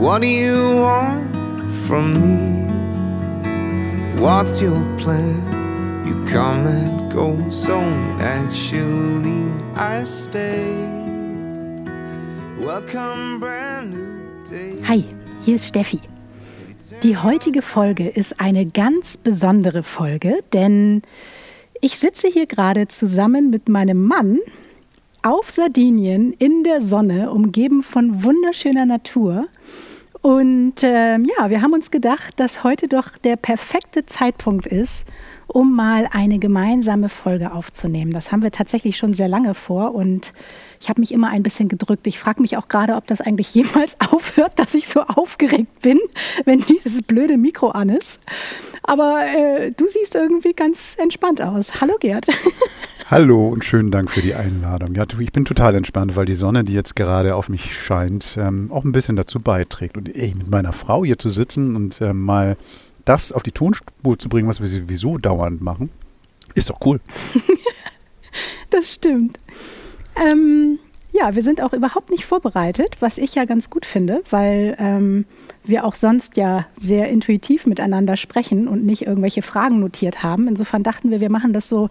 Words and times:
What 0.00 0.22
do 0.22 0.28
you 0.28 0.76
want 0.76 1.30
from 1.86 2.22
me? 2.22 2.64
What's 4.18 4.62
your 4.62 4.80
plan? 4.96 5.36
You 6.06 6.14
come 6.24 6.66
and 6.66 7.12
go 7.12 7.36
so 7.50 7.78
naturally. 8.16 9.44
I 9.76 10.04
stay. 10.04 10.64
Welcome, 12.58 13.40
brand 13.40 13.90
new 13.90 14.42
day. 14.48 14.82
Hi, 14.88 15.04
hier 15.44 15.56
ist 15.56 15.68
Steffi. 15.68 16.00
Die 17.02 17.18
heutige 17.18 17.60
Folge 17.60 18.08
ist 18.08 18.40
eine 18.40 18.64
ganz 18.64 19.18
besondere 19.18 19.82
Folge, 19.82 20.38
denn 20.54 21.02
ich 21.82 21.98
sitze 21.98 22.28
hier 22.28 22.46
gerade 22.46 22.88
zusammen 22.88 23.50
mit 23.50 23.68
meinem 23.68 24.02
Mann 24.02 24.38
auf 25.22 25.50
Sardinien 25.50 26.32
in 26.38 26.64
der 26.64 26.80
Sonne, 26.80 27.30
umgeben 27.30 27.82
von 27.82 28.24
wunderschöner 28.24 28.86
Natur. 28.86 29.46
Und 30.22 30.82
äh, 30.82 31.16
ja, 31.16 31.48
wir 31.48 31.62
haben 31.62 31.72
uns 31.72 31.90
gedacht, 31.90 32.38
dass 32.38 32.62
heute 32.62 32.88
doch 32.88 33.16
der 33.16 33.36
perfekte 33.36 34.04
Zeitpunkt 34.04 34.66
ist, 34.66 35.06
um 35.46 35.74
mal 35.74 36.08
eine 36.12 36.38
gemeinsame 36.38 37.08
Folge 37.08 37.52
aufzunehmen. 37.52 38.12
Das 38.12 38.30
haben 38.30 38.42
wir 38.42 38.50
tatsächlich 38.50 38.98
schon 38.98 39.14
sehr 39.14 39.28
lange 39.28 39.54
vor 39.54 39.94
und 39.94 40.34
ich 40.78 40.90
habe 40.90 41.00
mich 41.00 41.12
immer 41.12 41.28
ein 41.28 41.42
bisschen 41.42 41.68
gedrückt. 41.68 42.06
Ich 42.06 42.18
frage 42.18 42.42
mich 42.42 42.58
auch 42.58 42.68
gerade, 42.68 42.96
ob 42.96 43.06
das 43.06 43.22
eigentlich 43.22 43.54
jemals 43.54 43.96
aufhört, 44.12 44.58
dass 44.58 44.74
ich 44.74 44.88
so 44.88 45.00
aufgeregt 45.00 45.80
bin, 45.80 45.98
wenn 46.44 46.60
dieses 46.60 47.00
blöde 47.00 47.38
Mikro 47.38 47.70
an 47.70 47.88
ist. 47.88 48.20
Aber 48.82 49.24
äh, 49.24 49.72
du 49.72 49.86
siehst 49.88 50.14
irgendwie 50.14 50.52
ganz 50.52 50.96
entspannt 50.98 51.40
aus. 51.40 51.80
Hallo 51.80 51.96
Gerd. 51.98 52.26
Hallo 53.10 53.48
und 53.48 53.64
schönen 53.64 53.90
Dank 53.90 54.08
für 54.08 54.22
die 54.22 54.36
Einladung. 54.36 54.94
Ja, 54.94 55.04
ich 55.18 55.32
bin 55.32 55.44
total 55.44 55.74
entspannt, 55.74 56.14
weil 56.14 56.26
die 56.26 56.36
Sonne, 56.36 56.62
die 56.62 56.74
jetzt 56.74 56.94
gerade 56.94 57.34
auf 57.34 57.48
mich 57.48 57.76
scheint, 57.76 58.36
ähm, 58.38 58.70
auch 58.70 58.84
ein 58.84 58.92
bisschen 58.92 59.16
dazu 59.16 59.40
beiträgt. 59.40 59.96
Und 59.96 60.14
ey, 60.14 60.32
mit 60.32 60.48
meiner 60.48 60.72
Frau 60.72 61.04
hier 61.04 61.18
zu 61.18 61.28
sitzen 61.30 61.74
und 61.74 62.00
ähm, 62.02 62.22
mal 62.22 62.56
das 63.04 63.32
auf 63.32 63.42
die 63.42 63.50
Tonspur 63.50 64.16
zu 64.16 64.28
bringen, 64.28 64.48
was 64.48 64.60
wir 64.60 64.68
sowieso 64.68 65.18
dauernd 65.18 65.60
machen, 65.60 65.90
ist 66.54 66.70
doch 66.70 66.78
cool. 66.84 67.00
das 68.70 68.94
stimmt. 68.94 69.40
Ähm, 70.14 70.78
ja, 71.10 71.34
wir 71.34 71.42
sind 71.42 71.60
auch 71.62 71.72
überhaupt 71.72 72.10
nicht 72.10 72.24
vorbereitet, 72.24 72.98
was 73.00 73.18
ich 73.18 73.34
ja 73.34 73.44
ganz 73.44 73.70
gut 73.70 73.86
finde, 73.86 74.22
weil 74.30 74.76
ähm, 74.78 75.24
wir 75.64 75.84
auch 75.84 75.94
sonst 75.94 76.36
ja 76.36 76.66
sehr 76.78 77.08
intuitiv 77.08 77.66
miteinander 77.66 78.16
sprechen 78.16 78.68
und 78.68 78.84
nicht 78.84 79.02
irgendwelche 79.02 79.42
Fragen 79.42 79.80
notiert 79.80 80.22
haben. 80.22 80.48
Insofern 80.48 80.82
dachten 80.82 81.10
wir, 81.10 81.20
wir 81.20 81.30
machen 81.30 81.52
das 81.52 81.68
so 81.68 81.88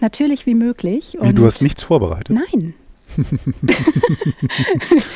natürlich 0.00 0.46
wie 0.46 0.54
möglich. 0.54 1.16
Wie, 1.20 1.32
du 1.32 1.44
hast 1.44 1.62
nichts 1.62 1.82
vorbereitet? 1.82 2.36
Nein. 2.36 2.74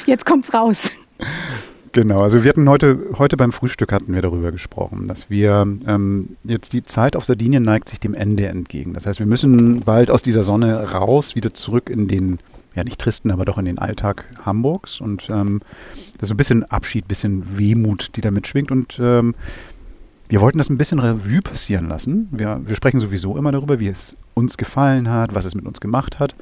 Jetzt 0.07 0.27
kommt's 0.27 0.53
raus. 0.53 0.91
Genau, 1.97 2.19
also 2.19 2.45
wir 2.45 2.51
hatten 2.51 2.69
heute, 2.69 2.99
heute 3.17 3.39
beim 3.39 3.53
Frühstück 3.53 3.91
hatten 3.91 4.13
wir 4.13 4.21
darüber 4.21 4.53
gesprochen, 4.53 5.09
dass 5.09 5.31
wir 5.31 5.67
ähm, 5.87 6.37
jetzt 6.45 6.75
die 6.75 6.83
Zeit 6.83 7.17
auf 7.17 7.25
Sardinien 7.25 7.63
neigt 7.63 7.89
sich 7.89 7.99
dem 7.99 8.13
Ende 8.13 8.49
entgegen. 8.49 8.93
Das 8.93 9.07
heißt, 9.07 9.19
wir 9.19 9.25
müssen 9.25 9.81
bald 9.81 10.11
aus 10.11 10.21
dieser 10.21 10.43
Sonne 10.43 10.93
raus, 10.93 11.37
wieder 11.37 11.55
zurück 11.55 11.89
in 11.89 12.07
den, 12.07 12.39
ja 12.77 12.85
nicht 12.85 13.01
tristen, 13.01 13.31
aber 13.31 13.45
doch 13.45 13.59
in 13.59 13.65
den 13.65 13.79
Alltag 13.79 14.25
Hamburgs. 14.45 15.01
Und 15.01 15.29
ähm, 15.31 15.61
das 16.15 16.23
ist 16.23 16.29
so 16.29 16.35
ein 16.35 16.37
bisschen 16.37 16.65
Abschied, 16.65 17.07
ein 17.07 17.09
bisschen 17.09 17.59
Wehmut, 17.59 18.11
die 18.17 18.21
damit 18.21 18.47
schwingt. 18.47 18.71
Und 18.71 18.99
ähm, 19.01 19.35
wir 20.29 20.41
wollten 20.41 20.59
das 20.59 20.69
ein 20.69 20.79
bisschen 20.79 20.99
Revue 20.99 21.41
passieren 21.41 21.89
lassen. 21.89 22.29
Wir, 22.31 22.61
wir 22.65 22.77
sprechen 22.77 23.01
sowieso 23.01 23.37
immer 23.37 23.53
darüber, 23.53 23.81
wie 23.81 23.89
es 23.89 24.17
uns 24.35 24.57
gefallen 24.57 25.11
hat, 25.11 25.35
was 25.35 25.45
es 25.45 25.55
mit 25.55 25.67
uns 25.67 25.81
gemacht 25.81 26.19
hat. 26.19 26.35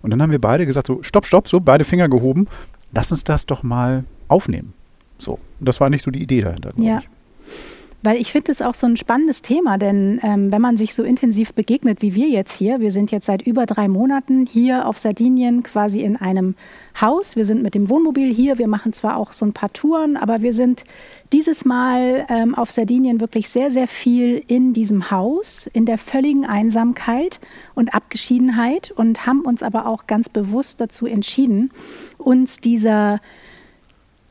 Und 0.00 0.10
dann 0.10 0.22
haben 0.22 0.30
wir 0.30 0.40
beide 0.40 0.66
gesagt, 0.66 0.86
so, 0.86 1.02
stopp, 1.02 1.26
stopp, 1.26 1.48
so, 1.48 1.60
beide 1.60 1.84
Finger 1.84 2.08
gehoben, 2.08 2.48
lass 2.92 3.12
uns 3.12 3.24
das 3.24 3.46
doch 3.46 3.62
mal 3.62 4.04
aufnehmen. 4.28 4.72
So, 5.18 5.38
das 5.60 5.80
war 5.80 5.90
nicht 5.90 6.04
so 6.04 6.10
die 6.10 6.22
Idee 6.22 6.40
dahinter, 6.40 6.72
ja. 6.76 6.98
ich. 6.98 7.08
Weil 8.04 8.20
ich 8.20 8.32
finde 8.32 8.50
es 8.50 8.60
auch 8.60 8.74
so 8.74 8.84
ein 8.84 8.96
spannendes 8.96 9.42
Thema, 9.42 9.78
denn 9.78 10.18
ähm, 10.24 10.50
wenn 10.50 10.60
man 10.60 10.76
sich 10.76 10.92
so 10.92 11.04
intensiv 11.04 11.54
begegnet 11.54 12.02
wie 12.02 12.16
wir 12.16 12.28
jetzt 12.28 12.56
hier, 12.56 12.80
wir 12.80 12.90
sind 12.90 13.12
jetzt 13.12 13.26
seit 13.26 13.42
über 13.42 13.64
drei 13.64 13.86
Monaten 13.86 14.44
hier 14.44 14.88
auf 14.88 14.98
Sardinien 14.98 15.62
quasi 15.62 16.00
in 16.00 16.16
einem 16.16 16.56
Haus. 17.00 17.36
Wir 17.36 17.44
sind 17.44 17.62
mit 17.62 17.76
dem 17.76 17.88
Wohnmobil 17.88 18.34
hier, 18.34 18.58
wir 18.58 18.66
machen 18.66 18.92
zwar 18.92 19.16
auch 19.16 19.32
so 19.32 19.46
ein 19.46 19.52
paar 19.52 19.72
Touren, 19.72 20.16
aber 20.16 20.42
wir 20.42 20.52
sind 20.52 20.82
dieses 21.32 21.64
Mal 21.64 22.26
ähm, 22.28 22.56
auf 22.56 22.72
Sardinien 22.72 23.20
wirklich 23.20 23.48
sehr, 23.48 23.70
sehr 23.70 23.86
viel 23.86 24.42
in 24.48 24.72
diesem 24.72 25.12
Haus, 25.12 25.68
in 25.72 25.86
der 25.86 25.96
völligen 25.96 26.44
Einsamkeit 26.44 27.38
und 27.76 27.94
Abgeschiedenheit 27.94 28.90
und 28.90 29.26
haben 29.26 29.42
uns 29.42 29.62
aber 29.62 29.86
auch 29.86 30.08
ganz 30.08 30.28
bewusst 30.28 30.80
dazu 30.80 31.06
entschieden, 31.06 31.70
uns 32.18 32.58
dieser 32.58 33.20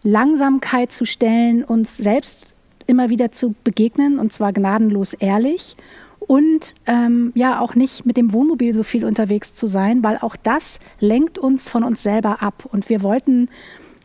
Langsamkeit 0.03 0.91
zu 0.91 1.05
stellen, 1.05 1.63
uns 1.63 1.95
selbst 1.95 2.50
immer 2.87 3.09
wieder 3.09 3.31
zu 3.31 3.55
begegnen 3.63 4.19
und 4.19 4.31
zwar 4.33 4.53
gnadenlos 4.53 5.13
ehrlich 5.13 5.75
und 6.19 6.75
ähm, 6.85 7.31
ja 7.35 7.59
auch 7.59 7.75
nicht 7.75 8.05
mit 8.05 8.15
dem 8.15 8.31
Wohnmobil 8.31 8.73
so 8.73 8.83
viel 8.83 9.05
unterwegs 9.05 9.53
zu 9.53 9.67
sein, 9.67 10.03
weil 10.03 10.17
auch 10.19 10.35
das 10.35 10.79
lenkt 10.99 11.39
uns 11.39 11.67
von 11.67 11.83
uns 11.83 12.03
selber 12.03 12.41
ab. 12.41 12.69
Und 12.71 12.89
wir 12.89 13.01
wollten 13.01 13.49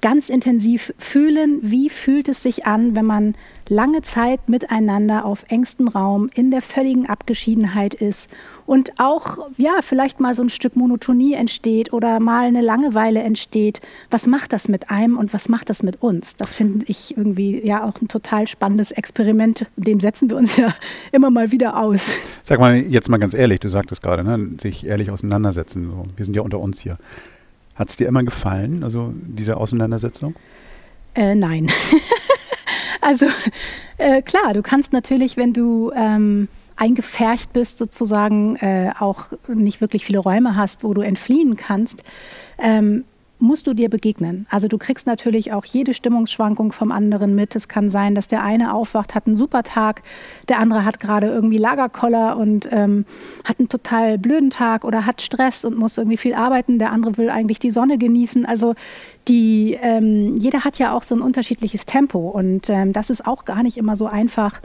ganz 0.00 0.28
intensiv 0.28 0.92
fühlen, 0.98 1.58
wie 1.62 1.90
fühlt 1.90 2.28
es 2.28 2.42
sich 2.42 2.66
an, 2.66 2.96
wenn 2.96 3.04
man 3.04 3.34
lange 3.70 4.02
Zeit 4.02 4.48
miteinander 4.48 5.24
auf 5.24 5.44
engstem 5.48 5.88
Raum 5.88 6.28
in 6.34 6.50
der 6.50 6.62
völligen 6.62 7.08
Abgeschiedenheit 7.08 7.94
ist 7.94 8.30
und 8.66 8.92
auch 8.98 9.38
ja 9.56 9.78
vielleicht 9.80 10.20
mal 10.20 10.34
so 10.34 10.42
ein 10.42 10.48
Stück 10.48 10.76
Monotonie 10.76 11.34
entsteht 11.34 11.92
oder 11.92 12.20
mal 12.20 12.46
eine 12.46 12.60
Langeweile 12.60 13.22
entsteht. 13.22 13.80
Was 14.10 14.26
macht 14.26 14.52
das 14.52 14.68
mit 14.68 14.90
einem 14.90 15.16
und 15.16 15.32
was 15.32 15.48
macht 15.48 15.70
das 15.70 15.82
mit 15.82 16.02
uns? 16.02 16.36
Das 16.36 16.54
finde 16.54 16.86
ich 16.88 17.16
irgendwie 17.16 17.64
ja 17.64 17.84
auch 17.84 18.00
ein 18.00 18.08
total 18.08 18.46
spannendes 18.48 18.90
Experiment. 18.90 19.66
Dem 19.76 20.00
setzen 20.00 20.28
wir 20.30 20.36
uns 20.36 20.56
ja 20.56 20.72
immer 21.12 21.30
mal 21.30 21.52
wieder 21.52 21.78
aus. 21.78 22.10
Sag 22.42 22.60
mal 22.60 22.76
jetzt 22.76 23.08
mal 23.08 23.18
ganz 23.18 23.34
ehrlich, 23.34 23.60
du 23.60 23.68
sagtest 23.68 24.02
gerade, 24.02 24.24
ne, 24.24 24.50
sich 24.60 24.86
ehrlich 24.86 25.10
auseinandersetzen. 25.10 25.90
So. 25.90 26.02
Wir 26.16 26.24
sind 26.24 26.34
ja 26.36 26.42
unter 26.42 26.60
uns 26.60 26.80
hier. 26.80 26.98
Hat 27.74 27.90
es 27.90 27.96
dir 27.96 28.08
immer 28.08 28.22
gefallen, 28.22 28.82
also 28.82 29.12
diese 29.14 29.58
Auseinandersetzung? 29.58 30.34
Äh, 31.14 31.34
nein. 31.34 31.70
also 33.06 33.26
äh, 33.98 34.20
klar, 34.20 34.52
du 34.52 34.62
kannst 34.62 34.92
natürlich, 34.92 35.36
wenn 35.36 35.52
du 35.52 35.92
ähm, 35.94 36.48
eingefärcht 36.74 37.52
bist, 37.52 37.78
sozusagen 37.78 38.56
äh, 38.56 38.92
auch 38.98 39.28
nicht 39.46 39.80
wirklich 39.80 40.04
viele 40.04 40.18
Räume 40.18 40.56
hast, 40.56 40.82
wo 40.82 40.92
du 40.92 41.02
entfliehen 41.02 41.56
kannst, 41.56 42.02
ähm, 42.58 43.04
musst 43.38 43.66
du 43.66 43.74
dir 43.74 43.90
begegnen. 43.90 44.46
Also 44.50 44.68
du 44.68 44.78
kriegst 44.78 45.06
natürlich 45.06 45.52
auch 45.52 45.64
jede 45.64 45.94
Stimmungsschwankung 45.94 46.72
vom 46.72 46.90
anderen 46.90 47.34
mit. 47.34 47.54
Es 47.54 47.68
kann 47.68 47.90
sein, 47.90 48.14
dass 48.14 48.28
der 48.28 48.42
eine 48.42 48.72
aufwacht, 48.72 49.14
hat 49.14 49.26
einen 49.26 49.36
super 49.36 49.62
Tag, 49.62 50.02
der 50.48 50.58
andere 50.58 50.84
hat 50.84 51.00
gerade 51.00 51.26
irgendwie 51.28 51.58
Lagerkoller 51.58 52.36
und 52.36 52.68
ähm, 52.72 53.04
hat 53.44 53.58
einen 53.58 53.68
total 53.68 54.18
blöden 54.18 54.50
Tag 54.50 54.84
oder 54.84 55.06
hat 55.06 55.20
Stress 55.20 55.64
und 55.64 55.76
muss 55.76 55.98
irgendwie 55.98 56.16
viel 56.16 56.34
arbeiten. 56.34 56.78
Der 56.78 56.92
andere 56.92 57.18
will 57.18 57.30
eigentlich 57.30 57.58
die 57.58 57.70
Sonne 57.70 57.98
genießen. 57.98 58.46
Also 58.46 58.74
die, 59.28 59.78
ähm, 59.82 60.36
jeder 60.36 60.64
hat 60.64 60.78
ja 60.78 60.94
auch 60.94 61.02
so 61.02 61.14
ein 61.14 61.20
unterschiedliches 61.20 61.84
Tempo 61.84 62.28
und 62.30 62.70
ähm, 62.70 62.92
das 62.92 63.10
ist 63.10 63.26
auch 63.26 63.44
gar 63.44 63.62
nicht 63.62 63.76
immer 63.76 63.96
so 63.96 64.06
einfach 64.06 64.60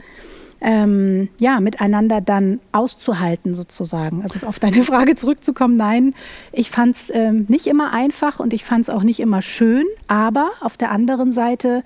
ähm, 0.62 1.28
ja, 1.38 1.60
miteinander 1.60 2.20
dann 2.20 2.60
auszuhalten 2.70 3.54
sozusagen. 3.54 4.22
Also 4.22 4.46
auf 4.46 4.58
deine 4.58 4.82
Frage 4.84 5.16
zurückzukommen, 5.16 5.76
nein, 5.76 6.14
ich 6.52 6.70
fand 6.70 6.96
es 6.96 7.10
ähm, 7.12 7.46
nicht 7.48 7.66
immer 7.66 7.92
einfach 7.92 8.40
und 8.40 8.54
ich 8.54 8.64
fand 8.64 8.82
es 8.82 8.90
auch 8.90 9.02
nicht 9.02 9.20
immer 9.20 9.42
schön, 9.42 9.84
aber 10.06 10.52
auf 10.60 10.76
der 10.76 10.92
anderen 10.92 11.32
Seite 11.32 11.82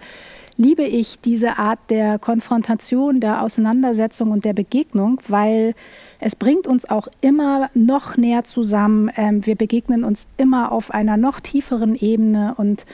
liebe 0.58 0.82
ich 0.84 1.20
diese 1.20 1.58
Art 1.58 1.78
der 1.90 2.18
Konfrontation, 2.18 3.20
der 3.20 3.42
Auseinandersetzung 3.42 4.30
und 4.30 4.44
der 4.44 4.54
Begegnung, 4.54 5.20
weil 5.28 5.74
es 6.18 6.34
bringt 6.34 6.66
uns 6.66 6.88
auch 6.88 7.08
immer 7.20 7.68
noch 7.74 8.16
näher 8.16 8.44
zusammen. 8.44 9.10
Ähm, 9.16 9.44
wir 9.44 9.54
begegnen 9.54 10.04
uns 10.04 10.26
immer 10.36 10.72
auf 10.72 10.90
einer 10.90 11.16
noch 11.16 11.40
tieferen 11.40 11.94
Ebene 11.94 12.54
und 12.56 12.86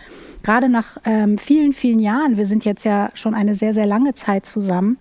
gerade 0.43 0.69
nach 0.69 0.97
ähm, 1.05 1.39
vielen, 1.39 1.73
vielen 1.73 2.01
Jahren, 2.01 2.37
wir 2.37 2.47
sind 2.47 2.65
jetzt 2.65 2.85
ja 2.85 3.11
schon 3.15 3.35
eine 3.35 3.55
sehr, 3.55 3.75
sehr 3.75 3.87
lange 3.87 4.15
Zeit 4.15 4.45
zusammen, 4.45 4.99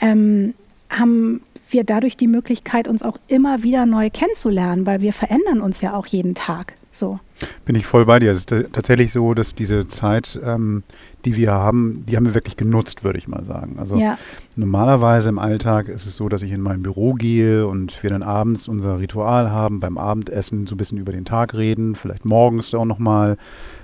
ähm, 0.00 0.54
haben 0.90 1.40
wir 1.70 1.84
dadurch 1.84 2.16
die 2.16 2.26
Möglichkeit, 2.28 2.88
uns 2.88 3.02
auch 3.02 3.18
immer 3.26 3.62
wieder 3.62 3.86
neu 3.86 4.10
kennenzulernen, 4.10 4.86
weil 4.86 5.00
wir 5.00 5.12
verändern 5.12 5.60
uns 5.60 5.80
ja 5.80 5.94
auch 5.94 6.06
jeden 6.06 6.34
Tag. 6.34 6.74
So. 6.94 7.18
Bin 7.64 7.74
ich 7.74 7.86
voll 7.86 8.06
bei 8.06 8.20
dir. 8.20 8.30
Es 8.30 8.38
ist 8.38 8.54
tatsächlich 8.72 9.10
so, 9.10 9.34
dass 9.34 9.56
diese 9.56 9.88
Zeit, 9.88 10.38
ähm, 10.44 10.84
die 11.24 11.36
wir 11.36 11.50
haben, 11.50 12.04
die 12.06 12.16
haben 12.16 12.26
wir 12.26 12.34
wirklich 12.34 12.56
genutzt, 12.56 13.02
würde 13.02 13.18
ich 13.18 13.26
mal 13.26 13.44
sagen. 13.44 13.76
Also 13.80 13.96
ja. 13.96 14.16
normalerweise 14.54 15.28
im 15.30 15.40
Alltag 15.40 15.88
ist 15.88 16.06
es 16.06 16.14
so, 16.14 16.28
dass 16.28 16.42
ich 16.42 16.52
in 16.52 16.60
mein 16.60 16.82
Büro 16.84 17.14
gehe 17.14 17.66
und 17.66 18.00
wir 18.04 18.10
dann 18.10 18.22
abends 18.22 18.68
unser 18.68 19.00
Ritual 19.00 19.50
haben, 19.50 19.80
beim 19.80 19.98
Abendessen 19.98 20.68
so 20.68 20.76
ein 20.76 20.78
bisschen 20.78 20.98
über 20.98 21.10
den 21.10 21.24
Tag 21.24 21.54
reden, 21.54 21.96
vielleicht 21.96 22.24
morgens 22.24 22.72
auch 22.74 22.84
nochmal 22.84 23.36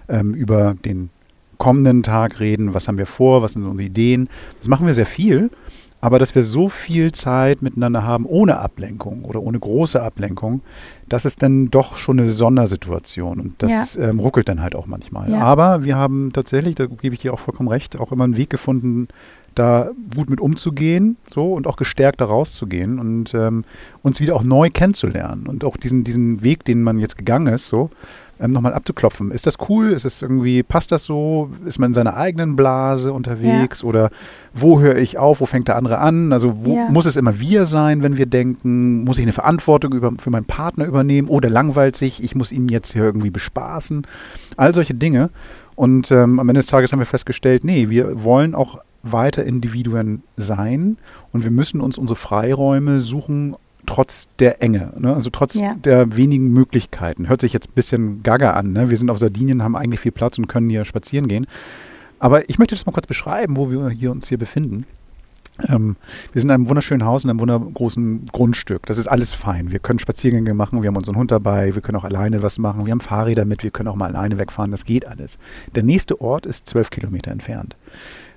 ähm, 0.09 0.33
über 0.33 0.75
den 0.85 1.11
kommenden 1.59 2.05
Tag 2.05 2.39
reden, 2.39 2.75
was 2.75 2.87
haben 2.87 2.97
wir 2.97 3.07
vor, 3.07 3.43
was 3.43 3.53
sind 3.53 3.65
unsere 3.65 3.87
Ideen. 3.87 4.29
Das 4.59 4.69
machen 4.69 4.87
wir 4.87 4.95
sehr 4.95 5.05
viel. 5.07 5.51
Aber 6.01 6.19
dass 6.19 6.35
wir 6.35 6.45
so 6.45 6.69
viel 6.69 7.13
Zeit 7.13 7.61
miteinander 7.61 8.03
haben, 8.03 8.25
ohne 8.25 8.59
Ablenkung 8.59 9.25
oder 9.25 9.43
ohne 9.43 9.59
große 9.59 10.03
Ablenkung, 10.03 10.63
das 11.09 11.25
ist 11.25 11.43
dann 11.43 11.71
doch 11.71 11.97
schon 11.97 12.19
eine 12.19 12.33
Sondersituation. 12.33 13.41
Und 13.41 13.63
das 13.63 13.95
ja. 13.95 14.09
ähm, 14.09 14.19
ruckelt 14.19 14.49
dann 14.49 14.63
halt 14.63 14.75
auch 14.75 14.87
manchmal. 14.87 15.31
Ja. 15.31 15.41
Aber 15.41 15.85
wir 15.85 15.97
haben 15.97 16.33
tatsächlich, 16.33 16.75
da 16.77 16.87
gebe 16.87 17.15
ich 17.15 17.21
dir 17.21 17.35
auch 17.35 17.41
vollkommen 17.41 17.69
recht, 17.69 17.99
auch 17.99 18.13
immer 18.13 18.25
einen 18.25 18.37
Weg 18.37 18.49
gefunden, 18.49 19.09
da 19.55 19.91
gut 20.15 20.31
mit 20.31 20.41
umzugehen, 20.41 21.17
so 21.29 21.55
und 21.55 21.67
auch 21.67 21.77
gestärkt 21.77 22.21
da 22.21 22.27
rauszugehen 22.27 22.99
und 22.99 23.35
ähm, 23.35 23.65
uns 24.03 24.21
wieder 24.21 24.37
auch 24.37 24.45
neu 24.45 24.71
kennenzulernen 24.71 25.47
und 25.49 25.65
auch 25.65 25.77
diesen, 25.77 26.05
diesen 26.05 26.43
Weg, 26.43 26.65
den 26.65 26.83
man 26.83 26.99
jetzt 26.99 27.19
gegangen 27.19 27.53
ist, 27.53 27.67
so 27.67 27.91
ähm, 28.41 28.53
nochmal 28.53 28.73
abzuklopfen. 28.73 29.31
Ist 29.31 29.47
das 29.47 29.57
cool? 29.69 29.91
Ist 29.91 30.05
es 30.05 30.23
irgendwie, 30.23 30.63
passt 30.63 30.91
das 30.93 31.05
so? 31.05 31.51
Ist 31.67 31.79
man 31.79 31.91
in 31.91 31.95
seiner 31.95 32.17
eigenen 32.17 32.57
Blase 32.57 33.13
unterwegs? 33.13 33.83
Ja. 33.83 33.89
Oder 33.89 34.11
wo 34.55 34.81
höre 34.81 34.97
ich 34.97 35.19
auf? 35.19 35.41
Wo 35.41 35.47
fängt 35.47 35.69
der 35.69 35.77
andere 35.77 35.99
an? 35.99 36.33
Also 36.33 36.65
wo, 36.65 36.75
ja. 36.75 36.89
muss 36.91 37.07
es 37.07 37.17
immer 37.17 37.39
wir 37.39 37.67
sein, 37.67 38.03
wenn 38.03 38.17
wir 38.17 38.27
denken? 38.27 39.05
Muss 39.05 39.19
ich 39.19 39.25
eine 39.25 39.33
Verantwortung 39.33 39.93
über, 39.93 40.13
für 40.19 40.31
meinen 40.31 40.47
Partner 40.47 40.87
übernehmen? 40.87 41.29
Oder 41.29 41.51
langweilt 41.51 41.97
sich? 41.97 42.23
Ich 42.23 42.35
muss 42.35 42.53
ihn 42.53 42.69
jetzt 42.69 42.93
hier 42.93 43.05
irgendwie 43.05 43.31
bespaßen? 43.31 44.07
All 44.57 44.75
solche 44.75 44.95
Dinge. 44.95 45.31
Und 45.77 46.11
ähm, 46.11 46.39
am 46.39 46.49
Ende 46.49 46.61
des 46.61 46.67
Tages 46.67 46.93
haben 46.93 46.99
wir 46.99 47.07
festgestellt, 47.07 47.65
nee, 47.65 47.89
wir 47.89 48.25
wollen 48.25 48.55
auch 48.55 48.79
weiter 49.03 49.45
Individuen 49.45 50.23
sein 50.37 50.99
und 51.33 51.45
wir 51.45 51.51
müssen 51.51 51.81
uns 51.81 51.97
unsere 51.97 52.17
Freiräume 52.17 53.01
suchen, 53.01 53.57
trotz 53.87 54.29
der 54.39 54.63
Enge, 54.63 54.93
ne? 54.99 55.15
also 55.15 55.31
trotz 55.31 55.55
ja. 55.55 55.75
der 55.75 56.17
wenigen 56.17 56.53
Möglichkeiten. 56.53 57.29
Hört 57.29 57.41
sich 57.41 57.53
jetzt 57.53 57.71
ein 57.71 57.75
bisschen 57.75 58.23
gaga 58.23 58.53
an. 58.53 58.73
Ne? 58.73 58.91
Wir 58.91 58.97
sind 58.97 59.11
auf 59.11 59.19
Sardinien, 59.19 59.63
haben 59.63 59.77
eigentlich 59.77 60.01
viel 60.01 60.13
Platz 60.13 60.39
und 60.39 60.47
können 60.47 60.71
hier 60.71 60.85
spazieren 60.85 61.29
gehen. 61.29 61.47
Aber 62.19 62.49
ich 62.49 62.59
möchte 62.59 62.75
das 62.75 62.87
mal 62.87 62.93
kurz 62.93 63.07
beschreiben, 63.07 63.57
wo 63.57 63.71
wir 63.71 63.89
hier 63.91 64.11
uns 64.11 64.29
hier 64.29 64.39
befinden. 64.39 64.85
Ähm, 65.69 65.97
wir 66.33 66.41
sind 66.41 66.49
in 66.51 66.55
einem 66.55 66.69
wunderschönen 66.69 67.05
Haus, 67.05 67.25
in 67.25 67.31
einem 67.31 67.41
wundergroßen 67.41 68.27
Grundstück. 68.33 68.87
Das 68.87 68.99
ist 68.99 69.09
alles 69.09 69.33
fein. 69.33 69.73
Wir 69.73 69.79
können 69.79 69.99
Spaziergänge 69.99 70.55
machen, 70.55 70.83
wir 70.83 70.89
haben 70.89 70.97
unseren 70.97 71.17
Hund 71.17 71.31
dabei, 71.31 71.75
wir 71.75 71.83
können 71.83 71.99
auch 71.99 72.05
alleine 72.05 72.43
was 72.43 72.59
machen, 72.59 72.87
wir 72.87 72.93
haben 72.93 73.01
Fahrräder 73.01 73.45
mit, 73.45 73.63
wir 73.63 73.71
können 73.71 73.89
auch 73.89 73.97
mal 73.97 74.15
alleine 74.15 74.39
wegfahren, 74.39 74.71
das 74.71 74.85
geht 74.85 75.07
alles. 75.07 75.39
Der 75.75 75.83
nächste 75.83 76.21
Ort 76.21 76.47
ist 76.47 76.67
zwölf 76.67 76.91
Kilometer 76.91 77.31
entfernt. 77.31 77.77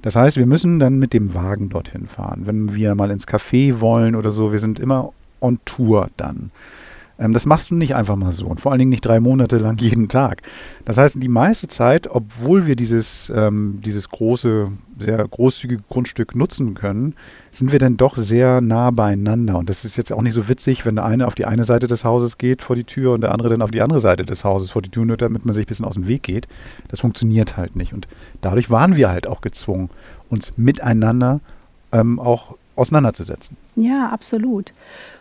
Das 0.01 0.15
heißt, 0.15 0.37
wir 0.37 0.45
müssen 0.45 0.79
dann 0.79 0.99
mit 0.99 1.13
dem 1.13 1.33
Wagen 1.33 1.69
dorthin 1.69 2.07
fahren. 2.07 2.41
Wenn 2.45 2.75
wir 2.75 2.93
mal 2.95 3.11
ins 3.11 3.27
Café 3.27 3.79
wollen 3.79 4.15
oder 4.15 4.31
so, 4.31 4.51
wir 4.51 4.59
sind 4.59 4.79
immer 4.79 5.13
on 5.43 5.59
Tour 5.65 6.09
dann. 6.17 6.51
Ähm, 7.19 7.33
das 7.33 7.45
machst 7.45 7.69
du 7.69 7.75
nicht 7.75 7.95
einfach 7.95 8.15
mal 8.15 8.31
so 8.31 8.47
und 8.47 8.59
vor 8.59 8.71
allen 8.71 8.79
Dingen 8.79 8.89
nicht 8.89 9.05
drei 9.05 9.19
Monate 9.19 9.57
lang 9.57 9.77
jeden 9.79 10.09
Tag. 10.09 10.41
Das 10.85 10.97
heißt, 10.97 11.21
die 11.21 11.27
meiste 11.27 11.67
Zeit, 11.67 12.07
obwohl 12.09 12.65
wir 12.65 12.75
dieses, 12.75 13.31
ähm, 13.33 13.79
dieses 13.85 14.09
große, 14.09 14.71
sehr 14.99 15.27
großzügige 15.27 15.83
Grundstück 15.89 16.35
nutzen 16.35 16.73
können, 16.73 17.15
sind 17.51 17.71
wir 17.71 17.79
dann 17.79 17.97
doch 17.97 18.17
sehr 18.17 18.61
nah 18.61 18.91
beieinander. 18.91 19.57
Und 19.57 19.69
das 19.69 19.85
ist 19.85 19.95
jetzt 19.95 20.11
auch 20.11 20.21
nicht 20.21 20.33
so 20.33 20.49
witzig, 20.49 20.85
wenn 20.85 20.95
der 20.95 21.05
eine 21.05 21.27
auf 21.27 21.35
die 21.35 21.45
eine 21.45 21.65
Seite 21.65 21.87
des 21.87 22.03
Hauses 22.03 22.37
geht 22.37 22.63
vor 22.63 22.75
die 22.75 22.83
Tür 22.83 23.13
und 23.13 23.21
der 23.21 23.31
andere 23.31 23.49
dann 23.49 23.61
auf 23.61 23.71
die 23.71 23.81
andere 23.81 23.99
Seite 23.99 24.25
des 24.25 24.43
Hauses 24.43 24.71
vor 24.71 24.81
die 24.81 24.89
Tür, 24.89 25.05
nur 25.05 25.17
damit 25.17 25.45
man 25.45 25.53
sich 25.53 25.65
ein 25.65 25.67
bisschen 25.69 25.85
aus 25.85 25.93
dem 25.93 26.07
Weg 26.07 26.23
geht. 26.23 26.47
Das 26.87 27.01
funktioniert 27.01 27.57
halt 27.57 27.75
nicht. 27.75 27.93
Und 27.93 28.07
dadurch 28.41 28.71
waren 28.71 28.95
wir 28.95 29.09
halt 29.09 29.27
auch 29.27 29.41
gezwungen, 29.41 29.89
uns 30.29 30.57
miteinander 30.57 31.41
ähm, 31.91 32.19
auch 32.19 32.55
auseinanderzusetzen. 32.75 33.57
Ja, 33.75 34.09
absolut. 34.09 34.73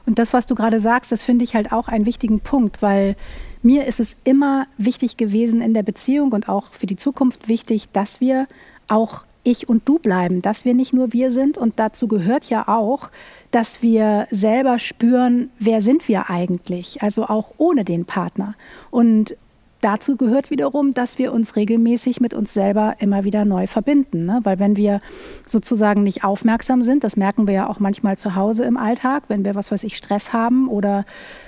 Und 0.06 0.18
das, 0.18 0.32
was 0.32 0.46
du 0.46 0.54
gerade 0.54 0.80
sagst, 0.80 1.12
das 1.12 1.22
finde 1.22 1.44
ich 1.44 1.54
halt 1.54 1.72
auch 1.72 1.88
einen 1.88 2.06
wichtigen 2.06 2.40
Punkt, 2.40 2.82
weil 2.82 3.16
mir 3.62 3.86
ist 3.86 4.00
es 4.00 4.16
immer 4.24 4.66
wichtig 4.78 5.16
gewesen 5.16 5.60
in 5.60 5.74
der 5.74 5.82
Beziehung 5.82 6.32
und 6.32 6.48
auch 6.48 6.72
für 6.72 6.86
die 6.86 6.96
Zukunft 6.96 7.48
wichtig, 7.48 7.88
dass 7.92 8.20
wir 8.20 8.46
auch 8.88 9.24
ich 9.44 9.68
und 9.68 9.88
du 9.88 9.98
bleiben, 9.98 10.40
dass 10.40 10.64
wir 10.64 10.74
nicht 10.74 10.92
nur 10.92 11.12
wir 11.12 11.32
sind. 11.32 11.58
Und 11.58 11.78
dazu 11.78 12.08
gehört 12.08 12.44
ja 12.48 12.68
auch, 12.68 13.10
dass 13.50 13.82
wir 13.82 14.26
selber 14.30 14.78
spüren, 14.78 15.50
wer 15.58 15.80
sind 15.80 16.08
wir 16.08 16.30
eigentlich, 16.30 17.02
also 17.02 17.26
auch 17.26 17.52
ohne 17.58 17.84
den 17.84 18.04
Partner. 18.04 18.54
Und 18.90 19.36
dazu 19.82 20.16
gehört 20.16 20.50
wiederum, 20.50 20.92
dass 20.92 21.18
wir 21.18 21.32
uns 21.32 21.56
regelmäßig 21.56 22.20
mit 22.20 22.32
uns 22.32 22.54
selber 22.54 22.94
immer 23.00 23.24
wieder 23.24 23.44
neu 23.44 23.66
verbinden. 23.66 24.24
Ne? 24.24 24.40
Weil 24.44 24.58
wenn 24.58 24.76
wir 24.76 25.00
sozusagen 25.44 26.02
nicht 26.02 26.24
aufmerksam 26.24 26.82
sind, 26.82 27.04
das 27.04 27.16
merken 27.16 27.46
wir 27.46 27.54
ja 27.54 27.68
auch 27.68 27.80
manchmal 27.80 28.16
zu 28.16 28.34
Hause 28.34 28.64
im 28.64 28.76
Alltag, 28.76 29.24
wenn 29.28 29.44
wir, 29.44 29.54
was 29.54 29.70
weiß 29.70 29.84
ich, 29.84 29.96
Stress 29.96 30.32
haben 30.32 30.68
oder 30.68 31.04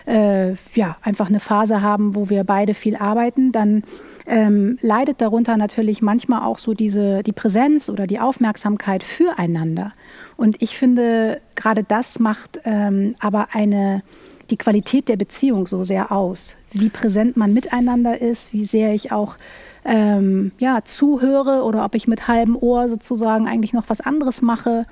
äh, 0.07 0.53
ja, 0.75 0.97
einfach 1.03 1.29
eine 1.29 1.41
Phase 1.41 1.81
haben, 1.81 2.15
wo 2.15 2.29
wir 2.29 2.45
beide 2.45 2.75
viel 2.75 2.97
arbeiten, 2.97 3.53
dann 3.53 3.85
ähm, 4.27 4.79
leidet 4.81 5.21
darunter 5.21 5.57
natürlich 5.57 6.03
manchmal 6.03 6.43
auch 6.43 6.59
so 6.59 6.75
diese, 6.75 7.23
die 7.23 7.33
Präsenz 7.33 7.89
oder 7.89 8.07
die 8.07 8.21
Aufmerksamkeit 8.21 9.03
füreinander. 9.03 9.93
Und 10.37 10.61
ich 10.61 10.77
finde, 10.77 11.41
gerade 11.55 11.85
das 11.85 12.19
macht 12.19 12.61
ähm, 12.65 13.15
aber 13.21 13.49
eine 13.53 14.03
die 14.51 14.57
Qualität 14.57 15.09
der 15.09 15.17
Beziehung 15.17 15.67
so 15.67 15.85
sehr 15.85 16.13
aus. 16.13 16.57
Wie 16.73 16.89
präsent 16.89 17.37
man 17.37 17.53
miteinander 17.53 18.21
ist, 18.21 18.53
wie 18.53 18.65
sehr 18.65 18.95
ich 18.95 19.13
auch 19.13 19.37
ähm, 19.85 20.53
ja, 20.59 20.83
zuhöre 20.85 21.63
oder 21.63 21.85
ob 21.85 21.95
ich 21.95 22.09
mit 22.09 22.27
halbem 22.27 22.57
Ohr 22.57 22.89
sozusagen 22.89 23.47
eigentlich 23.47 23.73
noch 23.73 23.85
was 23.89 24.01
anderes 24.01 24.43
mache. 24.43 24.83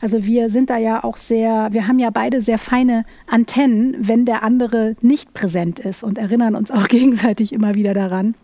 Also 0.00 0.24
wir 0.24 0.48
sind 0.50 0.70
da 0.70 0.76
ja 0.76 1.02
auch 1.04 1.16
sehr, 1.16 1.68
wir 1.72 1.88
haben 1.88 1.98
ja 1.98 2.10
beide 2.10 2.40
sehr 2.40 2.58
feine 2.58 3.04
Antennen, 3.26 3.96
wenn 3.98 4.24
der 4.24 4.42
andere 4.42 4.94
nicht 5.00 5.32
präsent 5.34 5.78
ist 5.78 6.02
und 6.02 6.18
erinnern 6.18 6.54
uns 6.54 6.70
auch 6.70 6.88
gegenseitig 6.88 7.52
immer 7.52 7.74
wieder 7.74 7.94
daran. 7.94 8.34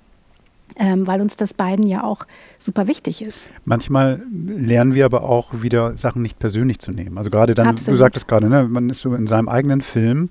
Ähm, 0.76 1.06
weil 1.06 1.20
uns 1.20 1.37
das 1.37 1.55
beiden 1.55 1.87
ja 1.87 2.05
auch 2.05 2.26
super 2.59 2.87
wichtig 2.87 3.23
ist. 3.23 3.49
Manchmal 3.65 4.23
lernen 4.31 4.94
wir 4.94 5.05
aber 5.05 5.23
auch 5.23 5.62
wieder 5.62 5.97
Sachen 5.97 6.23
nicht 6.23 6.38
persönlich 6.38 6.79
zu 6.79 6.93
nehmen. 6.93 7.19
Also 7.19 7.31
gerade 7.31 7.55
dann, 7.55 7.69
Absolut. 7.69 7.94
du 7.94 7.99
sagtest 7.99 8.29
gerade, 8.29 8.49
ne, 8.49 8.69
man 8.69 8.88
ist 8.91 9.00
so 9.00 9.15
in 9.15 9.26
seinem 9.26 9.49
eigenen 9.49 9.81
Film 9.81 10.31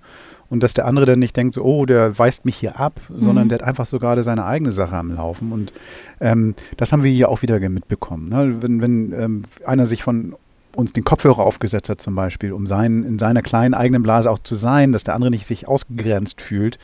und 0.49 0.63
dass 0.63 0.73
der 0.73 0.85
andere 0.85 1.05
dann 1.05 1.19
nicht 1.19 1.35
denkt, 1.35 1.53
so, 1.53 1.63
oh, 1.63 1.85
der 1.85 2.17
weist 2.17 2.45
mich 2.45 2.55
hier 2.55 2.79
ab, 2.79 3.01
mhm. 3.09 3.23
sondern 3.23 3.49
der 3.49 3.59
hat 3.59 3.67
einfach 3.67 3.85
so 3.85 3.99
gerade 3.99 4.23
seine 4.23 4.45
eigene 4.45 4.71
Sache 4.71 4.95
am 4.95 5.11
Laufen. 5.11 5.51
Und 5.51 5.73
ähm, 6.21 6.55
das 6.77 6.91
haben 6.91 7.03
wir 7.03 7.11
hier 7.11 7.29
auch 7.29 7.41
wieder 7.41 7.59
mitbekommen. 7.59 8.29
Ne? 8.29 8.57
Wenn, 8.61 8.81
wenn 8.81 9.13
ähm, 9.13 9.43
einer 9.65 9.85
sich 9.85 10.03
von 10.03 10.35
uns 10.75 10.93
den 10.93 11.03
Kopfhörer 11.03 11.39
aufgesetzt 11.39 11.89
hat 11.89 11.99
zum 11.99 12.15
Beispiel, 12.15 12.53
um 12.53 12.67
sein, 12.67 13.03
in 13.03 13.17
seiner 13.17 13.41
kleinen 13.41 13.73
eigenen 13.73 14.03
Blase 14.03 14.29
auch 14.29 14.39
zu 14.39 14.55
sein, 14.55 14.91
dass 14.91 15.03
der 15.03 15.15
andere 15.15 15.31
nicht 15.31 15.47
sich 15.47 15.67
ausgegrenzt 15.67 16.39
fühlt, 16.39 16.77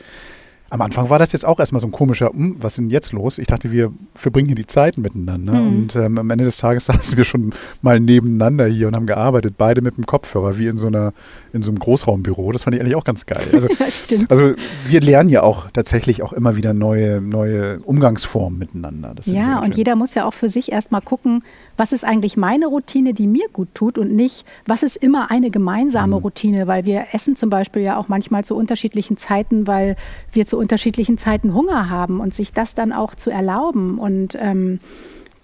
am 0.70 0.80
Anfang 0.80 1.08
war 1.08 1.18
das 1.18 1.32
jetzt 1.32 1.44
auch 1.44 1.60
erstmal 1.60 1.80
so 1.80 1.86
ein 1.86 1.92
komischer, 1.92 2.30
hm, 2.30 2.56
was 2.58 2.72
ist 2.72 2.78
denn 2.78 2.90
jetzt 2.90 3.12
los? 3.12 3.38
Ich 3.38 3.46
dachte, 3.46 3.70
wir 3.70 3.92
verbringen 4.14 4.46
hier 4.46 4.56
die 4.56 4.66
Zeit 4.66 4.98
miteinander. 4.98 5.52
Mhm. 5.52 5.66
Und 5.66 5.96
ähm, 5.96 6.18
am 6.18 6.30
Ende 6.30 6.44
des 6.44 6.56
Tages 6.56 6.86
saßen 6.86 7.16
wir 7.16 7.24
schon 7.24 7.52
mal 7.82 8.00
nebeneinander 8.00 8.66
hier 8.66 8.88
und 8.88 8.96
haben 8.96 9.06
gearbeitet, 9.06 9.54
beide 9.58 9.82
mit 9.82 9.96
dem 9.96 10.06
Kopfhörer, 10.06 10.58
wie 10.58 10.66
in 10.66 10.78
so 10.78 10.86
einer, 10.86 11.12
in 11.52 11.62
so 11.62 11.70
einem 11.70 11.78
Großraumbüro. 11.78 12.50
Das 12.50 12.64
fand 12.64 12.74
ich 12.74 12.82
eigentlich 12.82 12.96
auch 12.96 13.04
ganz 13.04 13.26
geil. 13.26 13.46
Also, 13.52 13.68
ja, 13.78 13.90
stimmt. 13.90 14.30
Also 14.30 14.54
wir 14.86 15.00
lernen 15.00 15.28
ja 15.28 15.42
auch 15.42 15.70
tatsächlich 15.72 16.22
auch 16.22 16.32
immer 16.32 16.56
wieder 16.56 16.72
neue, 16.72 17.20
neue 17.20 17.78
Umgangsformen 17.80 18.58
miteinander. 18.58 19.14
ja, 19.24 19.60
und 19.60 19.76
jeder 19.76 19.96
muss 19.96 20.14
ja 20.14 20.26
auch 20.26 20.34
für 20.34 20.48
sich 20.48 20.72
erstmal 20.72 21.02
gucken, 21.02 21.44
was 21.76 21.92
ist 21.92 22.04
eigentlich 22.04 22.36
meine 22.36 22.66
Routine, 22.66 23.14
die 23.14 23.26
mir 23.26 23.48
gut 23.52 23.68
tut 23.74 23.98
und 23.98 24.12
nicht, 24.12 24.46
was 24.66 24.82
ist 24.82 24.96
immer 24.96 25.30
eine 25.30 25.50
gemeinsame 25.50 26.16
mhm. 26.16 26.22
Routine, 26.22 26.66
weil 26.66 26.84
wir 26.84 27.06
essen 27.12 27.36
zum 27.36 27.50
Beispiel 27.50 27.82
ja 27.82 27.96
auch 27.96 28.08
manchmal 28.08 28.44
zu 28.44 28.56
unterschiedlichen 28.56 29.16
Zeiten, 29.16 29.66
weil 29.66 29.96
wir 30.32 30.46
zu 30.46 30.58
unterschiedlichen 30.58 31.18
Zeiten 31.18 31.54
Hunger 31.54 31.90
haben 31.90 32.20
und 32.20 32.34
sich 32.34 32.52
das 32.52 32.74
dann 32.74 32.92
auch 32.92 33.14
zu 33.14 33.30
erlauben 33.30 33.98
und 33.98 34.36
ähm, 34.40 34.80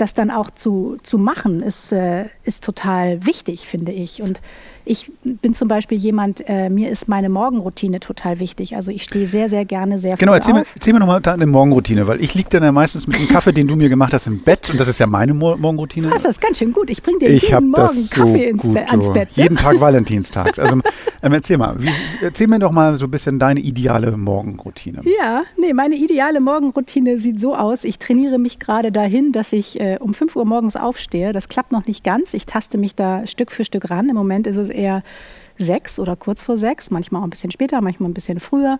das 0.00 0.14
dann 0.14 0.30
auch 0.30 0.50
zu, 0.50 0.96
zu 1.02 1.18
machen, 1.18 1.62
ist, 1.62 1.92
äh, 1.92 2.26
ist 2.44 2.64
total 2.64 3.26
wichtig, 3.26 3.66
finde 3.66 3.92
ich. 3.92 4.22
Und 4.22 4.40
ich 4.84 5.12
bin 5.22 5.54
zum 5.54 5.68
Beispiel 5.68 5.98
jemand, 5.98 6.42
äh, 6.48 6.70
mir 6.70 6.90
ist 6.90 7.08
meine 7.08 7.28
Morgenroutine 7.28 8.00
total 8.00 8.40
wichtig. 8.40 8.76
Also 8.76 8.90
ich 8.90 9.02
stehe 9.02 9.26
sehr, 9.26 9.48
sehr 9.48 9.64
gerne 9.64 9.98
sehr 9.98 10.16
genau, 10.16 10.32
früh 10.32 10.40
Genau, 10.40 10.58
erzähl, 10.58 10.72
erzähl 10.74 10.92
mir 10.94 11.00
nochmal 11.00 11.20
deine 11.20 11.46
Morgenroutine, 11.46 12.06
weil 12.06 12.20
ich 12.22 12.34
liege 12.34 12.48
dann 12.50 12.62
ja 12.62 12.72
meistens 12.72 13.06
mit 13.06 13.18
dem 13.18 13.28
Kaffee, 13.28 13.52
den 13.52 13.68
du 13.68 13.76
mir 13.76 13.88
gemacht 13.88 14.12
hast, 14.12 14.26
im 14.26 14.40
Bett 14.40 14.70
und 14.70 14.80
das 14.80 14.88
ist 14.88 14.98
ja 14.98 15.06
meine 15.06 15.34
Mo 15.34 15.56
Morgenroutine. 15.56 16.08
Du 16.08 16.14
hast 16.14 16.24
das 16.24 16.40
ganz 16.40 16.58
schön 16.58 16.72
gut. 16.72 16.90
Ich 16.90 17.02
bringe 17.02 17.18
dir 17.18 17.28
ich 17.28 17.42
jeden 17.42 17.70
Morgen 17.70 17.94
so 17.94 18.22
Kaffee 18.22 18.48
ins 18.48 18.62
gut, 18.62 18.74
Be 18.74 18.88
ans 18.88 19.06
so. 19.06 19.12
Bett. 19.12 19.36
Ne? 19.36 19.42
Jeden 19.42 19.56
Tag 19.56 19.80
Valentinstag. 19.80 20.58
Also 20.58 20.76
ähm, 21.22 21.32
erzähl 21.32 21.58
mal, 21.58 21.80
wie, 21.80 21.90
erzähl 22.22 22.46
mir 22.46 22.58
doch 22.58 22.72
mal 22.72 22.96
so 22.96 23.06
ein 23.06 23.10
bisschen 23.10 23.38
deine 23.38 23.60
ideale 23.60 24.16
Morgenroutine. 24.16 25.02
Ja, 25.18 25.42
nee, 25.58 25.72
meine 25.72 25.96
ideale 25.96 26.40
Morgenroutine 26.40 27.18
sieht 27.18 27.40
so 27.40 27.54
aus. 27.54 27.84
Ich 27.84 27.98
trainiere 27.98 28.38
mich 28.38 28.58
gerade 28.58 28.92
dahin, 28.92 29.32
dass 29.32 29.52
ich 29.52 29.78
äh, 29.80 29.89
um 30.00 30.14
5 30.14 30.36
Uhr 30.36 30.44
morgens 30.44 30.76
aufstehe. 30.76 31.32
Das 31.32 31.48
klappt 31.48 31.72
noch 31.72 31.86
nicht 31.86 32.04
ganz. 32.04 32.34
Ich 32.34 32.46
taste 32.46 32.78
mich 32.78 32.94
da 32.94 33.26
Stück 33.26 33.50
für 33.50 33.64
Stück 33.64 33.90
ran. 33.90 34.08
Im 34.08 34.16
Moment 34.16 34.46
ist 34.46 34.56
es 34.56 34.68
eher 34.68 35.02
sechs 35.60 35.98
oder 35.98 36.16
kurz 36.16 36.42
vor 36.42 36.56
sechs, 36.56 36.90
manchmal 36.90 37.20
auch 37.20 37.26
ein 37.26 37.30
bisschen 37.30 37.50
später, 37.50 37.80
manchmal 37.80 38.08
ein 38.08 38.14
bisschen 38.14 38.40
früher. 38.40 38.78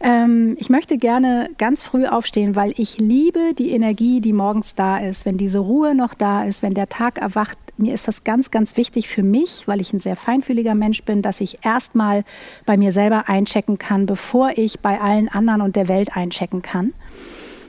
Ähm, 0.00 0.56
ich 0.58 0.70
möchte 0.70 0.98
gerne 0.98 1.50
ganz 1.58 1.82
früh 1.82 2.06
aufstehen, 2.06 2.56
weil 2.56 2.72
ich 2.76 2.98
liebe 2.98 3.54
die 3.58 3.70
Energie, 3.70 4.20
die 4.20 4.32
morgens 4.32 4.74
da 4.74 4.98
ist, 4.98 5.26
wenn 5.26 5.36
diese 5.36 5.58
Ruhe 5.58 5.94
noch 5.94 6.14
da 6.14 6.44
ist, 6.44 6.62
wenn 6.62 6.74
der 6.74 6.88
Tag 6.88 7.18
erwacht. 7.18 7.58
Mir 7.76 7.94
ist 7.94 8.08
das 8.08 8.24
ganz, 8.24 8.50
ganz 8.50 8.76
wichtig 8.76 9.08
für 9.08 9.22
mich, 9.22 9.66
weil 9.66 9.80
ich 9.80 9.92
ein 9.92 10.00
sehr 10.00 10.16
feinfühliger 10.16 10.74
Mensch 10.74 11.02
bin, 11.04 11.22
dass 11.22 11.40
ich 11.40 11.58
erstmal 11.64 12.24
bei 12.66 12.76
mir 12.76 12.92
selber 12.92 13.28
einchecken 13.28 13.78
kann, 13.78 14.06
bevor 14.06 14.52
ich 14.56 14.80
bei 14.80 15.00
allen 15.00 15.28
anderen 15.28 15.62
und 15.62 15.76
der 15.76 15.88
Welt 15.88 16.16
einchecken 16.16 16.62
kann. 16.62 16.92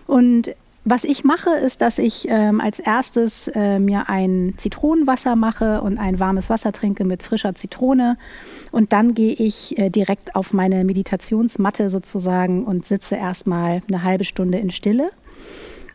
Und 0.07 0.53
was 0.83 1.03
ich 1.03 1.23
mache, 1.23 1.51
ist, 1.51 1.81
dass 1.81 1.99
ich 1.99 2.25
ähm, 2.27 2.59
als 2.59 2.79
erstes 2.79 3.47
äh, 3.49 3.77
mir 3.77 4.09
ein 4.09 4.55
Zitronenwasser 4.57 5.35
mache 5.35 5.81
und 5.81 5.99
ein 5.99 6.19
warmes 6.19 6.49
Wasser 6.49 6.71
trinke 6.71 7.05
mit 7.05 7.21
frischer 7.21 7.53
Zitrone. 7.53 8.17
Und 8.71 8.91
dann 8.91 9.13
gehe 9.13 9.33
ich 9.33 9.77
äh, 9.77 9.91
direkt 9.91 10.35
auf 10.35 10.53
meine 10.53 10.83
Meditationsmatte 10.83 11.91
sozusagen 11.91 12.65
und 12.65 12.85
sitze 12.85 13.15
erstmal 13.15 13.83
eine 13.87 14.03
halbe 14.03 14.23
Stunde 14.23 14.57
in 14.57 14.71
Stille. 14.71 15.11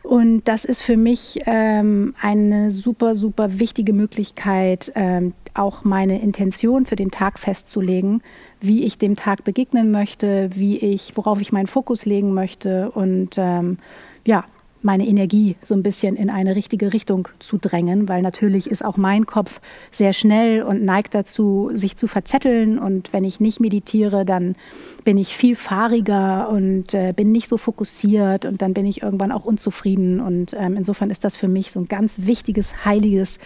Und 0.03 0.47
das 0.47 0.63
ist 0.63 0.81
für 0.81 0.95
mich 0.95 1.39
ähm, 1.47 2.15
eine 2.21 2.71
super, 2.71 3.15
super 3.15 3.59
wichtige 3.59 3.91
Möglichkeit, 3.91 4.93
ähm, 4.95 5.33
auch 5.53 5.83
meine 5.83 6.21
Intention 6.21 6.85
für 6.85 6.95
den 6.95 7.11
Tag 7.11 7.39
festzulegen, 7.39 8.21
wie 8.61 8.85
ich 8.85 8.97
dem 8.97 9.17
Tag 9.17 9.43
begegnen 9.43 9.91
möchte, 9.91 10.49
wie 10.53 10.77
ich, 10.77 11.17
worauf 11.17 11.41
ich 11.41 11.51
meinen 11.51 11.67
Fokus 11.67 12.05
legen 12.05 12.33
möchte 12.33 12.89
und 12.91 13.35
ähm, 13.37 13.79
ja, 14.25 14.45
meine 14.81 15.07
Energie 15.07 15.55
so 15.61 15.73
ein 15.73 15.83
bisschen 15.83 16.15
in 16.15 16.29
eine 16.29 16.55
richtige 16.55 16.93
Richtung 16.93 17.27
zu 17.39 17.57
drängen, 17.57 18.07
weil 18.07 18.21
natürlich 18.21 18.69
ist 18.69 18.83
auch 18.83 18.97
mein 18.97 19.25
Kopf 19.25 19.59
sehr 19.91 20.13
schnell 20.13 20.61
und 20.63 20.83
neigt 20.83 21.13
dazu, 21.13 21.71
sich 21.73 21.97
zu 21.97 22.07
verzetteln. 22.07 22.79
Und 22.79 23.13
wenn 23.13 23.23
ich 23.23 23.39
nicht 23.39 23.59
meditiere, 23.59 24.25
dann 24.25 24.55
bin 25.03 25.17
ich 25.17 25.35
viel 25.35 25.55
fahriger 25.55 26.49
und 26.49 26.93
äh, 26.93 27.13
bin 27.15 27.31
nicht 27.31 27.47
so 27.47 27.57
fokussiert 27.57 28.45
und 28.45 28.61
dann 28.61 28.73
bin 28.73 28.85
ich 28.85 29.01
irgendwann 29.01 29.31
auch 29.31 29.45
unzufrieden. 29.45 30.19
Und 30.19 30.53
ähm, 30.53 30.75
insofern 30.77 31.09
ist 31.09 31.23
das 31.23 31.35
für 31.35 31.47
mich 31.47 31.71
so 31.71 31.79
ein 31.79 31.87
ganz 31.87 32.17
wichtiges, 32.19 32.85
heiliges 32.85 33.39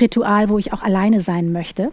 Ritual, 0.00 0.48
wo 0.48 0.58
ich 0.58 0.72
auch 0.72 0.82
alleine 0.82 1.20
sein 1.20 1.52
möchte. 1.52 1.92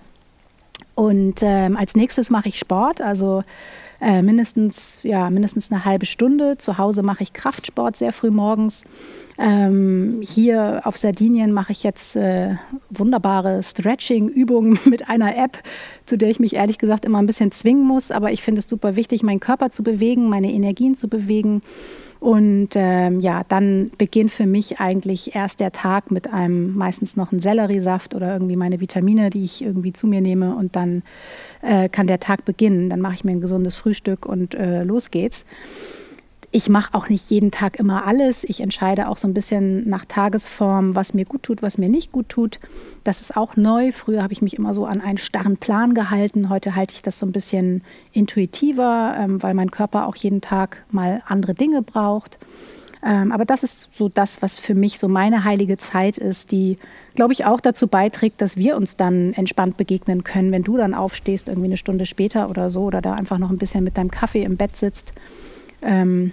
Und 0.96 1.42
ähm, 1.42 1.78
als 1.78 1.96
nächstes 1.96 2.30
mache 2.30 2.50
ich 2.50 2.58
Sport, 2.58 3.02
also 3.02 3.44
äh, 4.02 4.22
mindestens, 4.22 5.02
ja, 5.04 5.30
mindestens 5.30 5.72
eine 5.72 5.86
halbe 5.86 6.06
Stunde. 6.06 6.58
Zu 6.58 6.78
Hause 6.78 7.04
mache 7.04 7.24
ich 7.24 7.34
Kraftsport 7.34 7.96
sehr 7.96 8.14
früh 8.14 8.32
morgens. 8.32 8.84
Ähm, 9.40 10.22
hier 10.24 10.82
auf 10.84 10.98
Sardinien 10.98 11.54
mache 11.54 11.72
ich 11.72 11.84
jetzt 11.84 12.16
äh, 12.16 12.56
wunderbare 12.90 13.62
Stretching-Übungen 13.62 14.80
mit 14.86 15.10
einer 15.10 15.38
App, 15.38 15.62
zu 16.06 16.18
der 16.18 16.30
ich 16.30 16.40
mich 16.40 16.56
ehrlich 16.56 16.80
gesagt 16.80 17.06
immer 17.06 17.20
ein 17.20 17.28
bisschen 17.28 17.52
zwingen 17.52 17.86
muss. 17.86 18.12
Aber 18.12 18.32
ich 18.32 18.42
finde 18.42 18.60
es 18.60 18.70
super 18.70 18.96
wichtig, 18.96 19.24
meinen 19.24 19.40
Körper 19.40 19.70
zu 19.70 19.84
bewegen, 19.84 20.30
meine 20.30 20.52
Energien 20.52 20.96
zu 20.96 21.08
bewegen. 21.08 21.62
Und 22.20 22.70
ähm, 22.76 23.20
ja, 23.20 23.44
dann 23.48 23.92
beginnt 23.98 24.32
für 24.32 24.46
mich 24.46 24.80
eigentlich 24.80 25.36
erst 25.36 25.60
der 25.60 25.72
Tag 25.72 26.12
mit 26.12 26.34
einem 26.34 26.76
meistens 26.76 27.16
noch 27.16 27.32
einen 27.32 27.42
Selleriesaft 27.42 28.16
oder 28.16 28.34
irgendwie 28.34 28.56
meine 28.56 28.80
Vitamine, 28.80 29.30
die 29.30 29.44
ich 29.44 29.62
irgendwie 29.62 29.94
zu 29.94 30.08
mir 30.08 30.22
nehme. 30.22 30.56
Und 30.56 30.76
dann 30.76 31.04
äh, 31.62 31.90
kann 31.90 32.08
der 32.08 32.20
Tag 32.20 32.46
beginnen. 32.46 32.90
Dann 32.90 33.02
mache 33.02 33.16
ich 33.16 33.24
mir 33.24 33.32
ein 33.32 33.42
gesundes 33.42 33.76
Frühstück 33.76 34.26
und 34.26 34.56
äh, 34.56 34.84
los 34.84 35.12
geht's. 35.12 35.46
Ich 36.50 36.70
mache 36.70 36.94
auch 36.94 37.10
nicht 37.10 37.30
jeden 37.30 37.52
Tag 37.52 37.78
immer 37.78 38.08
alles. 38.08 38.46
Ich 38.46 38.62
entscheide 38.62 39.10
auch 39.10 39.18
so 39.18 39.28
ein 39.28 39.34
bisschen 39.34 39.88
nach 39.90 40.06
Tagesform, 40.06 40.96
was 40.96 41.14
mir 41.14 41.26
gut 41.26 41.44
tut, 41.44 41.62
was 41.62 41.78
mir 41.78 41.90
nicht 41.90 42.14
gut 42.14 42.30
tut. 42.30 42.60
Das 43.04 43.20
ist 43.20 43.36
auch 43.36 43.58
neu. 43.58 43.92
Früher 43.92 44.24
habe 44.24 44.32
ich 44.32 44.42
mich 44.42 44.58
immer 44.58 44.74
so 44.74 44.86
an 44.86 45.02
einen 45.02 45.18
starren 45.18 45.58
Plan 45.58 45.94
gehalten. 45.94 46.50
Heute 46.50 46.76
halte 46.76 46.96
ich 46.96 47.02
das 47.02 47.20
so 47.20 47.26
ein 47.26 47.34
bisschen 47.34 47.84
intuitiver, 48.14 49.18
ähm, 49.20 49.44
weil 49.44 49.54
mein 49.56 49.72
Körper 49.72 50.08
auch 50.08 50.16
jeden 50.16 50.40
Tag 50.40 50.86
mal 50.90 51.22
andere 51.28 51.54
Dinge 51.54 51.82
braucht. 51.82 52.40
Ähm, 53.06 53.34
aber 53.34 53.44
das 53.44 53.64
ist 53.64 53.90
so 53.92 54.10
das, 54.10 54.42
was 54.42 54.58
für 54.58 54.74
mich 54.74 55.00
so 55.00 55.10
meine 55.10 55.44
heilige 55.44 55.78
Zeit 55.78 56.18
ist, 56.18 56.52
die, 56.52 56.78
glaube 57.16 57.34
ich, 57.34 57.46
auch 57.46 57.60
dazu 57.60 57.88
beiträgt, 57.88 58.42
dass 58.42 58.58
wir 58.58 58.78
uns 58.78 58.96
dann 58.96 59.34
entspannt 59.34 59.78
begegnen 59.78 60.24
können, 60.24 60.52
wenn 60.52 60.64
du 60.64 60.78
dann 60.78 60.94
aufstehst, 60.94 61.50
irgendwie 61.50 61.68
eine 61.68 61.78
Stunde 61.78 62.06
später 62.06 62.50
oder 62.50 62.70
so, 62.70 62.84
oder 62.84 63.02
da 63.02 63.14
einfach 63.14 63.38
noch 63.38 63.50
ein 63.50 63.58
bisschen 63.58 63.84
mit 63.84 63.98
deinem 63.98 64.12
Kaffee 64.12 64.44
im 64.44 64.58
Bett 64.58 64.76
sitzt. 64.76 65.14
Ähm, 65.82 66.32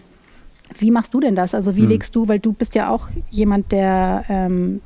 wie 0.78 0.90
machst 0.90 1.14
du 1.14 1.20
denn 1.20 1.36
das? 1.36 1.54
Also 1.54 1.76
wie 1.76 1.82
hm. 1.82 1.88
legst 1.88 2.14
du, 2.16 2.28
weil 2.28 2.38
du 2.38 2.52
bist 2.52 2.74
ja 2.74 2.90
auch 2.90 3.08
jemand, 3.30 3.72
der 3.72 4.24
ähm, 4.28 4.80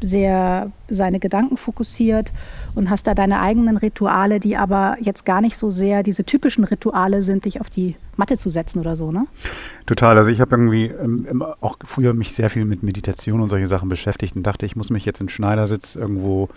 sehr 0.00 0.70
seine 0.88 1.18
Gedanken 1.18 1.56
fokussiert 1.56 2.32
und 2.74 2.90
hast 2.90 3.06
da 3.06 3.14
deine 3.14 3.40
eigenen 3.40 3.76
Rituale, 3.76 4.40
die 4.40 4.56
aber 4.56 4.96
jetzt 5.00 5.24
gar 5.24 5.40
nicht 5.40 5.56
so 5.56 5.70
sehr 5.70 6.02
diese 6.02 6.24
typischen 6.24 6.64
Rituale 6.64 7.22
sind, 7.22 7.44
dich 7.44 7.60
auf 7.60 7.70
die 7.70 7.96
Matte 8.16 8.36
zu 8.36 8.50
setzen 8.50 8.80
oder 8.80 8.96
so, 8.96 9.10
ne? 9.10 9.26
Total. 9.86 10.16
Also 10.16 10.30
ich 10.30 10.40
habe 10.40 10.56
irgendwie 10.56 10.86
ähm, 10.86 11.42
auch 11.60 11.78
früher 11.84 12.12
mich 12.12 12.32
sehr 12.32 12.50
viel 12.50 12.64
mit 12.64 12.82
Meditation 12.82 13.40
und 13.40 13.48
solche 13.48 13.66
Sachen 13.66 13.88
beschäftigt 13.88 14.36
und 14.36 14.44
dachte, 14.44 14.66
ich 14.66 14.76
muss 14.76 14.90
mich 14.90 15.04
jetzt 15.04 15.20
in 15.20 15.28
Schneidersitz 15.28 15.96
irgendwo 15.96 16.48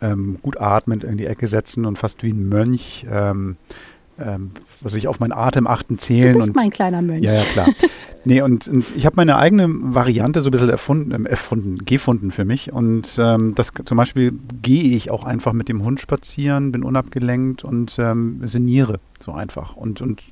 ähm, 0.00 0.38
gut 0.42 0.60
atmend 0.60 1.04
in 1.04 1.16
die 1.16 1.26
Ecke 1.26 1.46
setzen 1.46 1.86
und 1.86 1.98
fast 1.98 2.22
wie 2.22 2.32
ein 2.32 2.48
Mönch 2.48 3.06
ähm, 3.10 3.56
ähm, 4.24 4.50
was 4.80 4.94
ich 4.94 5.08
auf 5.08 5.20
meinen 5.20 5.32
Atem 5.32 5.66
achten 5.66 5.98
zählen. 5.98 6.32
Du 6.32 6.38
bist 6.38 6.48
und, 6.48 6.56
mein 6.56 6.70
kleiner 6.70 7.02
Mönch. 7.02 7.24
Ja, 7.24 7.34
ja, 7.34 7.44
klar. 7.44 7.68
nee, 8.24 8.40
und, 8.42 8.68
und 8.68 8.84
ich 8.96 9.06
habe 9.06 9.16
meine 9.16 9.36
eigene 9.36 9.66
Variante 9.68 10.42
so 10.42 10.48
ein 10.48 10.52
bisschen 10.52 10.70
erfunden, 10.70 11.26
äh, 11.26 11.30
erfunden 11.30 11.78
gefunden 11.84 12.30
für 12.30 12.44
mich. 12.44 12.72
Und 12.72 13.16
ähm, 13.18 13.54
das 13.54 13.72
zum 13.84 13.96
Beispiel 13.96 14.32
gehe 14.62 14.96
ich 14.96 15.10
auch 15.10 15.24
einfach 15.24 15.52
mit 15.52 15.68
dem 15.68 15.82
Hund 15.82 16.00
spazieren, 16.00 16.72
bin 16.72 16.82
unabgelenkt 16.82 17.64
und 17.64 17.96
ähm, 17.98 18.40
sinniere 18.44 19.00
so 19.20 19.32
einfach. 19.32 19.76
Und, 19.76 20.00
und 20.00 20.22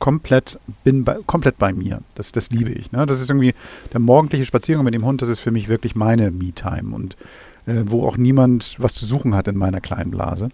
komplett 0.00 0.58
bin 0.82 1.04
bei, 1.04 1.18
komplett 1.26 1.58
bei 1.58 1.72
mir. 1.72 2.00
Das, 2.16 2.32
das 2.32 2.50
liebe 2.50 2.70
ich. 2.70 2.90
Ne? 2.90 3.06
Das 3.06 3.20
ist 3.20 3.30
irgendwie 3.30 3.54
der 3.92 4.00
morgendliche 4.00 4.44
Spaziergang 4.44 4.84
mit 4.84 4.94
dem 4.94 5.04
Hund, 5.04 5.22
das 5.22 5.28
ist 5.28 5.38
für 5.38 5.52
mich 5.52 5.68
wirklich 5.68 5.94
meine 5.94 6.32
Me-Time 6.32 6.94
und 6.94 7.16
äh, 7.66 7.84
wo 7.86 8.06
auch 8.06 8.16
niemand 8.16 8.76
was 8.78 8.94
zu 8.94 9.06
suchen 9.06 9.36
hat 9.36 9.46
in 9.46 9.56
meiner 9.56 9.80
kleinen 9.80 10.10
Blase. 10.10 10.48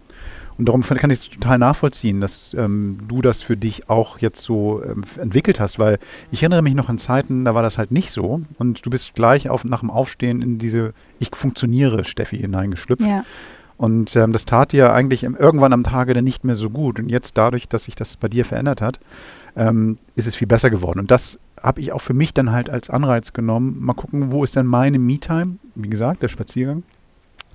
Und 0.57 0.67
darum 0.67 0.81
kann 0.81 1.11
ich 1.11 1.19
es 1.19 1.29
total 1.29 1.59
nachvollziehen, 1.59 2.19
dass 2.19 2.53
ähm, 2.55 2.97
du 3.07 3.21
das 3.21 3.41
für 3.41 3.55
dich 3.55 3.89
auch 3.89 4.19
jetzt 4.19 4.41
so 4.43 4.81
ähm, 4.83 5.03
entwickelt 5.17 5.59
hast, 5.59 5.77
weil 5.77 5.99
ich 6.31 6.41
erinnere 6.41 6.63
mich 6.63 6.73
noch 6.73 6.89
an 6.89 6.97
Zeiten, 6.97 7.45
da 7.45 7.53
war 7.53 7.61
das 7.61 7.77
halt 7.77 7.91
nicht 7.91 8.11
so. 8.11 8.41
Und 8.57 8.85
du 8.85 8.89
bist 8.89 9.13
gleich 9.13 9.49
auf, 9.49 9.63
nach 9.65 9.81
dem 9.81 9.91
Aufstehen 9.91 10.41
in 10.41 10.57
diese 10.57 10.93
Ich 11.19 11.29
funktioniere 11.33 12.05
Steffi 12.05 12.37
hineingeschlüpft. 12.37 13.05
Ja. 13.05 13.23
Und 13.77 14.15
ähm, 14.15 14.33
das 14.33 14.45
tat 14.45 14.71
dir 14.71 14.91
eigentlich 14.93 15.23
irgendwann 15.23 15.73
am 15.73 15.83
Tage 15.83 16.15
dann 16.15 16.23
nicht 16.23 16.43
mehr 16.43 16.55
so 16.55 16.71
gut. 16.71 16.99
Und 16.99 17.09
jetzt 17.09 17.37
dadurch, 17.37 17.67
dass 17.67 17.83
sich 17.83 17.95
das 17.95 18.17
bei 18.17 18.27
dir 18.27 18.43
verändert 18.43 18.81
hat, 18.81 18.99
ähm, 19.55 19.99
ist 20.15 20.27
es 20.27 20.35
viel 20.35 20.47
besser 20.47 20.71
geworden. 20.71 20.99
Und 20.99 21.11
das 21.11 21.37
habe 21.61 21.81
ich 21.81 21.91
auch 21.91 22.01
für 22.01 22.15
mich 22.15 22.33
dann 22.33 22.51
halt 22.51 22.71
als 22.71 22.89
Anreiz 22.89 23.33
genommen. 23.33 23.77
Mal 23.79 23.93
gucken, 23.93 24.31
wo 24.31 24.43
ist 24.43 24.55
denn 24.55 24.65
meine 24.65 24.97
Me-Time? 24.97 25.57
Wie 25.75 25.89
gesagt, 25.89 26.23
der 26.23 26.27
Spaziergang. 26.27 26.81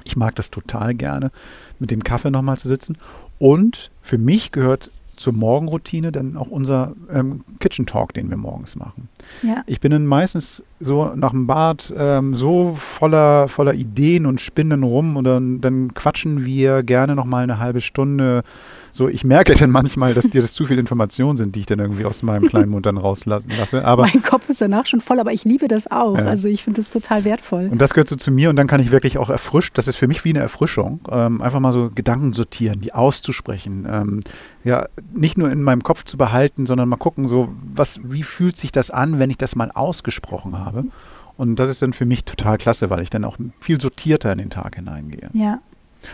Ich 0.05 0.17
mag 0.17 0.35
das 0.35 0.51
total 0.51 0.95
gerne, 0.95 1.31
mit 1.79 1.91
dem 1.91 2.03
Kaffee 2.05 2.31
nochmal 2.31 2.59
zu 2.59 2.69
sitzen. 2.69 2.97
Und 3.39 3.91
für 4.01 4.19
mich 4.19 4.53
gehört 4.53 4.91
zur 5.17 5.33
Morgenroutine 5.33 6.11
dann 6.11 6.37
auch 6.37 6.49
unser 6.49 6.95
ähm, 7.13 7.45
Kitchen 7.61 7.87
Talk, 7.87 8.15
den 8.15 8.31
wir 8.31 8.37
morgens 8.37 8.77
machen. 8.77 9.09
Ja. 9.43 9.63
Ich 9.67 9.81
bin 9.81 9.93
dann 9.93 10.07
meistens 10.07 10.65
so 10.81 11.13
nach 11.15 11.31
dem 11.31 11.47
Bad 11.47 11.93
ähm, 11.97 12.35
so 12.35 12.75
voller, 12.77 13.49
voller 13.49 13.75
Ideen 13.75 14.27
und 14.27 14.41
spinnen 14.41 14.83
rum 14.83 15.17
und 15.17 15.25
dann, 15.25 15.61
dann 15.61 15.95
quatschen 15.95 16.45
wir 16.45 16.83
gerne 16.83 17.15
nochmal 17.15 17.45
eine 17.45 17.59
halbe 17.59 17.81
Stunde 17.81 18.43
so, 18.95 19.09
ich 19.09 19.25
merke 19.25 19.55
dann 19.55 19.71
manchmal, 19.71 20.13
dass 20.13 20.29
dir 20.29 20.43
das 20.43 20.53
zu 20.53 20.67
viele 20.67 20.79
Informationen 20.79 21.39
sind, 21.39 21.57
die 21.57 21.61
ich 21.61 21.67
dann 21.67 21.79
irgendwie 21.79 22.05
aus 22.05 22.23
meinem 22.23 22.47
kleinen 22.47 22.71
Mund 22.71 22.85
dann 22.85 22.99
rauslasse. 22.99 23.47
Aber 23.85 24.03
mein 24.03 24.23
Kopf 24.23 24.51
ist 24.51 24.61
danach 24.61 24.85
schon 24.85 25.01
voll, 25.01 25.19
aber 25.19 25.33
ich 25.33 25.45
liebe 25.45 25.67
das 25.67 25.91
auch. 25.91 26.17
Ja. 26.19 26.27
Also 26.27 26.49
ich 26.49 26.63
finde 26.63 26.81
das 26.81 26.91
total 26.91 27.25
wertvoll. 27.25 27.69
Und 27.71 27.81
das 27.81 27.95
gehört 27.95 28.09
so 28.09 28.17
zu 28.17 28.31
mir 28.31 28.51
und 28.51 28.57
dann 28.57 28.67
kann 28.67 28.81
ich 28.81 28.91
wirklich 28.91 29.17
auch 29.17 29.31
erfrischt, 29.31 29.79
das 29.79 29.89
ist 29.89 29.97
für 29.97 30.09
mich 30.09 30.25
wie 30.25 30.31
eine 30.31 30.41
Erfrischung, 30.41 31.01
ähm, 31.11 31.41
einfach 31.41 31.61
mal 31.61 31.73
so 31.73 31.91
Gedanken 31.95 32.35
sortieren, 32.35 32.81
die 32.81 32.93
auszusprechen. 32.93 33.87
Ähm, 33.91 34.21
ja, 34.63 34.87
nicht 35.15 35.39
nur 35.39 35.51
in 35.51 35.63
meinem 35.63 35.83
Kopf 35.83 36.05
zu 36.05 36.19
behalten, 36.19 36.67
sondern 36.67 36.89
mal 36.89 36.97
gucken, 36.97 37.27
so, 37.27 37.49
was, 37.75 37.99
wie 38.05 38.23
fühlt 38.23 38.59
sich 38.59 38.73
das 38.73 38.91
an, 38.91 39.19
wenn 39.19 39.31
ich 39.31 39.39
das 39.39 39.57
mal 39.57 39.71
ausgesprochen 39.73 40.59
habe? 40.59 40.85
Und 41.37 41.57
das 41.57 41.71
ist 41.71 41.81
dann 41.81 41.95
für 41.95 42.05
mich 42.05 42.25
total 42.25 42.59
klasse, 42.59 42.91
weil 42.91 43.03
ich 43.03 43.11
dann 43.11 43.25
auch 43.25 43.39
viel 43.59 43.81
sortierter 43.81 44.33
in 44.33 44.39
den 44.39 44.51
Tag 44.51 44.77
hineingehe. 44.77 45.31
Ja, 45.33 45.61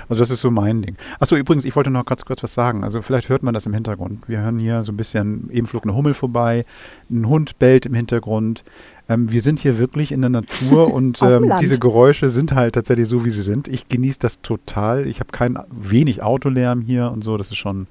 also 0.09 0.21
das 0.21 0.31
ist 0.31 0.41
so 0.41 0.51
mein 0.51 0.83
Ding. 0.83 0.97
Achso, 1.21 1.37
übrigens, 1.37 1.65
ich 1.65 1.75
wollte 1.77 1.91
noch 1.91 2.05
ganz 2.05 2.25
kurz 2.25 2.43
was 2.43 2.55
sagen. 2.55 2.85
Also 2.85 3.03
vielleicht 3.03 3.29
hört 3.29 3.43
man 3.43 3.55
das 3.55 3.67
im 3.67 3.75
Hintergrund. 3.75 4.29
Wir 4.29 4.41
hören 4.41 4.59
hier 4.59 4.83
so 4.83 4.93
ein 4.93 4.97
bisschen, 4.97 5.51
eben 5.51 5.67
flog 5.67 5.85
eine 5.85 5.95
Hummel 5.95 6.15
vorbei, 6.15 6.65
ein 7.11 7.29
Hund 7.29 7.59
bellt 7.59 7.87
im 7.87 7.95
Hintergrund. 7.95 8.65
Ähm, 9.09 9.31
wir 9.31 9.41
sind 9.41 9.59
hier 9.59 9.79
wirklich 9.79 10.13
in 10.13 10.21
der 10.21 10.31
Natur 10.31 10.93
und 10.95 11.21
ähm, 11.23 11.53
diese 11.61 11.79
Geräusche 11.79 12.31
sind 12.31 12.53
halt 12.53 12.75
tatsächlich 12.75 13.09
so, 13.09 13.25
wie 13.25 13.31
sie 13.31 13.43
sind. 13.43 13.69
Ich 13.69 13.89
genieße 13.89 14.19
das 14.19 14.41
total. 14.41 15.07
Ich 15.07 15.21
habe 15.21 15.31
kein 15.33 15.59
wenig 15.71 16.23
Autolärm 16.23 16.81
hier 16.83 17.11
und 17.11 17.25
so. 17.25 17.37
Das 17.37 17.51
ist 17.51 17.57
schon 17.57 17.87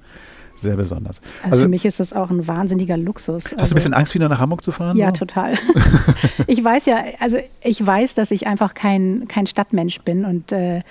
sehr 0.58 0.76
besonders. 0.76 1.20
Also, 1.42 1.52
also, 1.52 1.64
für 1.64 1.68
mich 1.68 1.84
ist 1.84 2.00
das 2.00 2.12
auch 2.12 2.30
ein 2.30 2.46
wahnsinniger 2.46 2.96
Luxus. 2.96 3.44
Hast 3.44 3.44
also, 3.44 3.54
du 3.54 3.56
ein 3.56 3.62
also 3.62 3.74
bisschen 3.74 3.94
Angst, 3.94 4.14
wieder 4.14 4.28
nach 4.28 4.40
Hamburg 4.40 4.62
zu 4.62 4.72
fahren? 4.72 4.96
Ja, 4.96 5.10
so? 5.10 5.24
total. 5.24 5.54
ich 6.46 6.62
weiß 6.62 6.86
ja, 6.86 7.02
also 7.20 7.38
ich 7.62 7.84
weiß, 7.84 8.14
dass 8.14 8.30
ich 8.30 8.46
einfach 8.46 8.74
kein, 8.74 9.28
kein 9.28 9.46
Stadtmensch 9.46 10.00
bin 10.00 10.24
und 10.24 10.52
äh, 10.52 10.82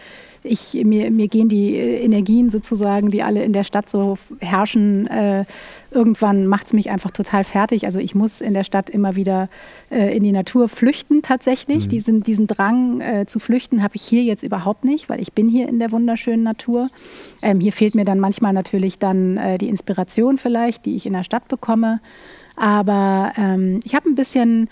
ich, 0.47 0.73
mir, 0.85 1.11
mir 1.11 1.27
gehen 1.27 1.49
die 1.49 1.75
Energien 1.75 2.49
sozusagen, 2.49 3.09
die 3.09 3.23
alle 3.23 3.43
in 3.43 3.53
der 3.53 3.63
Stadt 3.63 3.89
so 3.89 4.17
herrschen, 4.39 5.07
äh, 5.07 5.45
irgendwann 5.91 6.47
macht 6.47 6.67
es 6.67 6.73
mich 6.73 6.89
einfach 6.89 7.11
total 7.11 7.43
fertig. 7.43 7.85
Also 7.85 7.99
ich 7.99 8.15
muss 8.15 8.41
in 8.41 8.53
der 8.53 8.63
Stadt 8.63 8.89
immer 8.89 9.15
wieder 9.15 9.49
äh, 9.89 10.15
in 10.15 10.23
die 10.23 10.31
Natur 10.31 10.69
flüchten 10.69 11.21
tatsächlich. 11.21 11.85
Mhm. 11.85 11.89
Diesen, 11.89 12.23
diesen 12.23 12.47
Drang 12.47 13.01
äh, 13.01 13.25
zu 13.25 13.39
flüchten 13.39 13.83
habe 13.83 13.95
ich 13.95 14.03
hier 14.03 14.23
jetzt 14.23 14.43
überhaupt 14.43 14.83
nicht, 14.83 15.09
weil 15.09 15.21
ich 15.21 15.33
bin 15.33 15.47
hier 15.47 15.67
in 15.67 15.79
der 15.79 15.91
wunderschönen 15.91 16.43
Natur. 16.43 16.89
Ähm, 17.41 17.59
hier 17.59 17.73
fehlt 17.73 17.95
mir 17.95 18.05
dann 18.05 18.19
manchmal 18.19 18.53
natürlich 18.53 18.99
dann 18.99 19.37
äh, 19.37 19.57
die 19.57 19.69
Inspiration 19.69 20.37
vielleicht, 20.37 20.85
die 20.85 20.95
ich 20.95 21.05
in 21.05 21.13
der 21.13 21.23
Stadt 21.23 21.47
bekomme. 21.47 21.99
Aber 22.55 23.33
ähm, 23.37 23.79
ich 23.83 23.95
habe 23.95 24.09
ein 24.09 24.15
bisschen 24.15 24.67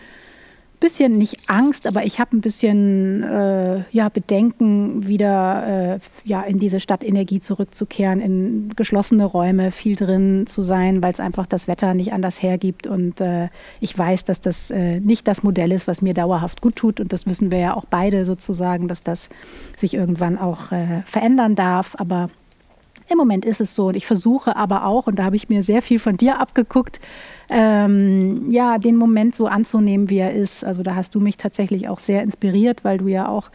bisschen 0.79 1.13
nicht 1.13 1.49
Angst, 1.49 1.87
aber 1.87 2.05
ich 2.05 2.19
habe 2.19 2.35
ein 2.35 2.41
bisschen 2.41 3.23
äh, 3.23 3.83
ja, 3.91 4.09
Bedenken, 4.09 5.07
wieder 5.07 5.95
äh, 5.95 5.99
ja, 6.23 6.41
in 6.41 6.59
diese 6.59 6.79
Stadtenergie 6.79 7.39
zurückzukehren, 7.39 8.21
in 8.21 8.69
geschlossene 8.75 9.25
Räume 9.25 9.71
viel 9.71 9.95
drin 9.95 10.45
zu 10.47 10.63
sein, 10.63 11.01
weil 11.03 11.11
es 11.11 11.19
einfach 11.19 11.45
das 11.45 11.67
Wetter 11.67 11.93
nicht 11.93 12.13
anders 12.13 12.41
hergibt. 12.41 12.87
Und 12.87 13.21
äh, 13.21 13.49
ich 13.79 13.97
weiß, 13.97 14.23
dass 14.25 14.39
das 14.39 14.71
äh, 14.71 14.99
nicht 14.99 15.27
das 15.27 15.43
Modell 15.43 15.71
ist, 15.71 15.87
was 15.87 16.01
mir 16.01 16.13
dauerhaft 16.13 16.61
gut 16.61 16.75
tut. 16.75 16.99
Und 16.99 17.13
das 17.13 17.25
wissen 17.25 17.51
wir 17.51 17.59
ja 17.59 17.73
auch 17.75 17.85
beide 17.85 18.25
sozusagen, 18.25 18.87
dass 18.87 19.03
das 19.03 19.29
sich 19.77 19.93
irgendwann 19.93 20.37
auch 20.37 20.71
äh, 20.71 21.01
verändern 21.05 21.55
darf. 21.55 21.95
Aber 21.97 22.29
im 23.07 23.17
Moment 23.17 23.45
ist 23.45 23.61
es 23.61 23.75
so. 23.75 23.87
Und 23.87 23.95
ich 23.95 24.05
versuche 24.05 24.55
aber 24.55 24.85
auch, 24.85 25.07
und 25.07 25.19
da 25.19 25.23
habe 25.25 25.35
ich 25.35 25.49
mir 25.49 25.63
sehr 25.63 25.81
viel 25.81 25.99
von 25.99 26.17
dir 26.17 26.39
abgeguckt, 26.39 26.99
ähm, 27.49 28.49
ja, 28.49 28.77
den 28.77 28.95
Moment 28.95 29.35
so 29.35 29.47
anzunehmen, 29.47 30.09
wie 30.09 30.17
er 30.17 30.33
ist. 30.33 30.63
Also 30.63 30.83
da 30.83 30.95
hast 30.95 31.13
du 31.13 31.19
mich 31.19 31.37
tatsächlich 31.37 31.87
auch 31.87 31.99
sehr 31.99 32.23
inspiriert, 32.23 32.83
weil 32.83 32.97
du 32.97 33.07
ja 33.07 33.27
auch 33.27 33.49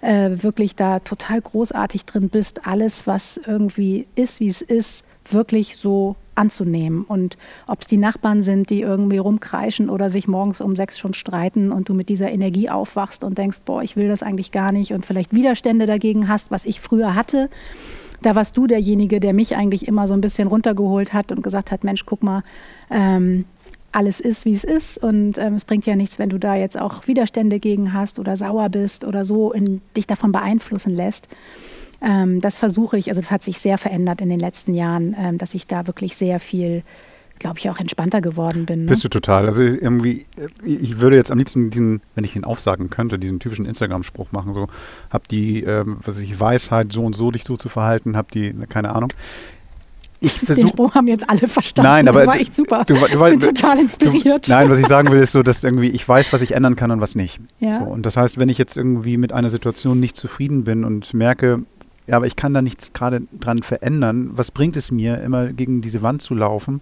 äh, 0.00 0.30
wirklich 0.42 0.76
da 0.76 1.00
total 1.00 1.40
großartig 1.40 2.04
drin 2.04 2.28
bist, 2.28 2.66
alles, 2.66 3.06
was 3.06 3.40
irgendwie 3.46 4.06
ist, 4.14 4.40
wie 4.40 4.48
es 4.48 4.62
ist, 4.62 5.04
wirklich 5.30 5.76
so 5.76 6.16
anzunehmen. 6.34 7.04
Und 7.04 7.36
ob 7.66 7.82
es 7.82 7.86
die 7.86 7.96
Nachbarn 7.96 8.42
sind, 8.42 8.70
die 8.70 8.80
irgendwie 8.80 9.18
rumkreischen 9.18 9.90
oder 9.90 10.10
sich 10.10 10.26
morgens 10.26 10.60
um 10.60 10.76
sechs 10.76 10.98
schon 10.98 11.14
streiten 11.14 11.70
und 11.70 11.88
du 11.88 11.94
mit 11.94 12.08
dieser 12.08 12.30
Energie 12.30 12.70
aufwachst 12.70 13.22
und 13.22 13.38
denkst, 13.38 13.60
boah, 13.64 13.82
ich 13.82 13.96
will 13.96 14.08
das 14.08 14.22
eigentlich 14.22 14.50
gar 14.50 14.72
nicht 14.72 14.92
und 14.92 15.04
vielleicht 15.04 15.32
Widerstände 15.32 15.86
dagegen 15.86 16.28
hast, 16.28 16.50
was 16.50 16.64
ich 16.64 16.80
früher 16.80 17.14
hatte 17.14 17.48
da 18.22 18.34
warst 18.34 18.56
du 18.56 18.66
derjenige, 18.66 19.20
der 19.20 19.32
mich 19.32 19.56
eigentlich 19.56 19.86
immer 19.88 20.08
so 20.08 20.14
ein 20.14 20.20
bisschen 20.20 20.48
runtergeholt 20.48 21.12
hat 21.12 21.32
und 21.32 21.42
gesagt 21.42 21.70
hat, 21.70 21.84
Mensch, 21.84 22.06
guck 22.06 22.22
mal, 22.22 22.42
ähm, 22.90 23.44
alles 23.92 24.20
ist, 24.20 24.44
wie 24.44 24.52
es 24.52 24.64
ist. 24.64 24.98
Und 24.98 25.38
ähm, 25.38 25.54
es 25.54 25.64
bringt 25.64 25.86
ja 25.86 25.96
nichts, 25.96 26.18
wenn 26.18 26.30
du 26.30 26.38
da 26.38 26.54
jetzt 26.54 26.78
auch 26.78 27.06
Widerstände 27.06 27.60
gegen 27.60 27.92
hast 27.92 28.18
oder 28.18 28.36
sauer 28.36 28.68
bist 28.70 29.04
oder 29.04 29.24
so 29.24 29.52
in, 29.52 29.80
dich 29.96 30.06
davon 30.06 30.32
beeinflussen 30.32 30.94
lässt. 30.94 31.28
Ähm, 32.00 32.40
das 32.40 32.58
versuche 32.58 32.98
ich, 32.98 33.08
also 33.08 33.20
das 33.20 33.30
hat 33.30 33.42
sich 33.42 33.58
sehr 33.58 33.78
verändert 33.78 34.20
in 34.20 34.28
den 34.28 34.40
letzten 34.40 34.74
Jahren, 34.74 35.14
ähm, 35.18 35.38
dass 35.38 35.54
ich 35.54 35.66
da 35.66 35.86
wirklich 35.86 36.16
sehr 36.16 36.40
viel 36.40 36.82
glaube 37.42 37.58
ich, 37.58 37.68
auch 37.68 37.78
entspannter 37.78 38.20
geworden 38.20 38.66
bin. 38.66 38.84
Ne? 38.84 38.88
Bist 38.88 39.04
du 39.04 39.08
total. 39.08 39.46
Also 39.46 39.62
irgendwie, 39.62 40.24
ich 40.64 41.00
würde 41.00 41.16
jetzt 41.16 41.30
am 41.30 41.38
liebsten 41.38 41.70
diesen, 41.70 42.00
wenn 42.14 42.24
ich 42.24 42.34
ihn 42.34 42.44
aufsagen 42.44 42.88
könnte, 42.88 43.18
diesen 43.18 43.40
typischen 43.40 43.66
Instagram-Spruch 43.66 44.32
machen, 44.32 44.54
so, 44.54 44.68
hab 45.10 45.28
die, 45.28 45.62
ähm, 45.62 45.98
was 46.04 46.18
ich, 46.18 46.38
Weisheit, 46.38 46.92
so 46.92 47.04
und 47.04 47.14
so 47.14 47.30
dich 47.30 47.44
so 47.44 47.56
zu 47.56 47.68
verhalten, 47.68 48.16
hab 48.16 48.30
die, 48.30 48.54
keine 48.68 48.94
Ahnung. 48.94 49.12
Ich 50.20 50.32
versuch, 50.32 50.62
Den 50.62 50.68
Spruch 50.68 50.94
haben 50.94 51.08
jetzt 51.08 51.28
alle 51.28 51.48
verstanden. 51.48 51.90
Nein, 51.90 52.08
aber 52.08 52.26
war 52.26 52.36
echt 52.36 52.54
super. 52.54 52.84
Du, 52.86 52.94
du, 52.94 53.06
du 53.08 53.24
bin 53.24 53.40
total 53.40 53.80
inspiriert. 53.80 54.46
nein, 54.48 54.70
was 54.70 54.78
ich 54.78 54.86
sagen 54.86 55.10
will, 55.10 55.20
ist 55.20 55.32
so, 55.32 55.42
dass 55.42 55.64
irgendwie 55.64 55.88
ich 55.88 56.08
weiß, 56.08 56.32
was 56.32 56.42
ich 56.42 56.52
ändern 56.52 56.76
kann 56.76 56.92
und 56.92 57.00
was 57.00 57.16
nicht. 57.16 57.40
Ja. 57.58 57.80
So, 57.80 57.84
und 57.86 58.06
das 58.06 58.16
heißt, 58.16 58.38
wenn 58.38 58.48
ich 58.48 58.56
jetzt 58.56 58.76
irgendwie 58.76 59.16
mit 59.16 59.32
einer 59.32 59.50
Situation 59.50 59.98
nicht 59.98 60.16
zufrieden 60.16 60.62
bin 60.62 60.84
und 60.84 61.12
merke, 61.12 61.64
ja, 62.06 62.16
aber 62.16 62.26
ich 62.26 62.36
kann 62.36 62.54
da 62.54 62.62
nichts 62.62 62.92
gerade 62.92 63.22
dran 63.38 63.64
verändern, 63.64 64.30
was 64.34 64.52
bringt 64.52 64.76
es 64.76 64.92
mir, 64.92 65.20
immer 65.20 65.48
gegen 65.52 65.80
diese 65.80 66.02
Wand 66.02 66.22
zu 66.22 66.34
laufen? 66.34 66.80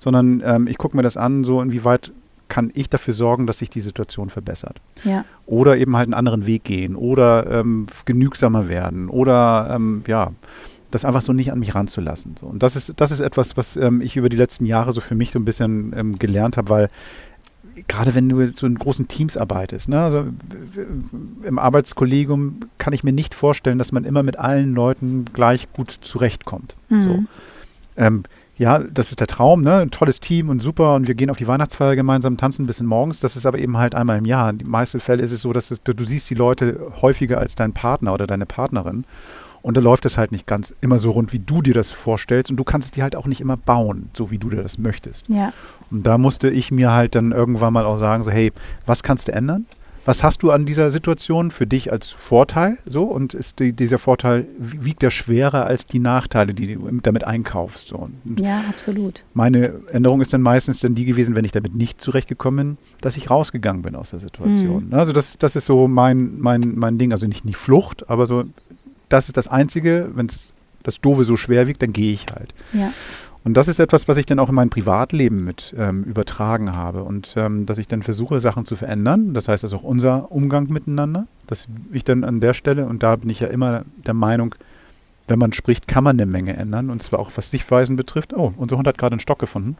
Sondern 0.00 0.42
ähm, 0.44 0.66
ich 0.66 0.78
gucke 0.78 0.96
mir 0.96 1.04
das 1.04 1.16
an, 1.16 1.44
so 1.44 1.62
inwieweit 1.62 2.10
kann 2.48 2.72
ich 2.74 2.90
dafür 2.90 3.14
sorgen, 3.14 3.46
dass 3.46 3.58
sich 3.58 3.70
die 3.70 3.80
Situation 3.80 4.28
verbessert. 4.28 4.80
Ja. 5.04 5.24
Oder 5.46 5.76
eben 5.76 5.96
halt 5.96 6.06
einen 6.06 6.14
anderen 6.14 6.46
Weg 6.46 6.64
gehen 6.64 6.96
oder 6.96 7.48
ähm, 7.48 7.86
genügsamer 8.06 8.68
werden 8.68 9.08
oder 9.08 9.70
ähm, 9.70 10.02
ja, 10.08 10.32
das 10.90 11.04
einfach 11.04 11.22
so 11.22 11.32
nicht 11.32 11.52
an 11.52 11.60
mich 11.60 11.76
ranzulassen. 11.76 12.34
So. 12.36 12.46
Und 12.46 12.64
das 12.64 12.74
ist, 12.74 12.94
das 12.96 13.12
ist 13.12 13.20
etwas, 13.20 13.56
was 13.56 13.76
ähm, 13.76 14.00
ich 14.00 14.16
über 14.16 14.28
die 14.28 14.36
letzten 14.36 14.66
Jahre 14.66 14.92
so 14.92 15.00
für 15.00 15.14
mich 15.14 15.30
so 15.30 15.38
ein 15.38 15.44
bisschen 15.44 15.92
ähm, 15.96 16.18
gelernt 16.18 16.56
habe, 16.56 16.68
weil 16.68 16.88
gerade 17.86 18.14
wenn 18.14 18.28
du 18.28 18.52
so 18.54 18.66
in 18.66 18.74
großen 18.74 19.06
Teams 19.06 19.36
arbeitest, 19.36 19.88
ne, 19.88 20.00
also 20.00 20.24
im 21.44 21.58
Arbeitskollegium 21.58 22.60
kann 22.78 22.92
ich 22.92 23.04
mir 23.04 23.12
nicht 23.12 23.34
vorstellen, 23.34 23.78
dass 23.78 23.92
man 23.92 24.04
immer 24.04 24.24
mit 24.24 24.38
allen 24.38 24.74
Leuten 24.74 25.26
gleich 25.32 25.72
gut 25.72 25.90
zurechtkommt. 26.00 26.76
Mhm. 26.88 27.02
So. 27.02 27.18
Ähm, 27.96 28.24
ja, 28.60 28.78
das 28.78 29.08
ist 29.08 29.20
der 29.20 29.26
Traum, 29.26 29.62
ne? 29.62 29.76
Ein 29.76 29.90
tolles 29.90 30.20
Team 30.20 30.50
und 30.50 30.60
super 30.60 30.94
und 30.94 31.08
wir 31.08 31.14
gehen 31.14 31.30
auf 31.30 31.38
die 31.38 31.46
Weihnachtsfeier 31.46 31.96
gemeinsam, 31.96 32.36
tanzen 32.36 32.64
ein 32.64 32.66
bisschen 32.66 32.86
morgens. 32.86 33.18
Das 33.18 33.34
ist 33.34 33.46
aber 33.46 33.58
eben 33.58 33.78
halt 33.78 33.94
einmal 33.94 34.18
im 34.18 34.26
Jahr. 34.26 34.50
In 34.50 34.58
den 34.58 34.68
meisten 34.68 35.00
Fällen 35.00 35.20
ist 35.20 35.32
es 35.32 35.40
so, 35.40 35.54
dass 35.54 35.68
du, 35.68 35.94
du 35.94 36.04
siehst 36.04 36.28
die 36.28 36.34
Leute 36.34 36.92
häufiger 37.00 37.38
als 37.38 37.54
dein 37.54 37.72
Partner 37.72 38.12
oder 38.12 38.26
deine 38.26 38.44
Partnerin. 38.44 39.04
Und 39.62 39.78
da 39.78 39.80
läuft 39.80 40.04
es 40.04 40.18
halt 40.18 40.30
nicht 40.30 40.46
ganz 40.46 40.76
immer 40.82 40.98
so 40.98 41.12
rund, 41.12 41.32
wie 41.32 41.38
du 41.38 41.62
dir 41.62 41.72
das 41.72 41.90
vorstellst. 41.90 42.50
Und 42.50 42.58
du 42.58 42.64
kannst 42.64 42.84
es 42.84 42.90
dir 42.90 43.02
halt 43.02 43.16
auch 43.16 43.26
nicht 43.26 43.40
immer 43.40 43.56
bauen, 43.56 44.10
so 44.12 44.30
wie 44.30 44.36
du 44.36 44.50
dir 44.50 44.62
das 44.62 44.76
möchtest. 44.76 45.26
Ja. 45.28 45.54
Und 45.90 46.06
da 46.06 46.18
musste 46.18 46.50
ich 46.50 46.70
mir 46.70 46.92
halt 46.92 47.14
dann 47.14 47.32
irgendwann 47.32 47.72
mal 47.72 47.86
auch 47.86 47.96
sagen, 47.96 48.24
so, 48.24 48.30
hey, 48.30 48.52
was 48.84 49.02
kannst 49.02 49.28
du 49.28 49.32
ändern? 49.32 49.64
Was 50.04 50.22
hast 50.22 50.42
du 50.42 50.50
an 50.50 50.64
dieser 50.64 50.90
Situation 50.90 51.50
für 51.50 51.66
dich 51.66 51.92
als 51.92 52.10
Vorteil? 52.10 52.78
So 52.86 53.04
und 53.04 53.34
ist 53.34 53.58
die, 53.58 53.72
dieser 53.72 53.98
Vorteil 53.98 54.46
wiegt 54.58 55.02
der 55.02 55.10
schwerer 55.10 55.66
als 55.66 55.86
die 55.86 55.98
Nachteile, 55.98 56.54
die 56.54 56.74
du 56.74 56.90
damit 57.02 57.24
einkaufst? 57.24 57.88
So. 57.88 58.08
Und 58.24 58.40
ja, 58.40 58.64
absolut. 58.68 59.24
Meine 59.34 59.74
Änderung 59.92 60.20
ist 60.20 60.32
dann 60.32 60.42
meistens 60.42 60.80
dann 60.80 60.94
die 60.94 61.04
gewesen, 61.04 61.36
wenn 61.36 61.44
ich 61.44 61.52
damit 61.52 61.74
nicht 61.74 62.00
zurechtgekommen 62.00 62.76
bin, 62.76 62.78
dass 63.00 63.16
ich 63.16 63.30
rausgegangen 63.30 63.82
bin 63.82 63.94
aus 63.94 64.10
der 64.10 64.20
Situation. 64.20 64.86
Mhm. 64.86 64.94
Also 64.94 65.12
das, 65.12 65.36
das 65.38 65.56
ist 65.56 65.66
so 65.66 65.86
mein, 65.86 66.38
mein, 66.40 66.74
mein 66.76 66.98
Ding. 66.98 67.12
Also 67.12 67.26
nicht 67.26 67.48
die 67.48 67.54
Flucht, 67.54 68.08
aber 68.08 68.26
so, 68.26 68.44
das 69.08 69.26
ist 69.26 69.36
das 69.36 69.48
Einzige, 69.48 70.10
wenn 70.14 70.26
es 70.26 70.52
das 70.82 71.00
Doofe 71.00 71.24
so 71.24 71.36
schwer 71.36 71.66
wiegt, 71.66 71.82
dann 71.82 71.92
gehe 71.92 72.12
ich 72.12 72.26
halt. 72.34 72.54
Ja. 72.72 72.92
Und 73.42 73.54
das 73.54 73.68
ist 73.68 73.78
etwas, 73.78 74.06
was 74.06 74.18
ich 74.18 74.26
dann 74.26 74.38
auch 74.38 74.50
in 74.50 74.54
mein 74.54 74.68
Privatleben 74.68 75.44
mit 75.44 75.74
ähm, 75.78 76.04
übertragen 76.04 76.76
habe 76.76 77.04
und 77.04 77.34
ähm, 77.36 77.64
dass 77.64 77.78
ich 77.78 77.88
dann 77.88 78.02
versuche, 78.02 78.40
Sachen 78.40 78.66
zu 78.66 78.76
verändern. 78.76 79.32
Das 79.32 79.48
heißt 79.48 79.64
also 79.64 79.78
auch 79.78 79.82
unser 79.82 80.30
Umgang 80.30 80.66
miteinander, 80.70 81.26
dass 81.46 81.66
ich 81.90 82.04
dann 82.04 82.24
an 82.24 82.40
der 82.40 82.52
Stelle, 82.52 82.86
und 82.86 83.02
da 83.02 83.16
bin 83.16 83.30
ich 83.30 83.40
ja 83.40 83.48
immer 83.48 83.84
der 84.06 84.14
Meinung, 84.14 84.54
wenn 85.26 85.38
man 85.38 85.52
spricht, 85.52 85.88
kann 85.88 86.04
man 86.04 86.20
eine 86.20 86.30
Menge 86.30 86.56
ändern. 86.56 86.90
Und 86.90 87.02
zwar 87.02 87.18
auch 87.18 87.30
was 87.36 87.50
Sichtweisen 87.50 87.96
betrifft. 87.96 88.34
Oh, 88.34 88.52
unser 88.56 88.76
Hund 88.76 88.86
hat 88.86 88.98
gerade 88.98 89.14
einen 89.14 89.20
Stock 89.20 89.38
gefunden. 89.38 89.76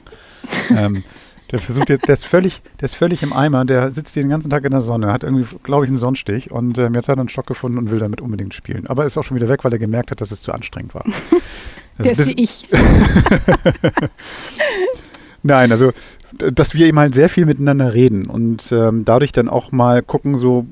ähm, 0.70 1.04
der 1.52 1.58
versucht 1.58 1.90
jetzt, 1.90 2.06
der 2.06 2.12
ist 2.12 2.24
völlig, 2.24 2.62
der 2.80 2.84
ist 2.84 2.94
völlig 2.94 3.22
im 3.22 3.32
Eimer, 3.32 3.64
der 3.64 3.90
sitzt 3.90 4.14
den 4.16 4.28
ganzen 4.28 4.50
Tag 4.50 4.64
in 4.64 4.70
der 4.70 4.80
Sonne, 4.80 5.12
hat 5.12 5.24
irgendwie, 5.24 5.56
glaube 5.62 5.84
ich, 5.84 5.90
einen 5.90 5.98
Sonnenstich 5.98 6.50
und 6.50 6.78
ähm, 6.78 6.94
jetzt 6.94 7.08
hat 7.08 7.18
er 7.18 7.20
einen 7.20 7.28
Stock 7.28 7.46
gefunden 7.46 7.78
und 7.78 7.90
will 7.90 7.98
damit 7.98 8.20
unbedingt 8.20 8.54
spielen. 8.54 8.86
Aber 8.86 9.04
ist 9.04 9.18
auch 9.18 9.24
schon 9.24 9.36
wieder 9.36 9.48
weg, 9.48 9.64
weil 9.64 9.72
er 9.72 9.78
gemerkt 9.78 10.12
hat, 10.12 10.20
dass 10.20 10.30
es 10.30 10.42
zu 10.42 10.52
anstrengend 10.52 10.94
war. 10.94 11.04
Der 12.02 12.12
ist 12.12 12.26
wie 12.28 12.42
ich. 12.42 12.64
Nein, 15.42 15.72
also 15.72 15.92
dass 16.32 16.74
wir 16.74 16.86
eben 16.86 16.98
halt 16.98 17.14
sehr 17.14 17.28
viel 17.28 17.46
miteinander 17.46 17.92
reden 17.94 18.26
und 18.26 18.70
ähm, 18.72 19.04
dadurch 19.04 19.32
dann 19.32 19.48
auch 19.48 19.72
mal 19.72 20.02
gucken, 20.02 20.36
so, 20.36 20.66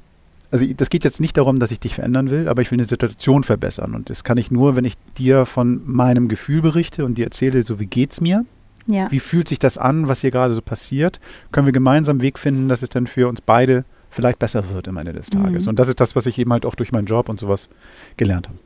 also 0.51 0.65
das 0.77 0.91
geht 0.91 1.05
jetzt 1.05 1.21
nicht 1.21 1.37
darum, 1.37 1.59
dass 1.59 1.71
ich 1.71 1.81
dich 1.81 1.95
verändern 1.95 2.31
will, 2.31 2.49
aber 2.49 2.63
ich 2.63 2.71
will 2.71 2.77
eine 2.77 2.85
Situation 2.85 3.45
verbessern. 3.45 3.95
Und 3.95 4.09
das 4.11 4.25
kann 4.25 4.39
ich 4.39 4.51
nur, 4.51 4.77
wenn 4.77 4.85
ich 4.85 4.95
dir 5.19 5.47
von 5.47 5.81
meinem 5.85 6.29
Gefühl 6.29 6.63
berichte 6.63 7.05
und 7.05 7.19
dir 7.19 7.27
erzähle, 7.27 7.63
so 7.63 7.81
wie 7.81 7.87
geht's 7.87 8.21
mir. 8.21 8.45
Ja. 8.87 9.11
Wie 9.11 9.21
fühlt 9.21 9.49
sich 9.49 9.59
das 9.59 9.77
an, 9.77 10.09
was 10.09 10.23
hier 10.23 10.31
gerade 10.31 10.55
so 10.55 10.63
passiert? 10.63 11.21
Können 11.53 11.67
wir 11.67 11.73
gemeinsam 11.73 12.15
einen 12.15 12.23
Weg 12.23 12.39
finden, 12.39 12.69
dass 12.69 12.83
es 12.83 12.89
dann 12.89 13.07
für 13.07 13.29
uns 13.29 13.43
beide 13.43 13.85
vielleicht 14.11 14.39
besser 14.39 14.71
wird 14.71 14.89
am 14.89 14.97
Ende 14.97 15.13
des 15.13 15.29
Tages. 15.29 15.67
Mhm. 15.67 15.71
Und 15.71 15.79
das 15.79 15.89
ist 15.89 16.01
das, 16.01 16.17
was 16.17 16.25
ich 16.25 16.39
eben 16.39 16.51
halt 16.53 16.65
auch 16.65 16.75
durch 16.75 16.93
meinen 16.93 17.07
Job 17.07 17.29
und 17.29 17.39
sowas 17.39 17.69
gelernt 18.17 18.49
habe. 18.49 18.59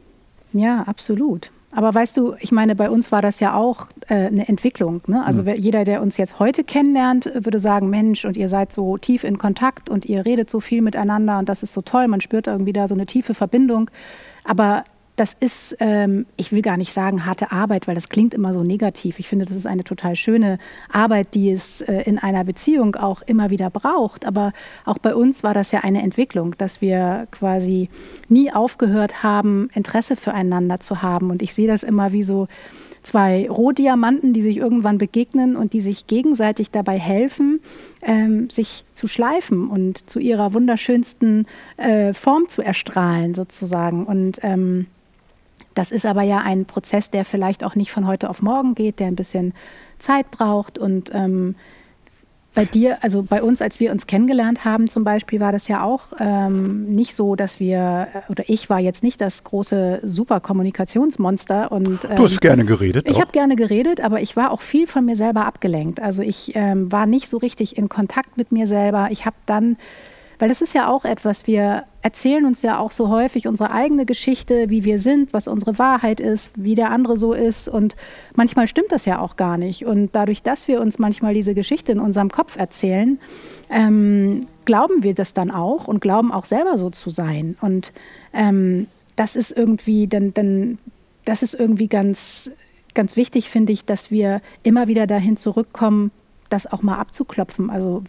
Ja, 0.53 0.83
absolut. 0.83 1.51
Aber 1.75 1.95
weißt 1.95 2.17
du, 2.19 2.35
ich 2.39 2.53
meine, 2.53 2.75
bei 2.75 2.91
uns 2.91 3.11
war 3.13 3.23
das 3.23 3.41
ja 3.41 3.55
auch 3.55 3.89
äh, 4.09 4.27
eine 4.27 4.47
Entwicklung. 4.49 5.01
Ne? 5.07 5.25
Also 5.25 5.43
mhm. 5.43 5.55
jeder, 5.57 5.85
der 5.85 6.03
uns 6.03 6.19
jetzt 6.19 6.39
heute 6.39 6.65
kennenlernt, 6.65 7.31
würde 7.35 7.59
sagen, 7.59 7.89
Mensch, 7.89 8.25
und 8.25 8.37
ihr 8.37 8.49
seid 8.49 8.73
so 8.73 8.99
tief 8.99 9.25
in 9.25 9.39
Kontakt 9.39 9.89
und 9.89 10.05
ihr 10.05 10.25
redet 10.25 10.51
so 10.51 10.61
viel 10.61 10.83
miteinander 10.83 11.39
und 11.39 11.49
das 11.49 11.63
ist 11.63 11.73
so 11.73 11.81
toll. 11.81 12.09
Man 12.09 12.21
spürt 12.21 12.47
irgendwie 12.47 12.75
da 12.75 12.89
so 12.89 12.95
eine 12.95 13.07
tiefe 13.07 13.33
Verbindung. 13.33 13.91
Aber 14.45 14.85
das 15.17 15.37
ist, 15.39 15.77
ähm, 15.79 16.25
ich 16.37 16.53
will 16.53 16.63
gar 16.63 16.79
nicht 16.79 16.93
sagen 16.93 17.27
harte 17.27 17.53
Arbeit, 17.53 17.87
weil 17.87 17.95
das 17.95 18.09
klingt 18.09 18.33
immer 18.33 18.55
so 18.55 18.63
negativ. 18.63 19.19
Ich 19.19 19.29
finde, 19.29 19.45
das 19.45 19.57
ist 19.57 19.67
eine 19.67 19.85
total 19.85 20.17
schöne 20.17 20.59
Arbeit, 20.91 21.35
die 21.35 21.53
es 21.53 21.83
äh, 21.83 22.03
in 22.03 22.19
einer 22.19 22.45
Beziehung 22.45 22.97
auch 22.97 23.21
immer 23.23 23.51
wieder 23.51 23.69
braucht. 23.69 24.25
Aber 24.25 24.53
auch 24.87 24.99
bei 24.99 25.15
uns 25.15 25.43
war 25.43 25.53
das 25.53 25.71
ja 25.71 25.81
eine 25.81 26.03
Entwicklung, 26.03 26.57
dass 26.57 26.81
wir 26.81 27.29
quasi 27.31 27.91
nie 28.29 28.53
aufgehört 28.53 29.23
haben, 29.23 29.69
Interesse 29.75 30.17
füreinander 30.17 30.81
zu 30.81 31.03
haben. 31.03 31.31
Und 31.31 31.43
ich 31.43 31.53
sehe 31.53 31.69
das 31.69 31.83
immer 31.83 32.13
wie 32.13 32.23
so 32.23 32.49
zwei 33.03 33.49
Rohdiamanten, 33.51 34.33
die 34.33 34.43
sich 34.43 34.57
irgendwann 34.57 34.97
begegnen 34.97 35.57
und 35.57 35.75
die 35.75 35.81
sich 35.81 36.07
gegenseitig 36.07 36.71
dabei 36.71 36.99
helfen, 36.99 37.61
ähm, 38.01 38.49
sich 38.49 38.85
zu 38.95 39.09
schleifen 39.09 39.69
und 39.69 40.09
zu 40.09 40.21
ihrer 40.21 40.55
wunderschönsten 40.55 41.47
äh, 41.77 42.15
Form 42.15 42.49
zu 42.49 42.63
erstrahlen 42.63 43.35
sozusagen. 43.35 44.07
Und 44.07 44.39
ähm, 44.43 44.87
das 45.75 45.91
ist 45.91 46.07
aber 46.07 46.23
ja 46.23 46.39
ein 46.39 46.65
Prozess, 46.65 47.11
der 47.11 47.25
vielleicht 47.25 47.65
auch 47.65 47.75
nicht 47.75 47.91
von 47.91 48.07
heute 48.07 48.31
auf 48.31 48.43
morgen 48.43 48.75
geht, 48.75 48.99
der 48.99 49.09
ein 49.09 49.17
bisschen 49.17 49.55
Zeit 49.99 50.31
braucht 50.31 50.79
und 50.79 51.11
ähm, 51.15 51.55
bei 52.55 52.65
dir, 52.67 53.03
also 53.03 53.23
bei 53.23 53.43
uns, 53.43 53.63
als 53.63 53.81
wir 53.81 53.91
uns 53.93 54.07
kennengelernt 54.07 54.65
haben 54.65 54.89
zum 54.89 55.05
Beispiel, 55.05 55.41
war 55.41 55.53
das 55.53 55.69
ja 55.69 55.83
auch 55.83 56.09
ähm, 56.19 56.85
nicht 56.95 57.15
so, 57.15 57.35
dass 57.35 57.61
wir, 57.61 58.09
äh, 58.13 58.31
oder 58.31 58.45
ich 58.47 58.69
war 58.69 58.79
jetzt 58.79 59.03
nicht 59.03 59.21
das 59.21 59.45
große 59.45 60.01
Superkommunikationsmonster. 60.05 61.73
Und, 61.73 62.05
ähm, 62.05 62.17
du 62.17 62.25
hast 62.25 62.35
ähm, 62.35 62.41
gerne 62.41 62.65
geredet. 62.65 63.09
Ich 63.09 63.21
habe 63.21 63.33
gerne 63.33 63.57
geredet, 63.57 64.03
aber 64.03 64.21
ich 64.21 64.37
war 64.37 64.51
auch 64.51 64.61
viel 64.61 64.87
von 64.87 65.05
mir 65.05 65.17
selber 65.17 65.47
abgelenkt. 65.47 66.01
Also 66.01 66.23
ich 66.23 66.53
ähm, 66.55 66.93
war 66.93 67.07
nicht 67.07 67.29
so 67.29 67.39
richtig 67.39 67.79
in 67.79 67.89
Kontakt 67.89 68.37
mit 68.37 68.53
mir 68.53 68.67
selber. 68.67 69.09
Ich 69.11 69.25
habe 69.25 69.37
dann 69.47 69.77
weil 70.43 70.49
das 70.49 70.61
ist 70.61 70.75
ja 70.75 70.91
auch 70.91 71.05
etwas, 71.05 71.47
wir 71.47 71.85
erzählen 72.01 72.45
uns 72.45 72.63
ja 72.63 72.81
auch 72.81 72.91
so 72.91 73.09
häufig 73.09 73.47
unsere 73.47 73.71
eigene 73.71 74.05
Geschichte, 74.05 74.71
wie 74.71 74.83
wir 74.83 74.99
sind, 74.99 75.33
was 75.33 75.47
unsere 75.47 75.79
Wahrheit 75.79 76.19
ist, 76.19 76.51
wie 76.57 76.75
der 76.75 76.91
andere 76.91 77.17
so 77.17 77.33
ist. 77.33 77.69
Und 77.69 77.95
manchmal 78.35 78.67
stimmt 78.67 78.91
das 78.91 79.05
ja 79.05 79.21
auch 79.21 79.37
gar 79.37 79.57
nicht. 79.57 79.87
Und 79.87 80.17
dadurch, 80.17 80.43
dass 80.43 80.67
wir 80.67 80.81
uns 80.81 80.99
manchmal 80.99 81.33
diese 81.33 81.55
Geschichte 81.55 81.93
in 81.93 82.01
unserem 82.01 82.29
Kopf 82.29 82.57
erzählen, 82.57 83.21
ähm, 83.71 84.41
glauben 84.65 85.05
wir 85.05 85.15
das 85.15 85.33
dann 85.33 85.53
auch 85.53 85.87
und 85.87 86.01
glauben 86.01 86.33
auch 86.33 86.47
selber 86.47 86.77
so 86.77 86.91
zu 86.91 87.11
sein. 87.11 87.57
Und 87.61 87.93
ähm, 88.33 88.89
das 89.15 89.37
ist 89.37 89.53
irgendwie, 89.53 90.09
dann, 90.09 90.35
dann, 90.35 90.79
das 91.25 91.45
ist 91.45 91.55
irgendwie 91.55 91.87
ganz, 91.87 92.51
ganz 92.95 93.15
wichtig, 93.15 93.49
finde 93.49 93.73
ich, 93.73 93.85
dass 93.85 94.11
wir 94.11 94.43
immer 94.65 94.89
wieder 94.89 95.07
dahin 95.07 95.37
zurückkommen, 95.37 96.11
das 96.49 96.67
auch 96.67 96.83
mal 96.83 96.99
abzuklopfen. 96.99 97.71
Also 97.71 98.03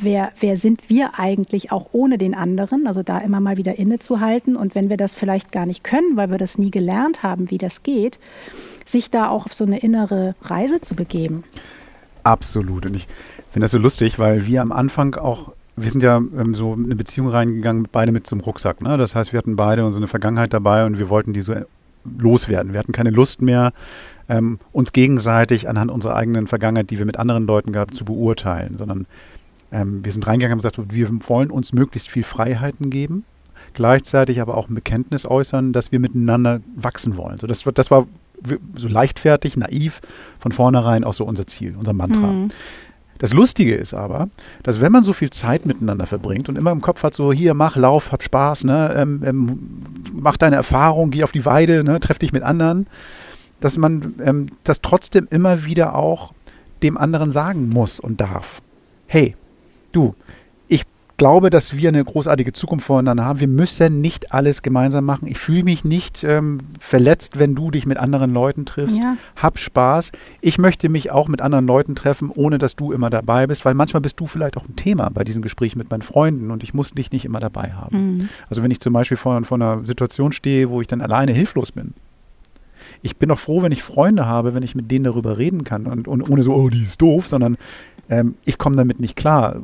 wer, 0.00 0.32
wer 0.40 0.56
sind 0.56 0.88
wir 0.88 1.18
eigentlich 1.18 1.72
auch 1.72 1.88
ohne 1.92 2.18
den 2.18 2.34
anderen? 2.34 2.86
Also 2.86 3.02
da 3.02 3.18
immer 3.18 3.40
mal 3.40 3.56
wieder 3.56 3.78
innezuhalten 3.78 4.56
und 4.56 4.74
wenn 4.74 4.88
wir 4.88 4.96
das 4.96 5.14
vielleicht 5.14 5.52
gar 5.52 5.66
nicht 5.66 5.84
können, 5.84 6.16
weil 6.16 6.30
wir 6.30 6.38
das 6.38 6.58
nie 6.58 6.70
gelernt 6.70 7.22
haben, 7.22 7.50
wie 7.50 7.58
das 7.58 7.82
geht, 7.82 8.18
sich 8.84 9.10
da 9.10 9.28
auch 9.28 9.46
auf 9.46 9.54
so 9.54 9.64
eine 9.64 9.80
innere 9.80 10.34
Reise 10.42 10.80
zu 10.80 10.94
begeben. 10.94 11.44
Absolut. 12.22 12.86
Und 12.86 12.96
ich 12.96 13.06
finde 13.50 13.64
das 13.64 13.70
so 13.70 13.78
lustig, 13.78 14.18
weil 14.18 14.46
wir 14.46 14.62
am 14.62 14.72
Anfang 14.72 15.14
auch 15.14 15.52
wir 15.80 15.90
sind 15.90 16.02
ja 16.02 16.16
ähm, 16.16 16.54
so 16.54 16.74
in 16.74 16.86
eine 16.86 16.96
Beziehung 16.96 17.28
reingegangen, 17.28 17.86
beide 17.90 18.10
mit 18.10 18.30
einem 18.32 18.40
Rucksack. 18.40 18.82
Ne? 18.82 18.96
Das 18.96 19.14
heißt, 19.14 19.32
wir 19.32 19.38
hatten 19.38 19.54
beide 19.56 19.86
unsere 19.86 20.08
Vergangenheit 20.08 20.52
dabei 20.52 20.84
und 20.84 20.98
wir 20.98 21.08
wollten 21.08 21.32
die 21.32 21.40
so 21.40 21.54
loswerden. 22.04 22.72
Wir 22.72 22.80
hatten 22.80 22.92
keine 22.92 23.10
Lust 23.10 23.42
mehr, 23.42 23.72
ähm, 24.28 24.58
uns 24.72 24.92
gegenseitig 24.92 25.68
anhand 25.68 25.90
unserer 25.90 26.16
eigenen 26.16 26.46
Vergangenheit, 26.46 26.90
die 26.90 26.98
wir 26.98 27.06
mit 27.06 27.18
anderen 27.18 27.46
Leuten 27.46 27.72
gehabt, 27.72 27.94
zu 27.94 28.04
beurteilen, 28.04 28.76
sondern 28.76 29.06
ähm, 29.72 30.04
wir 30.04 30.12
sind 30.12 30.26
reingegangen 30.26 30.58
und 30.58 30.64
haben 30.64 30.72
gesagt, 30.72 30.94
wir 30.94 31.08
wollen 31.28 31.50
uns 31.50 31.72
möglichst 31.72 32.08
viel 32.08 32.22
Freiheiten 32.22 32.90
geben, 32.90 33.24
gleichzeitig 33.74 34.40
aber 34.40 34.56
auch 34.56 34.68
ein 34.68 34.74
Bekenntnis 34.74 35.26
äußern, 35.26 35.72
dass 35.72 35.92
wir 35.92 36.00
miteinander 36.00 36.60
wachsen 36.76 37.16
wollen. 37.16 37.38
So, 37.38 37.46
das, 37.46 37.64
das 37.74 37.90
war 37.90 38.06
so 38.76 38.88
leichtfertig, 38.88 39.56
naiv, 39.56 40.00
von 40.38 40.52
vornherein 40.52 41.04
auch 41.04 41.12
so 41.12 41.24
unser 41.24 41.46
Ziel, 41.46 41.74
unser 41.76 41.92
Mantra. 41.92 42.28
Mhm. 42.28 42.50
Das 43.18 43.32
Lustige 43.32 43.74
ist 43.74 43.94
aber, 43.94 44.28
dass 44.62 44.80
wenn 44.80 44.92
man 44.92 45.02
so 45.02 45.12
viel 45.12 45.30
Zeit 45.30 45.66
miteinander 45.66 46.06
verbringt 46.06 46.48
und 46.48 46.56
immer 46.56 46.70
im 46.70 46.80
Kopf 46.80 47.02
hat, 47.02 47.14
so 47.14 47.32
hier, 47.32 47.52
mach, 47.52 47.74
lauf, 47.74 48.12
hab 48.12 48.22
Spaß, 48.22 48.62
ne, 48.64 48.94
ähm, 48.96 49.22
ähm, 49.26 49.58
mach 50.12 50.36
deine 50.36 50.54
Erfahrung, 50.54 51.10
geh 51.10 51.24
auf 51.24 51.32
die 51.32 51.44
Weide, 51.44 51.82
ne, 51.82 51.98
treff 51.98 52.20
dich 52.20 52.32
mit 52.32 52.44
anderen, 52.44 52.86
dass 53.60 53.76
man 53.76 54.14
ähm, 54.24 54.46
das 54.62 54.80
trotzdem 54.82 55.26
immer 55.30 55.64
wieder 55.64 55.96
auch 55.96 56.32
dem 56.84 56.96
anderen 56.96 57.32
sagen 57.32 57.68
muss 57.68 57.98
und 57.98 58.20
darf. 58.20 58.62
Hey, 59.08 59.34
du, 59.92 60.14
ich 60.66 60.84
glaube, 61.16 61.50
dass 61.50 61.76
wir 61.76 61.88
eine 61.88 62.04
großartige 62.04 62.52
Zukunft 62.52 62.86
voreinander 62.86 63.24
haben. 63.24 63.40
Wir 63.40 63.48
müssen 63.48 64.00
nicht 64.00 64.32
alles 64.32 64.62
gemeinsam 64.62 65.04
machen. 65.04 65.26
Ich 65.26 65.38
fühle 65.38 65.64
mich 65.64 65.84
nicht 65.84 66.22
ähm, 66.22 66.60
verletzt, 66.78 67.38
wenn 67.38 67.54
du 67.54 67.70
dich 67.70 67.86
mit 67.86 67.98
anderen 67.98 68.32
Leuten 68.32 68.66
triffst. 68.66 68.98
Ja. 68.98 69.16
Hab 69.36 69.58
Spaß. 69.58 70.12
Ich 70.40 70.58
möchte 70.58 70.88
mich 70.88 71.10
auch 71.10 71.28
mit 71.28 71.40
anderen 71.40 71.66
Leuten 71.66 71.96
treffen, 71.96 72.30
ohne 72.32 72.58
dass 72.58 72.76
du 72.76 72.92
immer 72.92 73.10
dabei 73.10 73.46
bist, 73.46 73.64
weil 73.64 73.74
manchmal 73.74 74.00
bist 74.00 74.20
du 74.20 74.26
vielleicht 74.26 74.56
auch 74.56 74.68
ein 74.68 74.76
Thema 74.76 75.10
bei 75.10 75.24
diesem 75.24 75.42
Gespräch 75.42 75.74
mit 75.74 75.90
meinen 75.90 76.02
Freunden 76.02 76.50
und 76.50 76.62
ich 76.62 76.72
muss 76.72 76.92
dich 76.92 77.10
nicht 77.10 77.24
immer 77.24 77.40
dabei 77.40 77.72
haben. 77.72 78.16
Mhm. 78.16 78.28
Also 78.48 78.62
wenn 78.62 78.70
ich 78.70 78.80
zum 78.80 78.92
Beispiel 78.92 79.16
vor, 79.16 79.42
vor 79.44 79.56
einer 79.56 79.84
Situation 79.84 80.30
stehe, 80.32 80.70
wo 80.70 80.80
ich 80.80 80.86
dann 80.86 81.00
alleine 81.00 81.32
hilflos 81.32 81.72
bin, 81.72 81.94
ich 83.02 83.16
bin 83.16 83.28
doch 83.28 83.38
froh, 83.38 83.62
wenn 83.62 83.72
ich 83.72 83.82
Freunde 83.82 84.26
habe, 84.26 84.54
wenn 84.54 84.62
ich 84.62 84.74
mit 84.74 84.90
denen 84.90 85.04
darüber 85.04 85.38
reden 85.38 85.64
kann 85.64 85.86
und, 85.86 86.08
und 86.08 86.28
ohne 86.28 86.42
so, 86.42 86.54
oh, 86.54 86.68
die 86.68 86.82
ist 86.82 87.00
doof, 87.00 87.28
sondern 87.28 87.56
ähm, 88.10 88.34
ich 88.44 88.58
komme 88.58 88.76
damit 88.76 89.00
nicht 89.00 89.16
klar. 89.16 89.56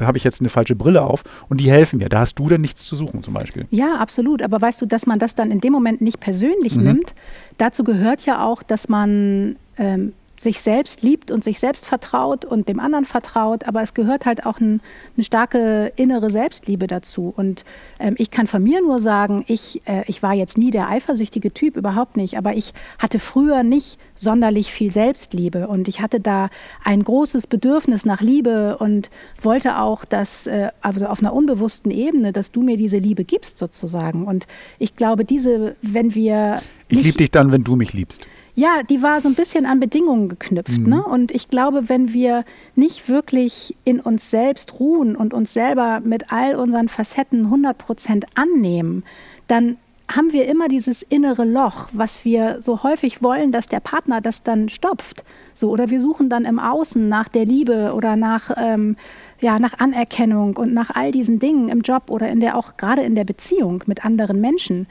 Habe 0.00 0.18
ich 0.18 0.24
jetzt 0.24 0.40
eine 0.40 0.48
falsche 0.48 0.74
Brille 0.74 1.02
auf 1.02 1.24
und 1.48 1.60
die 1.60 1.70
helfen 1.70 1.98
mir. 1.98 2.08
Da 2.08 2.20
hast 2.20 2.38
du 2.38 2.48
dann 2.48 2.60
nichts 2.60 2.84
zu 2.84 2.96
suchen 2.96 3.22
zum 3.22 3.34
Beispiel. 3.34 3.66
Ja, 3.70 3.96
absolut. 3.96 4.42
Aber 4.42 4.60
weißt 4.60 4.80
du, 4.80 4.86
dass 4.86 5.06
man 5.06 5.18
das 5.18 5.34
dann 5.34 5.50
in 5.50 5.60
dem 5.60 5.72
Moment 5.72 6.00
nicht 6.00 6.20
persönlich 6.20 6.76
mhm. 6.76 6.84
nimmt, 6.84 7.14
dazu 7.58 7.84
gehört 7.84 8.24
ja 8.24 8.44
auch, 8.44 8.62
dass 8.62 8.88
man 8.88 9.56
ähm, 9.76 10.12
sich 10.36 10.60
selbst 10.60 11.02
liebt 11.02 11.30
und 11.30 11.44
sich 11.44 11.58
selbst 11.58 11.86
vertraut 11.86 12.44
und 12.44 12.68
dem 12.68 12.80
anderen 12.80 13.04
vertraut, 13.04 13.64
aber 13.64 13.82
es 13.82 13.94
gehört 13.94 14.26
halt 14.26 14.44
auch 14.44 14.60
ein, 14.60 14.80
eine 15.16 15.24
starke 15.24 15.92
innere 15.96 16.30
Selbstliebe 16.30 16.86
dazu. 16.86 17.32
Und 17.36 17.64
ähm, 17.98 18.14
ich 18.18 18.30
kann 18.30 18.46
von 18.46 18.62
mir 18.62 18.82
nur 18.82 18.98
sagen, 18.98 19.44
ich, 19.46 19.82
äh, 19.86 20.02
ich 20.06 20.22
war 20.22 20.34
jetzt 20.34 20.58
nie 20.58 20.70
der 20.70 20.88
eifersüchtige 20.88 21.52
Typ, 21.52 21.76
überhaupt 21.76 22.16
nicht, 22.16 22.36
aber 22.36 22.54
ich 22.54 22.72
hatte 22.98 23.18
früher 23.18 23.62
nicht 23.62 23.98
sonderlich 24.16 24.72
viel 24.72 24.90
Selbstliebe 24.90 25.68
und 25.68 25.86
ich 25.86 26.00
hatte 26.00 26.18
da 26.18 26.50
ein 26.82 27.04
großes 27.04 27.46
Bedürfnis 27.46 28.04
nach 28.04 28.20
Liebe 28.20 28.78
und 28.78 29.10
wollte 29.40 29.78
auch, 29.78 30.04
dass, 30.04 30.46
äh, 30.46 30.70
also 30.80 31.06
auf 31.06 31.20
einer 31.20 31.32
unbewussten 31.32 31.90
Ebene, 31.90 32.32
dass 32.32 32.50
du 32.50 32.62
mir 32.62 32.76
diese 32.76 32.98
Liebe 32.98 33.24
gibst 33.24 33.58
sozusagen. 33.58 34.26
Und 34.26 34.46
ich 34.78 34.96
glaube, 34.96 35.24
diese, 35.24 35.76
wenn 35.82 36.14
wir... 36.14 36.60
Ich 36.88 37.02
liebe 37.02 37.18
dich 37.18 37.30
dann, 37.30 37.52
wenn 37.52 37.64
du 37.64 37.76
mich 37.76 37.92
liebst. 37.92 38.26
Ja, 38.54 38.82
die 38.82 39.02
war 39.02 39.20
so 39.22 39.28
ein 39.28 39.34
bisschen 39.34 39.64
an 39.64 39.80
Bedingungen 39.80 40.28
geknüpft. 40.28 40.82
Mhm. 40.82 40.88
Ne? 40.88 41.02
Und 41.02 41.32
ich 41.32 41.48
glaube, 41.48 41.88
wenn 41.88 42.12
wir 42.12 42.44
nicht 42.74 43.08
wirklich 43.08 43.74
in 43.84 43.98
uns 43.98 44.30
selbst 44.30 44.78
ruhen 44.78 45.16
und 45.16 45.32
uns 45.32 45.54
selber 45.54 46.00
mit 46.04 46.32
all 46.32 46.56
unseren 46.56 46.88
Facetten 46.88 47.46
100 47.46 47.78
Prozent 47.78 48.26
annehmen, 48.34 49.04
dann 49.46 49.76
haben 50.10 50.32
wir 50.32 50.46
immer 50.46 50.68
dieses 50.68 51.02
innere 51.02 51.44
Loch, 51.44 51.88
was 51.92 52.24
wir 52.24 52.58
so 52.60 52.82
häufig 52.82 53.22
wollen, 53.22 53.50
dass 53.50 53.68
der 53.68 53.80
Partner 53.80 54.20
das 54.20 54.42
dann 54.42 54.68
stopft. 54.68 55.24
So, 55.54 55.70
oder 55.70 55.88
wir 55.88 56.00
suchen 56.00 56.28
dann 56.28 56.44
im 56.44 56.58
Außen 56.58 57.08
nach 57.08 57.28
der 57.28 57.46
Liebe 57.46 57.94
oder 57.94 58.16
nach, 58.16 58.50
ähm, 58.56 58.96
ja, 59.40 59.58
nach 59.58 59.78
Anerkennung 59.78 60.56
und 60.56 60.74
nach 60.74 60.90
all 60.90 61.12
diesen 61.12 61.38
Dingen 61.38 61.68
im 61.68 61.80
Job 61.80 62.10
oder 62.10 62.28
in 62.28 62.40
der 62.40 62.56
auch 62.56 62.76
gerade 62.76 63.02
in 63.02 63.14
der 63.14 63.24
Beziehung 63.24 63.82
mit 63.86 64.04
anderen 64.04 64.40
Menschen. 64.40 64.86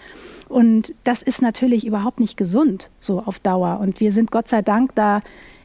Und 0.52 0.94
das 1.06 1.22
ist 1.22 1.42
natürlich 1.42 1.88
überhaupt 1.88 2.20
nicht 2.20 2.36
gesund, 2.36 2.90
so 3.00 3.20
auf 3.20 3.40
Dauer. 3.40 3.80
Und 3.80 4.00
wir 4.00 4.12
sind 4.12 4.32
Gott 4.32 4.48
sei 4.48 4.62
Dank 4.62 4.94
da 4.96 5.22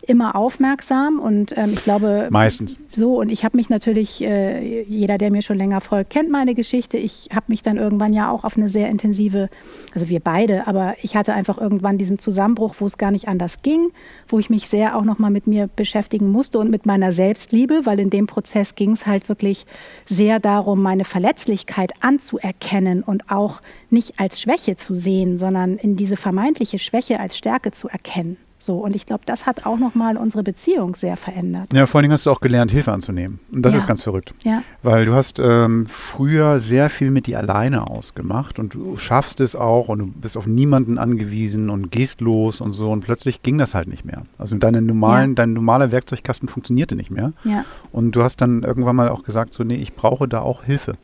immer 0.07 0.37
aufmerksam 0.37 1.19
und 1.19 1.57
ähm, 1.57 1.73
ich 1.75 1.85
glaube 1.85 2.29
meistens. 2.31 2.79
so 2.93 3.21
und 3.21 3.31
ich 3.31 3.45
habe 3.45 3.57
mich 3.57 3.69
natürlich 3.69 4.23
äh, 4.23 4.83
jeder 4.85 5.19
der 5.19 5.31
mir 5.31 5.43
schon 5.43 5.59
länger 5.59 5.81
folgt 5.81 6.11
kennt 6.11 6.31
meine 6.31 6.55
Geschichte. 6.55 6.97
Ich 6.97 7.29
habe 7.35 7.47
mich 7.49 7.63
dann 7.63 7.77
irgendwann 7.77 8.13
ja 8.13 8.31
auch 8.31 8.45
auf 8.45 8.57
eine 8.57 8.69
sehr 8.69 8.89
intensive 8.89 9.49
also 9.95 10.09
wir 10.09 10.21
beide 10.21 10.67
aber 10.67 10.95
ich 11.03 11.17
hatte 11.17 11.35
einfach 11.35 11.59
irgendwann 11.59 11.99
diesen 11.99 12.19
Zusammenbruch 12.19 12.77
wo 12.79 12.87
es 12.87 12.99
gar 12.99 13.11
nicht 13.11 13.29
anders 13.29 13.63
ging 13.63 13.91
wo 14.29 14.39
ich 14.39 14.51
mich 14.51 14.69
sehr 14.69 14.97
auch 14.97 15.05
noch 15.05 15.19
mal 15.19 15.31
mit 15.31 15.47
mir 15.47 15.69
beschäftigen 15.75 16.31
musste 16.31 16.59
und 16.59 16.71
mit 16.71 16.87
meiner 16.87 17.13
Selbstliebe 17.13 17.81
weil 17.85 18.01
in 18.01 18.11
dem 18.11 18.27
Prozess 18.27 18.75
ging 18.75 18.93
es 18.93 19.07
halt 19.07 19.29
wirklich 19.29 19.67
sehr 20.07 20.39
darum 20.39 20.83
meine 20.83 21.05
Verletzlichkeit 21.05 21.93
anzuerkennen 22.01 23.03
und 23.03 23.31
auch 23.31 23.61
nicht 23.91 24.21
als 24.21 24.41
Schwäche 24.41 24.77
zu 24.77 24.95
sehen 24.95 25.39
sondern 25.39 25.77
in 25.77 25.97
diese 25.97 26.17
vermeintliche 26.17 26.79
Schwäche 26.79 27.21
als 27.21 27.37
Stärke 27.37 27.73
zu 27.73 27.89
erkennen 27.89 28.37
so, 28.59 28.79
und 28.79 28.97
ich 28.97 29.05
glaube, 29.05 29.23
das 29.27 29.45
hat 29.45 29.67
auch 29.67 29.79
nochmal 29.79 30.17
unsere 30.17 30.43
Beziehung 30.43 30.97
sehr 30.97 31.17
verändert. 31.17 31.73
Ja, 31.75 31.87
vor 31.87 31.99
allen 31.99 32.05
Dingen 32.05 32.13
hast 32.13 32.25
du 32.25 32.31
auch 32.31 32.41
gelernt, 32.41 32.71
Hilfe 32.71 32.91
anzunehmen. 32.93 33.39
Und 33.53 33.63
das 33.63 33.75
ja. 33.75 33.81
ist 33.81 33.87
ganz 33.87 34.03
verrückt. 34.03 34.35
Ja. 34.45 34.63
Weil 34.83 35.05
du 35.05 35.13
hast 35.13 35.39
ähm, 35.39 35.87
früher 35.87 36.59
sehr 36.59 36.89
viel 36.89 37.11
mit 37.11 37.27
dir 37.27 37.39
alleine 37.39 37.89
ausgemacht 37.89 38.59
und 38.59 38.75
du 38.75 38.97
schaffst 38.97 39.41
es 39.41 39.55
auch 39.55 39.89
und 39.89 39.99
du 39.99 40.07
bist 40.07 40.37
auf 40.39 40.47
niemanden 40.47 40.97
angewiesen 40.97 41.69
und 41.69 41.91
gehst 41.91 42.23
los 42.23 42.61
und 42.63 42.73
so. 42.73 42.91
Und 42.91 43.01
plötzlich 43.01 43.43
ging 43.43 43.59
das 43.59 43.75
halt 43.75 43.89
nicht 43.89 44.05
mehr. 44.05 44.23
Also 44.39 44.57
deine 44.57 44.81
normalen, 44.81 45.33
ja. 45.33 45.35
dein 45.37 45.53
normaler 45.53 45.93
Werkzeugkasten 45.93 46.49
funktionierte 46.49 46.97
nicht 46.97 47.11
mehr. 47.11 47.33
Ja. 47.45 47.65
Und 47.93 48.13
du 48.13 48.23
hast 48.23 48.41
dann 48.41 48.63
irgendwann 48.63 48.97
mal 48.97 49.11
auch 49.11 49.23
gesagt, 49.23 49.53
so, 49.53 49.65
nee, 49.65 49.77
ich 49.77 49.95
brauche 49.95 50.29
da 50.29 50.41
auch 50.41 50.65
Hilfe. 50.65 50.97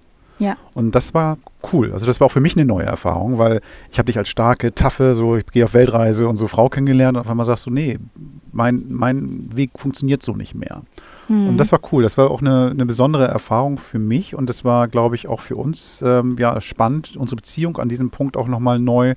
Ja. 0.43 0.57
Und 0.75 0.95
das 0.97 1.15
war 1.15 1.39
cool. 1.73 1.93
Also 1.93 2.05
das 2.05 2.19
war 2.19 2.27
auch 2.27 2.33
für 2.33 2.41
mich 2.41 2.57
eine 2.57 2.65
neue 2.65 2.85
Erfahrung, 2.85 3.39
weil 3.39 3.61
ich 3.93 3.99
habe 3.99 4.07
dich 4.07 4.19
als 4.19 4.29
starke, 4.29 4.75
taffe, 4.75 5.15
so 5.15 5.37
ich 5.37 5.47
gehe 5.47 5.65
auf 5.65 5.73
Weltreise 5.73 6.27
und 6.27 6.37
so 6.37 6.49
Frau 6.49 6.69
kennengelernt 6.69 7.17
und 7.17 7.21
auf 7.21 7.31
einmal 7.31 7.47
sagst 7.47 7.67
du, 7.67 7.71
nee, 7.71 8.01
mein, 8.51 8.85
mein 8.89 9.51
Weg 9.55 9.71
funktioniert 9.77 10.21
so 10.25 10.35
nicht 10.35 10.57
mehr. 10.57 10.83
Hm. 11.29 11.51
Und 11.51 11.59
das 11.59 11.71
war 11.71 11.79
cool. 11.93 12.03
Das 12.03 12.19
war 12.19 12.29
auch 12.29 12.41
eine, 12.41 12.71
eine 12.73 12.85
besondere 12.87 13.29
Erfahrung 13.29 13.79
für 13.79 14.01
mich 14.01 14.35
und 14.35 14.49
das 14.49 14.65
war, 14.65 14.89
glaube 14.89 15.15
ich, 15.15 15.29
auch 15.29 15.41
für 15.41 15.55
uns 15.55 16.03
ähm, 16.05 16.37
ja 16.41 16.61
spannend, 16.61 17.17
unsere 17.17 17.37
Beziehung 17.37 17.77
an 17.79 17.89
diesem 17.89 18.11
Punkt 18.11 18.37
auch 18.37 18.49
nochmal 18.49 18.81
neu, 18.81 19.15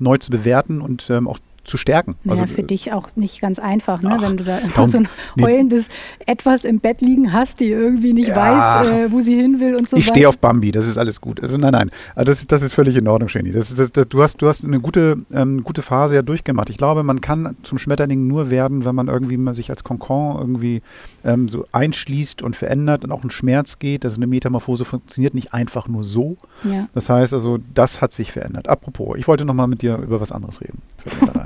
neu 0.00 0.18
zu 0.18 0.32
bewerten 0.32 0.80
und 0.80 1.08
ähm, 1.08 1.28
auch 1.28 1.38
zu 1.64 1.76
stärken. 1.76 2.14
Naja, 2.24 2.42
also, 2.42 2.54
für 2.54 2.62
dich 2.62 2.92
auch 2.92 3.08
nicht 3.16 3.40
ganz 3.40 3.58
einfach, 3.58 4.02
ne? 4.02 4.16
Ach, 4.18 4.22
wenn 4.22 4.36
du 4.36 4.44
da 4.44 4.60
darum- 4.60 4.86
so 4.90 4.98
ein 4.98 5.08
nee. 5.36 5.42
heulendes 5.44 5.88
Etwas 6.26 6.64
im 6.64 6.78
Bett 6.78 7.00
liegen 7.00 7.32
hast, 7.32 7.60
die 7.60 7.66
irgendwie 7.70 8.12
nicht 8.12 8.28
Ja. 8.28 8.36
weiß, 8.36 8.88
äh, 8.92 9.12
wo 9.12 9.20
sie 9.20 9.34
hin 9.34 9.60
will 9.60 9.74
und 9.74 9.88
so 9.88 9.96
ich 9.96 10.06
stehe 10.06 10.28
auf 10.28 10.38
Bambi, 10.38 10.70
das 10.72 10.86
ist 10.86 10.98
alles 10.98 11.20
gut. 11.20 11.40
Also 11.42 11.56
nein, 11.56 11.72
nein, 11.72 11.90
also 12.14 12.30
das, 12.30 12.40
ist- 12.40 12.52
das 12.52 12.62
ist 12.62 12.74
völlig 12.74 12.96
in 12.96 13.08
Ordnung, 13.08 13.28
Shani. 13.28 13.50
Das, 13.52 13.74
das, 13.74 13.90
das, 13.92 14.08
du, 14.08 14.22
hast, 14.22 14.40
du 14.42 14.48
hast 14.48 14.62
eine 14.64 14.80
gute, 14.80 15.18
ähm, 15.32 15.64
gute 15.64 15.82
Phase 15.82 16.14
ja 16.14 16.22
durchgemacht. 16.22 16.70
Ich 16.70 16.76
glaube, 16.76 17.02
man 17.02 17.20
kann 17.20 17.56
zum 17.62 17.78
Schmetterling 17.78 18.26
nur 18.26 18.50
werden, 18.50 18.84
wenn 18.84 18.94
man 18.94 19.08
irgendwie 19.08 19.36
mal 19.36 19.54
sich 19.54 19.70
als 19.70 19.84
Konkon 19.84 20.38
irgendwie 20.38 20.82
ähm, 21.24 21.48
so 21.48 21.66
einschließt 21.72 22.42
und 22.42 22.56
verändert 22.56 23.04
und 23.04 23.12
auch 23.12 23.24
ein 23.24 23.30
Schmerz 23.30 23.78
geht. 23.78 24.04
Also 24.04 24.16
eine 24.16 24.26
Metamorphose 24.26 24.84
funktioniert 24.84 25.34
nicht 25.34 25.54
einfach 25.54 25.88
nur 25.88 26.04
so. 26.04 26.36
Ja. 26.64 26.88
Das 26.94 27.08
heißt 27.08 27.32
also, 27.32 27.58
das 27.74 28.00
hat 28.02 28.12
sich 28.12 28.32
verändert. 28.32 28.68
Apropos, 28.68 29.16
ich 29.18 29.26
wollte 29.28 29.44
noch 29.44 29.54
mal 29.54 29.66
mit 29.66 29.82
dir 29.82 29.96
über 29.96 30.20
was 30.20 30.32
anderes 30.32 30.60
reden. 30.60 30.82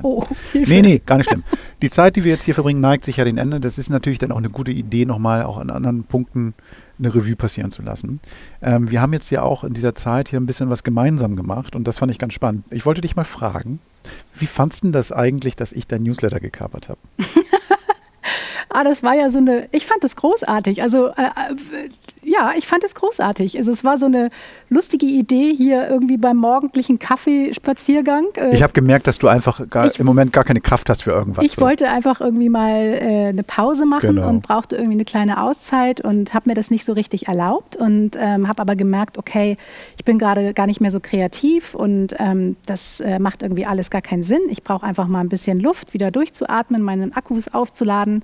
Ein. 0.08 0.24
Oh, 0.24 0.26
Hilfe. 0.52 0.70
Nee, 0.70 0.82
nee, 0.82 1.02
gar 1.04 1.18
nicht 1.18 1.28
schlimm. 1.28 1.44
Die 1.82 1.90
Zeit, 1.90 2.16
die 2.16 2.24
wir 2.24 2.32
jetzt 2.32 2.44
hier 2.44 2.54
verbringen, 2.54 2.80
neigt 2.80 3.04
sich 3.04 3.16
ja 3.18 3.24
dem 3.24 3.36
Ende. 3.36 3.60
Das 3.60 3.78
ist 3.78 3.90
natürlich 3.90 4.18
dann 4.18 4.32
auch 4.32 4.38
eine 4.38 4.50
gute 4.50 4.70
Idee, 4.70 5.04
nochmal 5.04 5.42
auch 5.42 5.58
an 5.58 5.70
anderen 5.70 6.04
Punkten 6.04 6.54
eine 6.98 7.14
Revue 7.14 7.36
passieren 7.36 7.70
zu 7.70 7.82
lassen. 7.82 8.20
Ähm, 8.60 8.90
wir 8.90 9.00
haben 9.00 9.12
jetzt 9.12 9.30
ja 9.30 9.42
auch 9.42 9.64
in 9.64 9.74
dieser 9.74 9.94
Zeit 9.94 10.30
hier 10.30 10.40
ein 10.40 10.46
bisschen 10.46 10.70
was 10.70 10.82
gemeinsam 10.82 11.36
gemacht 11.36 11.76
und 11.76 11.86
das 11.86 11.98
fand 11.98 12.10
ich 12.10 12.18
ganz 12.18 12.34
spannend. 12.34 12.64
Ich 12.70 12.86
wollte 12.86 13.00
dich 13.00 13.14
mal 13.16 13.24
fragen, 13.24 13.78
wie 14.34 14.46
fandst 14.46 14.82
du 14.82 14.86
denn 14.86 14.92
das 14.92 15.12
eigentlich, 15.12 15.54
dass 15.54 15.72
ich 15.72 15.86
dein 15.86 16.02
Newsletter 16.02 16.40
gekapert 16.40 16.88
habe? 16.88 16.98
Ah, 18.70 18.84
das 18.84 19.02
war 19.02 19.14
ja 19.14 19.30
so 19.30 19.38
eine, 19.38 19.68
ich 19.72 19.86
fand 19.86 20.04
das 20.04 20.14
großartig. 20.16 20.82
Also, 20.82 21.08
äh, 21.08 21.12
äh, 21.12 21.88
ja, 22.22 22.52
ich 22.56 22.66
fand 22.66 22.84
es 22.84 22.94
großartig. 22.94 23.56
Also, 23.56 23.72
es 23.72 23.82
war 23.84 23.96
so 23.98 24.06
eine 24.06 24.30
lustige 24.68 25.06
Idee 25.06 25.54
hier 25.54 25.88
irgendwie 25.88 26.18
beim 26.18 26.36
morgendlichen 26.36 26.98
Kaffeespaziergang. 26.98 28.26
Äh, 28.36 28.54
Ich 28.54 28.62
habe 28.62 28.72
gemerkt, 28.72 29.06
dass 29.06 29.18
du 29.18 29.28
einfach 29.28 29.68
gar, 29.70 29.86
Ich- 29.86 29.98
im 29.98 30.06
Moment 30.06 30.32
gar 30.32 30.44
keine 30.44 30.60
Kraft 30.60 30.88
hast 30.90 31.02
für 31.02 31.12
irgendwas. 31.12 31.44
Ich 31.44 31.52
so. 31.52 31.62
wollte 31.62 31.88
einfach 31.88 32.20
irgendwie 32.20 32.48
mal 32.48 32.74
äh, 33.00 33.26
eine 33.28 33.42
Pause 33.42 33.86
machen 33.86 34.16
Genau. 34.16 34.28
und 34.28 34.42
brauchte 34.42 34.76
irgendwie 34.76 34.94
eine 34.96 35.04
kleine 35.04 35.42
Auszeit 35.42 36.00
und 36.02 36.34
habe 36.34 36.50
mir 36.50 36.54
das 36.54 36.70
nicht 36.70 36.84
so 36.84 36.92
richtig 36.92 37.28
erlaubt 37.28 37.76
und 37.76 38.16
ähm, 38.20 38.48
habe 38.48 38.60
aber 38.62 38.76
gemerkt, 38.76 39.18
okay, 39.18 39.56
ich 39.96 40.04
bin 40.04 40.18
gerade 40.18 40.52
gar 40.52 40.66
nicht 40.66 40.80
mehr 40.80 40.90
so 40.90 41.00
kreativ 41.00 41.74
und 41.74 42.14
ähm, 42.18 42.56
das 42.66 43.00
äh, 43.00 43.18
macht 43.18 43.42
irgendwie 43.42 43.66
alles 43.66 43.90
gar 43.90 44.02
keinen 44.02 44.24
Sinn. 44.24 44.42
Ich 44.50 44.62
brauche 44.62 44.84
einfach 44.86 45.06
mal 45.08 45.20
ein 45.20 45.28
bisschen 45.28 45.60
Luft, 45.60 45.94
wieder 45.94 46.10
durchzuatmen, 46.10 46.82
meinen 46.82 47.12
Akkus 47.14 47.48
aufzuladen. 47.52 48.22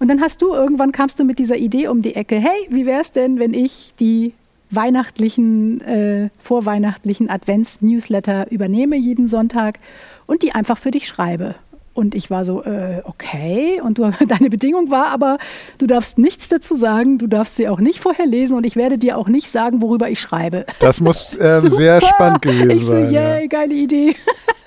Und 0.00 0.08
dann 0.08 0.20
hast 0.20 0.42
du 0.42 0.54
irgendwann 0.54 0.92
kamst 0.92 1.20
du 1.20 1.24
mit 1.24 1.38
dieser 1.38 1.56
Idee 1.56 1.88
um 1.88 2.02
die 2.02 2.16
Ecke, 2.16 2.36
hey, 2.36 2.66
wie 2.70 2.86
wäre 2.86 3.02
es 3.02 3.12
denn, 3.12 3.38
wenn 3.38 3.54
ich 3.54 3.92
die 4.00 4.32
weihnachtlichen, 4.70 5.80
äh, 5.82 6.30
vorweihnachtlichen 6.42 7.28
Advents-Newsletter 7.28 8.50
übernehme 8.50 8.96
jeden 8.96 9.28
Sonntag 9.28 9.78
und 10.26 10.42
die 10.42 10.52
einfach 10.52 10.78
für 10.78 10.90
dich 10.90 11.06
schreibe. 11.06 11.54
Und 11.92 12.14
ich 12.14 12.30
war 12.30 12.44
so, 12.44 12.62
äh, 12.62 13.02
okay. 13.04 13.80
Und 13.82 13.98
du, 13.98 14.10
deine 14.28 14.48
Bedingung 14.48 14.90
war 14.90 15.08
aber, 15.08 15.38
du 15.78 15.86
darfst 15.86 16.18
nichts 16.18 16.48
dazu 16.48 16.74
sagen, 16.74 17.18
du 17.18 17.26
darfst 17.26 17.56
sie 17.56 17.68
auch 17.68 17.80
nicht 17.80 18.00
vorher 18.00 18.26
lesen 18.26 18.56
und 18.56 18.64
ich 18.64 18.76
werde 18.76 18.96
dir 18.96 19.18
auch 19.18 19.28
nicht 19.28 19.50
sagen, 19.50 19.82
worüber 19.82 20.08
ich 20.08 20.20
schreibe. 20.20 20.64
Das 20.78 21.00
muss 21.00 21.36
ähm, 21.40 21.68
sehr 21.68 22.00
spannend 22.00 22.42
gewesen 22.42 22.70
ich 22.70 22.86
so, 22.86 22.92
sein. 22.92 23.10
ja. 23.10 23.36
yay, 23.36 23.48
geile 23.48 23.74
Idee. 23.74 24.14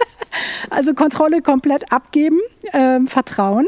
also 0.69 0.93
Kontrolle 0.93 1.41
komplett 1.41 1.91
abgeben, 1.91 2.39
ähm, 2.73 3.07
Vertrauen, 3.07 3.65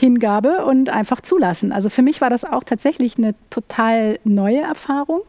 Hingabe 0.00 0.64
und 0.64 0.88
einfach 0.90 1.20
zulassen. 1.20 1.72
Also 1.72 1.90
für 1.90 2.02
mich 2.02 2.20
war 2.22 2.30
das 2.30 2.44
auch 2.44 2.64
tatsächlich 2.64 3.18
eine 3.18 3.34
total 3.50 4.18
neue 4.24 4.62
Erfahrung. 4.62 5.20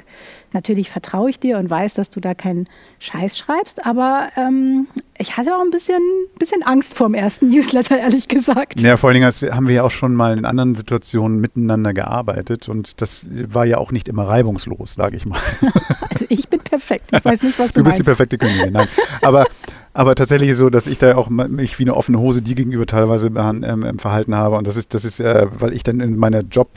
Natürlich 0.54 0.90
vertraue 0.90 1.30
ich 1.30 1.40
dir 1.40 1.58
und 1.58 1.70
weiß, 1.70 1.94
dass 1.94 2.10
du 2.10 2.20
da 2.20 2.34
keinen 2.34 2.68
Scheiß 3.00 3.38
schreibst, 3.38 3.86
aber 3.86 4.30
ähm, 4.36 4.88
ich 5.18 5.38
hatte 5.38 5.56
auch 5.56 5.62
ein 5.62 5.70
bisschen, 5.72 6.02
bisschen 6.40 6.64
Angst 6.64 6.94
vor 6.96 7.08
dem 7.08 7.14
ersten 7.14 7.50
Newsletter, 7.50 7.98
ehrlich 8.00 8.28
gesagt. 8.28 8.82
Ja, 8.82 8.98
vor 8.98 9.10
allen 9.10 9.22
Dingen 9.22 9.32
haben 9.56 9.68
wir 9.68 9.76
ja 9.76 9.84
auch 9.84 9.92
schon 9.92 10.14
mal 10.16 10.38
in 10.38 10.44
anderen 10.46 10.76
Situationen 10.76 11.40
miteinander 11.40 11.94
gearbeitet 11.94 12.68
und 12.70 13.02
das 13.02 13.26
war 13.30 13.66
ja 13.66 13.78
auch 13.78 13.92
nicht 13.92 14.08
immer 14.08 14.28
reibungslos, 14.28 14.94
sage 14.94 15.18
ich 15.18 15.26
mal. 15.26 15.40
Also 16.12 16.26
ich 16.28 16.50
bin 16.50 16.60
perfekt. 16.60 17.06
Ich 17.14 17.24
weiß 17.24 17.42
nicht, 17.44 17.58
was 17.58 17.72
du, 17.72 17.80
Du 17.80 17.86
bist 17.86 17.98
die 17.98 18.02
meinst. 18.02 18.06
perfekte 18.18 18.38
Königin. 18.38 18.74
Nein. 18.74 18.88
Aber, 19.22 19.46
aber 19.94 20.16
tatsächlich 20.16 20.56
so, 20.56 20.70
dass 20.70 20.88
ich 20.88 20.98
da 20.98 21.16
auch 21.16 21.30
mich 21.30 21.80
wie 21.80 21.84
eine 21.84 21.96
offene 21.96 22.20
Hose 22.20 22.42
dir 22.42 22.56
gegenüber 22.56 22.86
teilweise 22.86 23.28
ähm, 23.28 24.00
verhalten 24.00 24.36
habe. 24.36 24.58
Und 24.58 24.68
das 24.68 24.78
ist, 24.78 24.94
das 24.94 25.06
ist, 25.06 25.20
äh, 25.20 25.48
weil 25.60 25.74
ich 25.74 25.84
dann 25.84 26.00
in 26.00 26.18
meiner 26.18 26.42
Job 26.42 26.70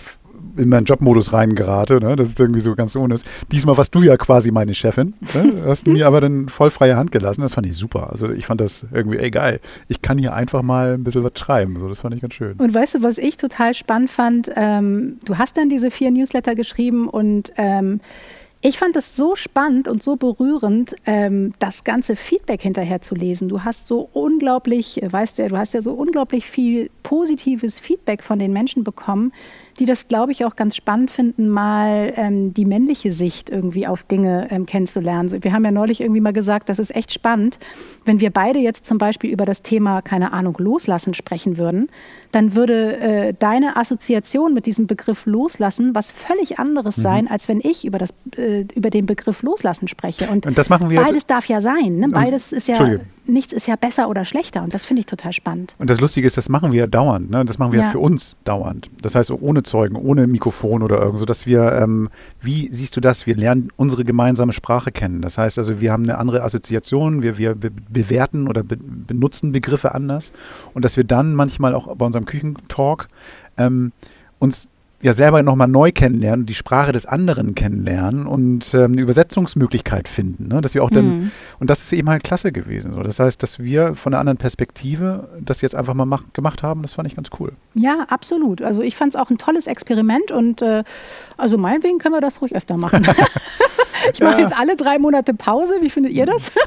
in 0.56 0.68
meinen 0.68 0.84
Jobmodus 0.84 1.32
reingerate, 1.32 2.00
ne? 2.00 2.16
das 2.16 2.28
ist 2.28 2.40
irgendwie 2.40 2.60
so 2.60 2.74
ganz 2.74 2.94
ohne. 2.94 3.16
Diesmal 3.50 3.76
warst 3.76 3.94
du 3.94 4.02
ja 4.02 4.16
quasi 4.16 4.50
meine 4.50 4.74
Chefin, 4.74 5.14
ne? 5.34 5.62
hast 5.66 5.86
mir 5.86 6.06
aber 6.06 6.20
dann 6.20 6.48
voll 6.48 6.70
freie 6.70 6.96
Hand 6.96 7.12
gelassen. 7.12 7.40
Das 7.40 7.54
fand 7.54 7.66
ich 7.66 7.76
super. 7.76 8.10
Also 8.10 8.30
ich 8.30 8.46
fand 8.46 8.60
das 8.60 8.86
irgendwie, 8.92 9.18
ey 9.18 9.30
geil, 9.30 9.60
ich 9.88 10.02
kann 10.02 10.18
hier 10.18 10.34
einfach 10.34 10.62
mal 10.62 10.94
ein 10.94 11.04
bisschen 11.04 11.24
was 11.24 11.32
schreiben. 11.36 11.76
So, 11.78 11.88
das 11.88 12.00
fand 12.00 12.14
ich 12.14 12.20
ganz 12.20 12.34
schön. 12.34 12.54
Und 12.58 12.72
weißt 12.72 12.96
du, 12.96 13.02
was 13.02 13.18
ich 13.18 13.36
total 13.36 13.74
spannend 13.74 14.10
fand? 14.10 14.50
Ähm, 14.54 15.18
du 15.24 15.38
hast 15.38 15.56
dann 15.56 15.68
diese 15.68 15.90
vier 15.90 16.10
Newsletter 16.10 16.54
geschrieben 16.54 17.08
und 17.08 17.52
ähm, 17.56 18.00
ich 18.66 18.78
fand 18.78 18.96
es 18.96 19.14
so 19.14 19.36
spannend 19.36 19.88
und 19.88 20.02
so 20.02 20.16
berührend, 20.16 20.96
ähm, 21.04 21.52
das 21.58 21.84
ganze 21.84 22.16
Feedback 22.16 22.62
hinterher 22.62 23.02
zu 23.02 23.14
lesen. 23.14 23.50
Du 23.50 23.62
hast 23.62 23.86
so 23.86 24.08
unglaublich, 24.14 25.02
äh, 25.02 25.12
weißt 25.12 25.36
du 25.36 25.42
ja, 25.42 25.48
du 25.50 25.58
hast 25.58 25.74
ja 25.74 25.82
so 25.82 25.92
unglaublich 25.92 26.46
viel 26.46 26.90
positives 27.02 27.78
Feedback 27.78 28.22
von 28.22 28.38
den 28.38 28.54
Menschen 28.54 28.82
bekommen, 28.82 29.32
die 29.78 29.86
das, 29.86 30.08
glaube 30.08 30.32
ich, 30.32 30.44
auch 30.44 30.56
ganz 30.56 30.76
spannend 30.76 31.10
finden, 31.10 31.48
mal 31.48 32.12
ähm, 32.16 32.54
die 32.54 32.64
männliche 32.64 33.12
Sicht 33.12 33.50
irgendwie 33.50 33.86
auf 33.86 34.02
Dinge 34.04 34.48
ähm, 34.50 34.66
kennenzulernen. 34.66 35.28
So, 35.28 35.42
wir 35.42 35.52
haben 35.52 35.64
ja 35.64 35.70
neulich 35.70 36.00
irgendwie 36.00 36.20
mal 36.20 36.32
gesagt, 36.32 36.68
das 36.68 36.78
ist 36.78 36.94
echt 36.94 37.12
spannend, 37.12 37.58
wenn 38.04 38.20
wir 38.20 38.30
beide 38.30 38.58
jetzt 38.58 38.86
zum 38.86 38.98
Beispiel 38.98 39.30
über 39.30 39.44
das 39.44 39.62
Thema, 39.62 40.02
keine 40.02 40.32
Ahnung, 40.32 40.56
loslassen 40.58 41.14
sprechen 41.14 41.58
würden, 41.58 41.88
dann 42.32 42.54
würde 42.54 42.96
äh, 42.98 43.32
deine 43.38 43.76
Assoziation 43.76 44.54
mit 44.54 44.66
diesem 44.66 44.86
Begriff 44.86 45.26
loslassen 45.26 45.94
was 45.94 46.10
völlig 46.10 46.58
anderes 46.58 46.96
sein, 46.96 47.28
als 47.30 47.48
wenn 47.48 47.60
ich 47.60 47.84
über, 47.84 47.98
das, 47.98 48.14
äh, 48.36 48.64
über 48.74 48.90
den 48.90 49.06
Begriff 49.06 49.42
loslassen 49.42 49.88
spreche. 49.88 50.26
Und, 50.28 50.46
Und 50.46 50.58
das 50.58 50.68
machen 50.70 50.90
wir- 50.90 51.00
beides 51.02 51.26
darf 51.26 51.46
ja 51.46 51.60
sein. 51.60 51.96
Ne? 51.96 52.08
Beides 52.08 52.52
ist 52.52 52.68
ja. 52.68 52.76
Nichts 53.26 53.52
ist 53.52 53.66
ja 53.66 53.76
besser 53.76 54.08
oder 54.08 54.24
schlechter. 54.24 54.62
Und 54.62 54.74
das 54.74 54.84
finde 54.84 55.00
ich 55.00 55.06
total 55.06 55.32
spannend. 55.32 55.74
Und 55.78 55.90
das 55.90 56.00
Lustige 56.00 56.26
ist, 56.26 56.36
das 56.36 56.48
machen 56.48 56.72
wir 56.72 56.86
dauernd. 56.86 57.30
Ne? 57.30 57.44
Das 57.44 57.58
machen 57.58 57.72
wir 57.72 57.80
Ja. 57.80 57.86
für 57.86 57.98
uns 57.98 58.36
dauernd. 58.44 58.90
Das 59.02 59.14
heißt, 59.14 59.30
ohne 59.30 59.62
Zeugen, 59.62 59.96
ohne 59.96 60.26
Mikrofon 60.26 60.82
oder 60.82 61.00
irgend 61.00 61.18
so, 61.18 61.24
dass 61.24 61.46
wir, 61.46 61.72
ähm, 61.72 62.10
wie 62.40 62.68
siehst 62.72 62.96
du 62.96 63.00
das? 63.00 63.26
Wir 63.26 63.36
lernen 63.36 63.70
unsere 63.76 64.04
gemeinsame 64.04 64.52
Sprache 64.52 64.92
kennen. 64.92 65.22
Das 65.22 65.38
heißt 65.38 65.58
also, 65.58 65.80
wir 65.80 65.92
haben 65.92 66.04
eine 66.04 66.18
andere 66.18 66.42
Assoziation, 66.42 67.22
wir, 67.22 67.38
wir 67.38 67.54
be 67.54 67.70
bewerten 67.70 68.48
oder 68.48 68.62
be 68.62 68.76
benutzen 68.76 69.52
Begriffe 69.52 69.94
anders. 69.94 70.32
Und 70.74 70.84
dass 70.84 70.96
wir 70.96 71.04
dann 71.04 71.34
manchmal 71.34 71.74
auch 71.74 71.94
bei 71.96 72.06
unserem 72.06 72.26
Küchentalk 72.26 73.08
ähm, 73.56 73.92
uns 74.38 74.68
ja 75.04 75.12
selber 75.12 75.42
nochmal 75.42 75.68
neu 75.68 75.92
kennenlernen, 75.92 76.46
die 76.46 76.54
Sprache 76.54 76.90
des 76.92 77.04
anderen 77.06 77.54
kennenlernen 77.54 78.26
und 78.26 78.72
ähm, 78.74 78.92
eine 78.92 79.02
Übersetzungsmöglichkeit 79.02 80.08
finden. 80.08 80.48
Ne? 80.48 80.60
Dass 80.60 80.74
wir 80.74 80.82
auch 80.82 80.90
dann, 80.90 81.04
Mhm. 81.04 81.30
und 81.60 81.68
das 81.70 81.82
ist 81.82 81.92
eben 81.92 82.08
halt 82.08 82.24
klasse 82.24 82.50
gewesen. 82.52 82.92
So. 82.92 83.02
Das 83.02 83.20
heißt, 83.20 83.42
dass 83.42 83.58
wir 83.58 83.94
von 83.96 84.12
einer 84.14 84.20
anderen 84.20 84.38
Perspektive 84.38 85.28
das 85.40 85.60
jetzt 85.60 85.74
einfach 85.74 85.94
mal 85.94 86.06
mach, 86.06 86.22
gemacht 86.32 86.62
haben, 86.62 86.82
das 86.82 86.94
fand 86.94 87.06
ich 87.08 87.14
ganz 87.14 87.28
cool. 87.38 87.52
Ja, 87.74 88.06
absolut. 88.08 88.62
Also 88.62 88.80
ich 88.82 88.96
fand 88.96 89.14
es 89.14 89.20
auch 89.20 89.30
ein 89.30 89.38
tolles 89.38 89.66
Experiment 89.66 90.30
und 90.30 90.62
äh, 90.62 90.82
also 91.36 91.58
meinetwegen 91.58 91.98
können 91.98 92.14
wir 92.14 92.20
das 92.22 92.40
ruhig 92.40 92.54
öfter 92.56 92.76
machen. 92.78 93.02
ich 94.12 94.20
mache 94.20 94.34
Ja. 94.34 94.40
jetzt 94.40 94.56
alle 94.56 94.76
drei 94.76 94.98
Monate 94.98 95.34
Pause. 95.34 95.74
Wie 95.80 95.90
findet 95.90 96.12
ihr 96.12 96.26
das? 96.26 96.50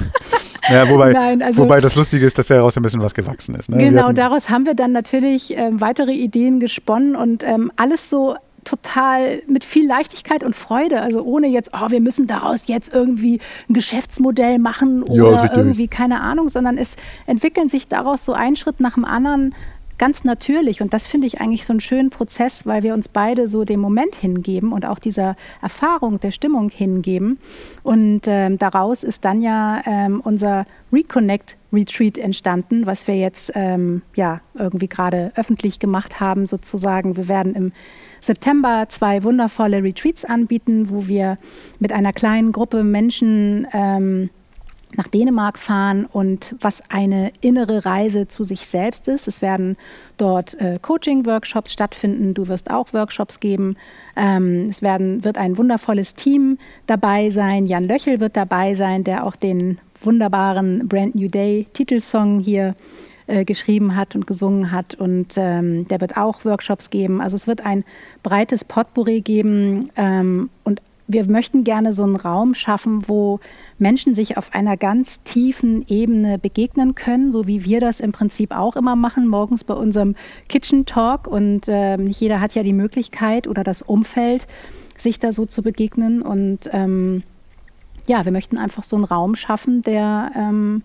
Ja, 0.69 0.89
wobei, 0.89 1.13
Nein, 1.13 1.41
also- 1.41 1.63
wobei 1.63 1.79
das 1.79 1.95
Lustige 1.95 2.25
ist, 2.25 2.37
dass 2.37 2.47
daraus 2.47 2.75
ein 2.75 2.83
bisschen 2.83 2.99
was 3.01 3.13
gewachsen 3.13 3.55
ist. 3.55 3.69
Ne? 3.69 3.77
Genau, 3.77 4.07
hatten- 4.07 4.15
daraus 4.15 4.49
haben 4.49 4.65
wir 4.65 4.73
dann 4.73 4.91
natürlich 4.91 5.55
ähm, 5.55 5.79
weitere 5.79 6.11
Ideen 6.11 6.59
gesponnen 6.59 7.15
und 7.15 7.41
ähm, 7.45 7.71
alles 7.77 8.09
so 8.09 8.26
total 8.67 9.41
mit 9.47 9.63
viel 9.63 9.87
Leichtigkeit 9.87 10.43
und 10.43 10.53
Freude. 10.53 11.01
Also 11.01 11.23
ohne 11.23 11.47
jetzt, 11.47 11.71
oh, 11.73 11.89
wir 11.89 12.01
müssen 12.01 12.27
daraus 12.27 12.67
jetzt 12.67 12.93
irgendwie 12.93 13.39
ein 13.69 13.73
Geschäftsmodell 13.73 14.59
machen 14.59 15.05
Ja, 15.09 15.23
oder 15.23 15.43
richtig. 15.43 15.57
irgendwie 15.57 15.87
keine 15.87 16.19
Ahnung, 16.19 16.49
sondern 16.49 16.77
es 16.77 16.97
entwickeln 17.27 17.69
sich 17.69 17.87
daraus 17.87 18.25
so 18.25 18.33
ein 18.33 18.57
Schritt 18.57 18.81
nach 18.81 18.95
dem 18.95 19.05
anderen 19.05 19.55
ganz 19.97 20.23
natürlich. 20.23 20.81
Und 20.81 20.93
das 20.93 21.07
finde 21.07 21.27
ich 21.27 21.39
eigentlich 21.41 21.65
so 21.65 21.73
einen 21.73 21.79
schönen 21.79 22.09
Prozess, 22.09 22.65
weil 22.65 22.83
wir 22.83 22.93
uns 22.93 23.07
beide 23.07 23.47
so 23.47 23.63
dem 23.63 23.79
Moment 23.79 24.15
hingeben 24.15 24.71
und 24.71 24.85
auch 24.85 24.99
dieser 24.99 25.35
Erfahrung 25.61 26.19
der 26.19 26.31
Stimmung 26.31 26.69
hingeben. 26.69 27.39
Und 27.83 28.21
ähm, 28.27 28.57
daraus 28.57 29.03
ist 29.03 29.25
dann 29.25 29.41
ja 29.41 29.81
ähm, 29.85 30.21
unser 30.23 30.65
Reconnect 30.91 31.57
Retreat 31.73 32.17
entstanden, 32.17 32.85
was 32.85 33.07
wir 33.07 33.15
jetzt 33.15 33.51
ähm, 33.55 34.01
ja 34.15 34.41
irgendwie 34.53 34.87
gerade 34.87 35.31
öffentlich 35.35 35.79
gemacht 35.79 36.19
haben, 36.19 36.45
sozusagen. 36.45 37.17
Wir 37.17 37.27
werden 37.27 37.55
im 37.55 37.71
September 38.21 38.85
zwei 38.89 39.23
wundervolle 39.23 39.83
Retreats 39.83 40.25
anbieten, 40.25 40.89
wo 40.89 41.07
wir 41.07 41.37
mit 41.79 41.91
einer 41.91 42.13
kleinen 42.13 42.51
Gruppe 42.51 42.83
Menschen 42.83 43.67
ähm, 43.73 44.29
nach 44.95 45.07
Dänemark 45.07 45.59
fahren 45.59 46.05
und 46.05 46.55
was 46.61 46.81
eine 46.89 47.31
innere 47.41 47.85
Reise 47.85 48.27
zu 48.27 48.43
sich 48.43 48.67
selbst 48.67 49.07
ist. 49.07 49.27
Es 49.27 49.41
werden 49.41 49.75
dort 50.17 50.53
äh, 50.61 50.77
Coaching-Workshops 50.81 51.73
stattfinden. 51.73 52.33
Du 52.33 52.47
wirst 52.47 52.71
auch 52.71 52.93
Workshops 52.93 53.39
geben. 53.39 53.75
Ähm, 54.15 54.67
es 54.69 54.81
werden, 54.81 55.23
wird 55.23 55.37
ein 55.37 55.57
wundervolles 55.57 56.15
Team 56.15 56.57
dabei 56.85 57.29
sein. 57.31 57.65
Jan 57.65 57.87
Löchel 57.87 58.19
wird 58.19 58.37
dabei 58.37 58.75
sein, 58.75 59.03
der 59.03 59.25
auch 59.25 59.35
den 59.35 59.79
wunderbaren 60.01 60.87
Brand 60.87 61.15
New 61.15 61.27
Day 61.27 61.67
Titelsong 61.73 62.39
hier 62.39 62.75
äh, 63.27 63.45
geschrieben 63.45 63.95
hat 63.95 64.15
und 64.15 64.25
gesungen 64.25 64.71
hat. 64.71 64.95
Und 64.95 65.35
ähm, 65.37 65.87
der 65.87 66.01
wird 66.01 66.17
auch 66.17 66.45
Workshops 66.45 66.89
geben. 66.89 67.21
Also 67.21 67.35
es 67.35 67.47
wird 67.47 67.65
ein 67.65 67.83
breites 68.23 68.63
Potpourri 68.63 69.21
geben. 69.21 69.91
Ähm, 69.95 70.49
und 70.63 70.81
wir 71.07 71.25
möchten 71.29 71.63
gerne 71.63 71.93
so 71.93 72.03
einen 72.03 72.17
Raum 72.17 72.53
schaffen, 72.53 73.07
wo 73.07 73.39
Menschen 73.79 74.13
sich 74.13 74.37
auf 74.37 74.53
einer 74.53 74.75
ganz 74.75 75.21
tiefen 75.23 75.85
Ebene 75.87 76.37
begegnen 76.37 76.95
können, 76.95 77.31
so 77.31 77.47
wie 77.47 77.63
wir 77.63 77.79
das 77.79 77.99
im 77.99 78.11
Prinzip 78.11 78.51
auch 78.51 78.75
immer 78.75 78.95
machen, 78.95 79.27
morgens 79.27 79.63
bei 79.63 79.73
unserem 79.73 80.15
Kitchen 80.49 80.85
Talk. 80.85 81.27
Und 81.27 81.67
äh, 81.67 81.97
nicht 81.97 82.19
jeder 82.19 82.41
hat 82.41 82.55
ja 82.55 82.63
die 82.63 82.73
Möglichkeit 82.73 83.47
oder 83.47 83.63
das 83.63 83.81
Umfeld, 83.81 84.47
sich 84.97 85.19
da 85.19 85.31
so 85.31 85.45
zu 85.45 85.61
begegnen. 85.61 86.21
Und 86.21 86.69
ähm, 86.73 87.23
ja, 88.07 88.25
wir 88.25 88.31
möchten 88.31 88.57
einfach 88.57 88.83
so 88.83 88.95
einen 88.95 89.05
Raum 89.05 89.35
schaffen, 89.35 89.83
der, 89.83 90.31
ähm, 90.35 90.83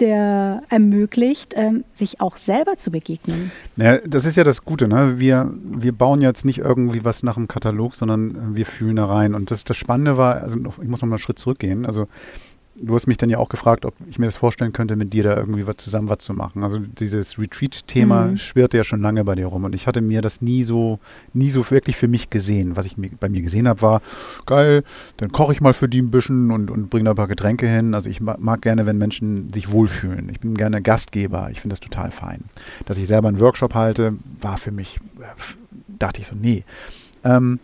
der 0.00 0.62
ermöglicht, 0.68 1.54
ähm, 1.56 1.84
sich 1.94 2.20
auch 2.20 2.36
selber 2.36 2.76
zu 2.76 2.90
begegnen. 2.90 3.50
Ja, 3.76 3.98
das 3.98 4.24
ist 4.24 4.36
ja 4.36 4.44
das 4.44 4.64
Gute. 4.64 4.88
Ne? 4.88 5.18
Wir, 5.18 5.52
wir 5.62 5.92
bauen 5.92 6.20
jetzt 6.20 6.44
nicht 6.44 6.58
irgendwie 6.58 7.04
was 7.04 7.22
nach 7.22 7.34
dem 7.34 7.48
Katalog, 7.48 7.94
sondern 7.94 8.56
wir 8.56 8.66
fühlen 8.66 8.96
da 8.96 9.06
rein. 9.06 9.34
Und 9.34 9.50
das, 9.50 9.64
das 9.64 9.76
Spannende 9.76 10.16
war, 10.16 10.42
also 10.42 10.58
ich 10.58 10.88
muss 10.88 11.00
noch 11.00 11.08
mal 11.08 11.14
einen 11.14 11.18
Schritt 11.18 11.38
zurückgehen. 11.38 11.86
Also 11.86 12.08
du 12.80 12.94
hast 12.94 13.06
mich 13.06 13.16
dann 13.16 13.30
ja 13.30 13.38
auch 13.38 13.48
gefragt, 13.48 13.84
ob 13.84 13.94
ich 14.08 14.18
mir 14.18 14.26
das 14.26 14.36
vorstellen 14.36 14.72
könnte, 14.72 14.96
mit 14.96 15.12
dir 15.12 15.22
da 15.22 15.36
irgendwie 15.36 15.66
was 15.66 15.76
zusammen 15.76 16.08
was 16.08 16.18
zu 16.18 16.32
machen. 16.32 16.62
Also 16.62 16.78
dieses 16.78 17.38
Retreat-Thema 17.38 18.26
mhm. 18.26 18.36
schwirrte 18.36 18.76
ja 18.76 18.84
schon 18.84 19.00
lange 19.00 19.24
bei 19.24 19.34
dir 19.34 19.46
rum 19.46 19.64
und 19.64 19.74
ich 19.74 19.86
hatte 19.86 20.00
mir 20.00 20.22
das 20.22 20.40
nie 20.40 20.64
so, 20.64 20.98
nie 21.32 21.50
so 21.50 21.68
wirklich 21.70 21.96
für 21.96 22.08
mich 22.08 22.30
gesehen. 22.30 22.76
Was 22.76 22.86
ich 22.86 22.96
mir, 22.96 23.10
bei 23.18 23.28
mir 23.28 23.42
gesehen 23.42 23.68
habe, 23.68 23.82
war 23.82 24.02
geil, 24.46 24.84
dann 25.16 25.32
koche 25.32 25.52
ich 25.52 25.60
mal 25.60 25.72
für 25.72 25.88
die 25.88 26.00
ein 26.00 26.10
bisschen 26.10 26.50
und, 26.50 26.70
und 26.70 26.90
bringe 26.90 27.04
da 27.04 27.10
ein 27.10 27.16
paar 27.16 27.28
Getränke 27.28 27.68
hin. 27.68 27.94
Also 27.94 28.08
ich 28.10 28.20
mag, 28.20 28.40
mag 28.40 28.62
gerne, 28.62 28.86
wenn 28.86 28.98
Menschen 28.98 29.52
sich 29.52 29.70
wohlfühlen. 29.70 30.28
Ich 30.30 30.40
bin 30.40 30.56
gerne 30.56 30.82
Gastgeber. 30.82 31.48
Ich 31.50 31.60
finde 31.60 31.72
das 31.72 31.80
total 31.80 32.10
fein. 32.10 32.44
Dass 32.86 32.98
ich 32.98 33.08
selber 33.08 33.28
einen 33.28 33.40
Workshop 33.40 33.74
halte, 33.74 34.14
war 34.40 34.56
für 34.56 34.70
mich, 34.70 34.98
äh, 35.18 35.24
dachte 35.98 36.20
ich 36.20 36.26
so, 36.26 36.34
nee. 36.40 36.64
Ähm, 37.24 37.58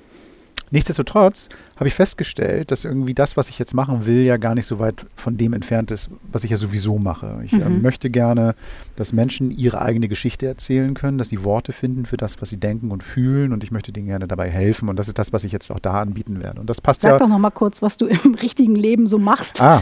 Nichtsdestotrotz 0.75 1.51
habe 1.77 1.87
ich 1.87 1.95
festgestellt, 1.95 2.73
dass 2.73 2.85
irgendwie 2.85 3.15
das, 3.15 3.37
was 3.37 3.49
ich 3.49 3.61
jetzt 3.61 3.75
machen 3.75 4.07
will, 4.07 4.25
ja 4.25 4.39
gar 4.39 4.57
nicht 4.57 4.67
so 4.67 4.81
weit 4.81 5.07
von 5.15 5.37
dem 5.37 5.53
entfernt 5.53 5.93
ist, 5.93 6.11
was 6.33 6.43
ich 6.43 6.51
ja 6.51 6.57
sowieso 6.57 6.99
mache. 6.99 7.43
Ich 7.45 7.53
äh, 7.53 7.59
mhm. 7.59 7.63
äh, 7.63 7.69
möchte 7.69 8.11
gerne, 8.11 8.57
dass 8.97 9.13
Menschen 9.13 9.53
ihre 9.53 9.81
eigene 9.81 10.09
Geschichte 10.09 10.47
erzählen 10.47 10.95
können, 10.95 11.17
dass 11.17 11.29
sie 11.29 11.45
Worte 11.45 11.71
finden 11.71 12.07
für 12.07 12.17
das, 12.17 12.43
was 12.43 12.49
sie 12.49 12.57
denken 12.57 12.91
und 12.91 13.05
fühlen 13.05 13.53
und 13.53 13.63
ich 13.63 13.71
möchte 13.71 13.93
denen 13.93 14.09
gerne 14.09 14.27
dabei 14.27 14.51
helfen 14.51 14.89
und 14.89 14.99
das 14.99 15.07
ist 15.07 15.17
das, 15.17 15.33
was 15.33 15.45
ich 15.45 15.53
jetzt 15.53 15.71
auch 15.71 15.79
da 15.79 16.01
anbieten 16.01 16.43
werde. 16.43 16.61
Und 16.61 16.69
das 16.69 16.81
passt 16.81 17.03
Sag 17.03 17.13
ja. 17.13 17.19
doch 17.19 17.29
noch 17.29 17.39
mal 17.39 17.51
kurz, 17.51 17.81
was 17.81 17.97
du 17.97 18.07
im 18.07 18.35
richtigen 18.43 18.75
Leben 18.75 19.07
so 19.07 19.19
machst. 19.19 19.61
Ah, 19.61 19.81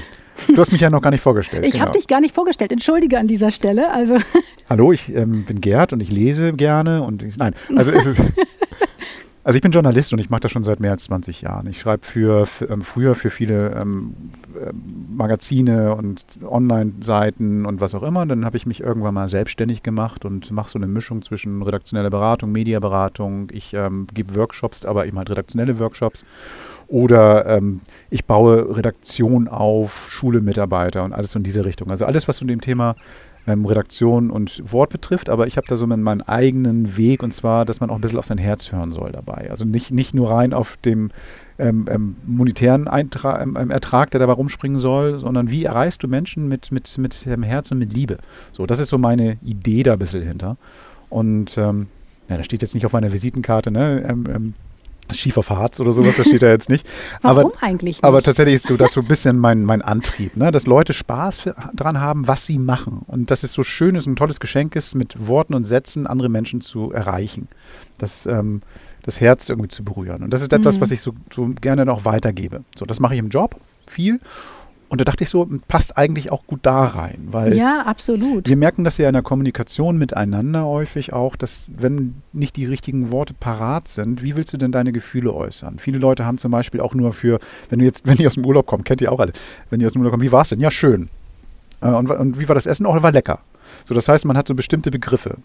Du 0.48 0.58
hast 0.58 0.72
mich 0.72 0.82
ja 0.82 0.90
noch 0.90 1.00
gar 1.00 1.10
nicht 1.10 1.22
vorgestellt. 1.22 1.64
Ich 1.64 1.72
genau. 1.72 1.86
habe 1.86 1.92
dich 1.92 2.06
gar 2.06 2.20
nicht 2.20 2.34
vorgestellt. 2.34 2.72
Entschuldige 2.72 3.18
an 3.18 3.28
dieser 3.28 3.50
Stelle. 3.50 3.92
Also. 3.92 4.16
Hallo, 4.68 4.92
ich 4.92 5.14
ähm, 5.14 5.44
bin 5.44 5.60
Gerd 5.60 5.92
und 5.92 6.00
ich 6.00 6.10
lese 6.10 6.52
gerne 6.52 7.02
und 7.02 7.22
ich, 7.22 7.36
nein, 7.36 7.54
also 7.76 7.90
es 7.90 8.06
ist 8.06 8.20
Also 9.44 9.56
ich 9.56 9.62
bin 9.62 9.72
Journalist 9.72 10.12
und 10.12 10.20
ich 10.20 10.30
mache 10.30 10.42
das 10.42 10.52
schon 10.52 10.62
seit 10.62 10.78
mehr 10.78 10.92
als 10.92 11.04
20 11.04 11.42
Jahren. 11.42 11.66
Ich 11.66 11.80
schreibe 11.80 12.06
für, 12.06 12.46
für 12.46 12.70
ähm, 12.70 12.82
früher 12.82 13.16
für 13.16 13.30
viele 13.30 13.72
ähm, 13.72 14.14
äh, 14.54 14.72
Magazine 14.72 15.96
und 15.96 16.24
Online-Seiten 16.44 17.66
und 17.66 17.80
was 17.80 17.96
auch 17.96 18.04
immer. 18.04 18.24
Dann 18.24 18.44
habe 18.44 18.56
ich 18.56 18.66
mich 18.66 18.80
irgendwann 18.80 19.14
mal 19.14 19.28
selbstständig 19.28 19.82
gemacht 19.82 20.24
und 20.24 20.52
mache 20.52 20.70
so 20.70 20.78
eine 20.78 20.86
Mischung 20.86 21.22
zwischen 21.22 21.60
redaktioneller 21.62 22.10
Beratung, 22.10 22.52
Mediaberatung. 22.52 23.48
Ich 23.52 23.74
ähm, 23.74 24.06
gebe 24.14 24.36
Workshops, 24.36 24.84
aber 24.84 25.06
eben 25.06 25.18
halt 25.18 25.30
redaktionelle 25.30 25.80
Workshops. 25.80 26.24
Oder 26.86 27.46
ähm, 27.46 27.80
ich 28.10 28.26
baue 28.26 28.76
Redaktion 28.76 29.48
auf, 29.48 30.08
Schule 30.08 30.40
Mitarbeiter 30.40 31.02
und 31.02 31.12
alles 31.12 31.32
so 31.32 31.38
in 31.38 31.42
diese 31.42 31.64
Richtung. 31.64 31.90
Also 31.90 32.04
alles, 32.04 32.28
was 32.28 32.36
zu 32.36 32.44
dem 32.44 32.60
Thema 32.60 32.94
ähm, 33.46 33.64
Redaktion 33.66 34.30
und 34.30 34.62
Wort 34.72 34.90
betrifft, 34.90 35.28
aber 35.28 35.46
ich 35.46 35.56
habe 35.56 35.66
da 35.66 35.76
so 35.76 35.86
meinen 35.86 36.22
eigenen 36.22 36.96
Weg 36.96 37.22
und 37.22 37.32
zwar, 37.32 37.64
dass 37.64 37.80
man 37.80 37.90
auch 37.90 37.96
ein 37.96 38.00
bisschen 38.00 38.18
auf 38.18 38.26
sein 38.26 38.38
Herz 38.38 38.72
hören 38.72 38.92
soll 38.92 39.12
dabei. 39.12 39.50
Also 39.50 39.64
nicht, 39.64 39.90
nicht 39.90 40.14
nur 40.14 40.30
rein 40.30 40.52
auf 40.52 40.76
dem 40.84 41.10
ähm, 41.58 41.86
ähm, 41.90 42.16
monetären 42.24 42.88
Eintra 42.88 43.42
ähm, 43.42 43.56
ähm, 43.58 43.70
Ertrag, 43.70 44.10
der 44.10 44.20
dabei 44.20 44.32
rumspringen 44.34 44.78
soll, 44.78 45.18
sondern 45.18 45.50
wie 45.50 45.64
erreichst 45.64 46.02
du 46.02 46.08
Menschen 46.08 46.48
mit, 46.48 46.72
mit, 46.72 46.98
mit 46.98 47.26
Herz 47.26 47.70
und 47.70 47.78
mit 47.78 47.92
Liebe? 47.92 48.18
So, 48.52 48.66
das 48.66 48.78
ist 48.78 48.88
so 48.88 48.98
meine 48.98 49.38
Idee 49.44 49.82
da 49.82 49.94
ein 49.94 49.98
bisschen 49.98 50.22
hinter. 50.22 50.56
Und 51.08 51.58
ähm, 51.58 51.88
ja, 52.28 52.36
da 52.36 52.44
steht 52.44 52.62
jetzt 52.62 52.74
nicht 52.74 52.86
auf 52.86 52.92
meiner 52.92 53.12
Visitenkarte, 53.12 53.70
ne? 53.70 54.54
Schief 55.10 55.36
auf 55.36 55.50
Harz 55.50 55.80
oder 55.80 55.92
sowas, 55.92 56.16
das 56.16 56.26
steht 56.26 56.42
da 56.42 56.48
jetzt 56.48 56.68
nicht. 56.68 56.86
Warum 57.22 57.52
aber, 57.52 57.62
eigentlich 57.62 57.96
nicht? 57.96 58.04
Aber 58.04 58.22
tatsächlich 58.22 58.54
ist 58.56 58.66
so 58.66 58.76
das 58.76 58.92
so 58.92 59.00
ein 59.00 59.08
bisschen 59.08 59.38
mein, 59.38 59.64
mein 59.64 59.82
Antrieb, 59.82 60.36
ne? 60.36 60.50
dass 60.50 60.66
Leute 60.66 60.94
Spaß 60.94 61.40
für, 61.40 61.54
dran 61.74 62.00
haben, 62.00 62.26
was 62.26 62.46
sie 62.46 62.58
machen. 62.58 63.02
Und 63.06 63.30
dass 63.30 63.42
es 63.42 63.52
so 63.52 63.62
schön 63.62 63.94
ist, 63.94 64.06
ein 64.06 64.16
tolles 64.16 64.40
Geschenk 64.40 64.76
ist, 64.76 64.94
mit 64.94 65.26
Worten 65.26 65.54
und 65.54 65.64
Sätzen 65.64 66.06
andere 66.06 66.28
Menschen 66.28 66.60
zu 66.60 66.92
erreichen. 66.92 67.48
Das, 67.98 68.26
ähm, 68.26 68.62
das 69.02 69.20
Herz 69.20 69.48
irgendwie 69.48 69.68
zu 69.68 69.84
berühren. 69.84 70.22
Und 70.22 70.30
das 70.30 70.42
ist 70.42 70.52
etwas, 70.52 70.76
mhm. 70.76 70.82
was 70.82 70.90
ich 70.92 71.00
so, 71.00 71.12
so 71.32 71.48
gerne 71.60 71.84
noch 71.84 72.04
weitergebe. 72.04 72.64
So, 72.78 72.84
das 72.84 73.00
mache 73.00 73.14
ich 73.14 73.20
im 73.20 73.28
Job 73.28 73.56
viel. 73.86 74.20
Und 74.92 75.00
da 75.00 75.06
dachte 75.06 75.24
ich 75.24 75.30
so, 75.30 75.48
passt 75.68 75.96
eigentlich 75.96 76.30
auch 76.30 76.46
gut 76.46 76.60
da 76.64 76.82
rein. 76.82 77.28
Weil 77.30 77.56
ja, 77.56 77.80
absolut. 77.86 78.46
Wir 78.46 78.58
merken 78.58 78.84
das 78.84 78.98
ja 78.98 79.08
in 79.08 79.14
der 79.14 79.22
Kommunikation 79.22 79.96
miteinander 79.96 80.66
häufig 80.66 81.14
auch, 81.14 81.34
dass 81.34 81.64
wenn 81.74 82.16
nicht 82.34 82.56
die 82.56 82.66
richtigen 82.66 83.10
Worte 83.10 83.32
parat 83.32 83.88
sind, 83.88 84.22
wie 84.22 84.36
willst 84.36 84.52
du 84.52 84.58
denn 84.58 84.70
deine 84.70 84.92
Gefühle 84.92 85.32
äußern? 85.32 85.78
Viele 85.78 85.96
Leute 85.96 86.26
haben 86.26 86.36
zum 86.36 86.50
Beispiel 86.50 86.82
auch 86.82 86.92
nur 86.92 87.14
für, 87.14 87.40
wenn 87.70 87.78
du 87.78 87.86
jetzt, 87.86 88.02
wenn 88.06 88.18
die 88.18 88.26
aus 88.26 88.34
dem 88.34 88.44
Urlaub 88.44 88.66
kommen, 88.66 88.84
kennt 88.84 89.00
ihr 89.00 89.10
auch 89.10 89.18
alle, 89.18 89.32
wenn 89.70 89.80
die 89.80 89.86
aus 89.86 89.94
dem 89.94 90.02
Urlaub 90.02 90.12
kommen, 90.12 90.24
wie 90.24 90.30
war 90.30 90.42
es 90.42 90.50
denn? 90.50 90.60
Ja, 90.60 90.70
schön. 90.70 91.08
Äh, 91.80 91.86
und, 91.86 92.10
und 92.10 92.38
wie 92.38 92.46
war 92.46 92.54
das 92.54 92.66
Essen? 92.66 92.84
Oh, 92.84 93.02
war 93.02 93.12
lecker. 93.12 93.38
So, 93.84 93.94
das 93.94 94.08
heißt, 94.08 94.26
man 94.26 94.36
hat 94.36 94.46
so 94.46 94.54
bestimmte 94.54 94.90
Begriffe 94.90 95.38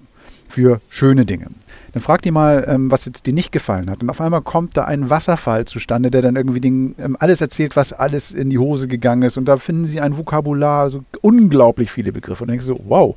für 0.47 0.81
schöne 0.89 1.25
Dinge. 1.25 1.47
Dann 1.93 2.01
fragt 2.01 2.25
die 2.25 2.31
mal, 2.31 2.65
ähm, 2.67 2.91
was 2.91 3.05
jetzt 3.05 3.25
dir 3.25 3.33
nicht 3.33 3.51
gefallen 3.51 3.89
hat. 3.89 4.01
Und 4.01 4.09
auf 4.09 4.21
einmal 4.21 4.41
kommt 4.41 4.77
da 4.77 4.85
ein 4.85 5.09
Wasserfall 5.09 5.65
zustande, 5.65 6.11
der 6.11 6.21
dann 6.21 6.35
irgendwie 6.35 6.59
den, 6.59 6.95
ähm, 6.99 7.17
alles 7.19 7.41
erzählt, 7.41 7.75
was 7.75 7.93
alles 7.93 8.31
in 8.31 8.49
die 8.49 8.57
Hose 8.57 8.87
gegangen 8.87 9.23
ist. 9.23 9.37
Und 9.37 9.45
da 9.45 9.57
finden 9.57 9.85
sie 9.85 10.01
ein 10.01 10.17
Vokabular, 10.17 10.89
so 10.89 11.03
unglaublich 11.21 11.91
viele 11.91 12.11
Begriffe. 12.11 12.43
Und 12.43 12.49
dann 12.49 12.53
denkst 12.53 12.67
du 12.67 12.75
so, 12.75 12.81
wow, 12.87 13.15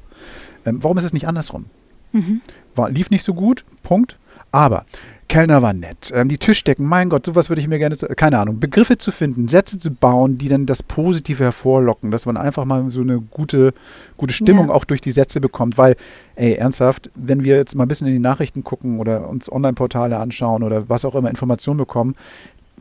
ähm, 0.65 0.83
warum 0.83 0.99
ist 0.99 1.05
es 1.05 1.13
nicht 1.13 1.29
andersrum? 1.29 1.67
Mhm. 2.13 2.41
War, 2.75 2.91
lief 2.91 3.11
nicht 3.11 3.25
so 3.25 3.35
gut, 3.35 3.65
Punkt. 3.83 4.19
Aber 4.53 4.85
Kellner 5.31 5.63
war 5.63 5.73
nett. 5.73 6.11
Ähm, 6.13 6.29
die 6.29 6.39
Tischdecken, 6.39 6.85
mein 6.85 7.09
Gott, 7.09 7.25
sowas 7.25 7.49
würde 7.49 7.63
ich 7.63 7.69
mir 7.69 7.79
gerne, 7.79 7.97
keine 7.97 8.37
Ahnung, 8.41 8.59
Begriffe 8.59 8.99
zu 8.99 9.13
finden, 9.13 9.47
Sätze 9.47 9.79
zu 9.79 9.93
bauen, 9.93 10.39
die 10.39 10.49
dann 10.49 10.67
das 10.67 10.83
Positive 10.83 11.45
hervorlocken, 11.45 12.11
dass 12.11 12.27
man 12.27 12.37
einfach 12.37 12.65
mal 12.65 12.91
so 12.91 13.01
eine 13.01 13.21
gute, 13.21 13.73
gute 14.17 14.35
Stimmung 14.35 14.69
ja. 14.69 14.75
auch 14.75 14.85
durch 14.85 15.01
die 15.01 15.13
Sätze 15.13 15.41
bekommt. 15.41 15.79
Weil, 15.79 15.95
ey, 16.35 16.55
ernsthaft, 16.55 17.11
wenn 17.15 17.45
wir 17.45 17.55
jetzt 17.55 17.77
mal 17.77 17.85
ein 17.85 17.89
bisschen 17.89 18.09
in 18.09 18.13
die 18.13 18.19
Nachrichten 18.19 18.65
gucken 18.65 18.99
oder 18.99 19.29
uns 19.29 19.51
Online-Portale 19.51 20.19
anschauen 20.19 20.65
oder 20.65 20.89
was 20.89 21.05
auch 21.05 21.15
immer 21.15 21.31
Informationen 21.31 21.79
bekommen, 21.79 22.17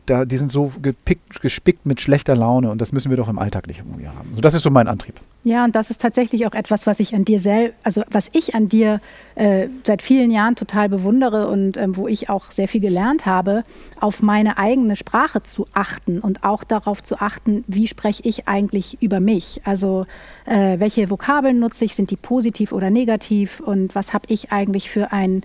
da, 0.06 0.24
die 0.24 0.36
sind 0.36 0.50
so 0.50 0.72
gepickt, 0.82 1.40
gespickt 1.40 1.86
mit 1.86 2.00
schlechter 2.00 2.34
Laune 2.34 2.72
und 2.72 2.80
das 2.80 2.90
müssen 2.90 3.10
wir 3.10 3.16
doch 3.16 3.28
im 3.28 3.38
Alltag 3.38 3.68
nicht 3.68 3.78
irgendwie 3.78 4.08
haben. 4.08 4.34
So, 4.34 4.40
das 4.40 4.54
ist 4.54 4.62
so 4.62 4.70
mein 4.70 4.88
Antrieb. 4.88 5.20
Ja, 5.42 5.64
und 5.64 5.74
das 5.74 5.88
ist 5.88 6.02
tatsächlich 6.02 6.46
auch 6.46 6.52
etwas, 6.52 6.86
was 6.86 7.00
ich 7.00 7.14
an 7.14 7.24
dir 7.24 7.38
selbst, 7.38 7.74
also 7.82 8.02
was 8.10 8.28
ich 8.32 8.54
an 8.54 8.68
dir 8.68 9.00
äh, 9.36 9.68
seit 9.84 10.02
vielen 10.02 10.30
Jahren 10.30 10.54
total 10.54 10.90
bewundere 10.90 11.48
und 11.48 11.78
ähm, 11.78 11.96
wo 11.96 12.08
ich 12.08 12.28
auch 12.28 12.50
sehr 12.50 12.68
viel 12.68 12.82
gelernt 12.82 13.24
habe, 13.24 13.64
auf 14.00 14.20
meine 14.20 14.58
eigene 14.58 14.96
Sprache 14.96 15.42
zu 15.42 15.66
achten 15.72 16.18
und 16.18 16.44
auch 16.44 16.62
darauf 16.62 17.02
zu 17.02 17.20
achten, 17.20 17.64
wie 17.68 17.86
spreche 17.86 18.22
ich 18.26 18.48
eigentlich 18.48 18.98
über 19.00 19.20
mich. 19.20 19.62
Also 19.64 20.04
äh, 20.44 20.78
welche 20.78 21.08
Vokabeln 21.08 21.58
nutze 21.58 21.86
ich, 21.86 21.94
sind 21.94 22.10
die 22.10 22.16
positiv 22.16 22.72
oder 22.72 22.90
negativ 22.90 23.60
und 23.60 23.94
was 23.94 24.12
habe 24.12 24.26
ich 24.28 24.52
eigentlich 24.52 24.90
für 24.90 25.10
ein 25.10 25.40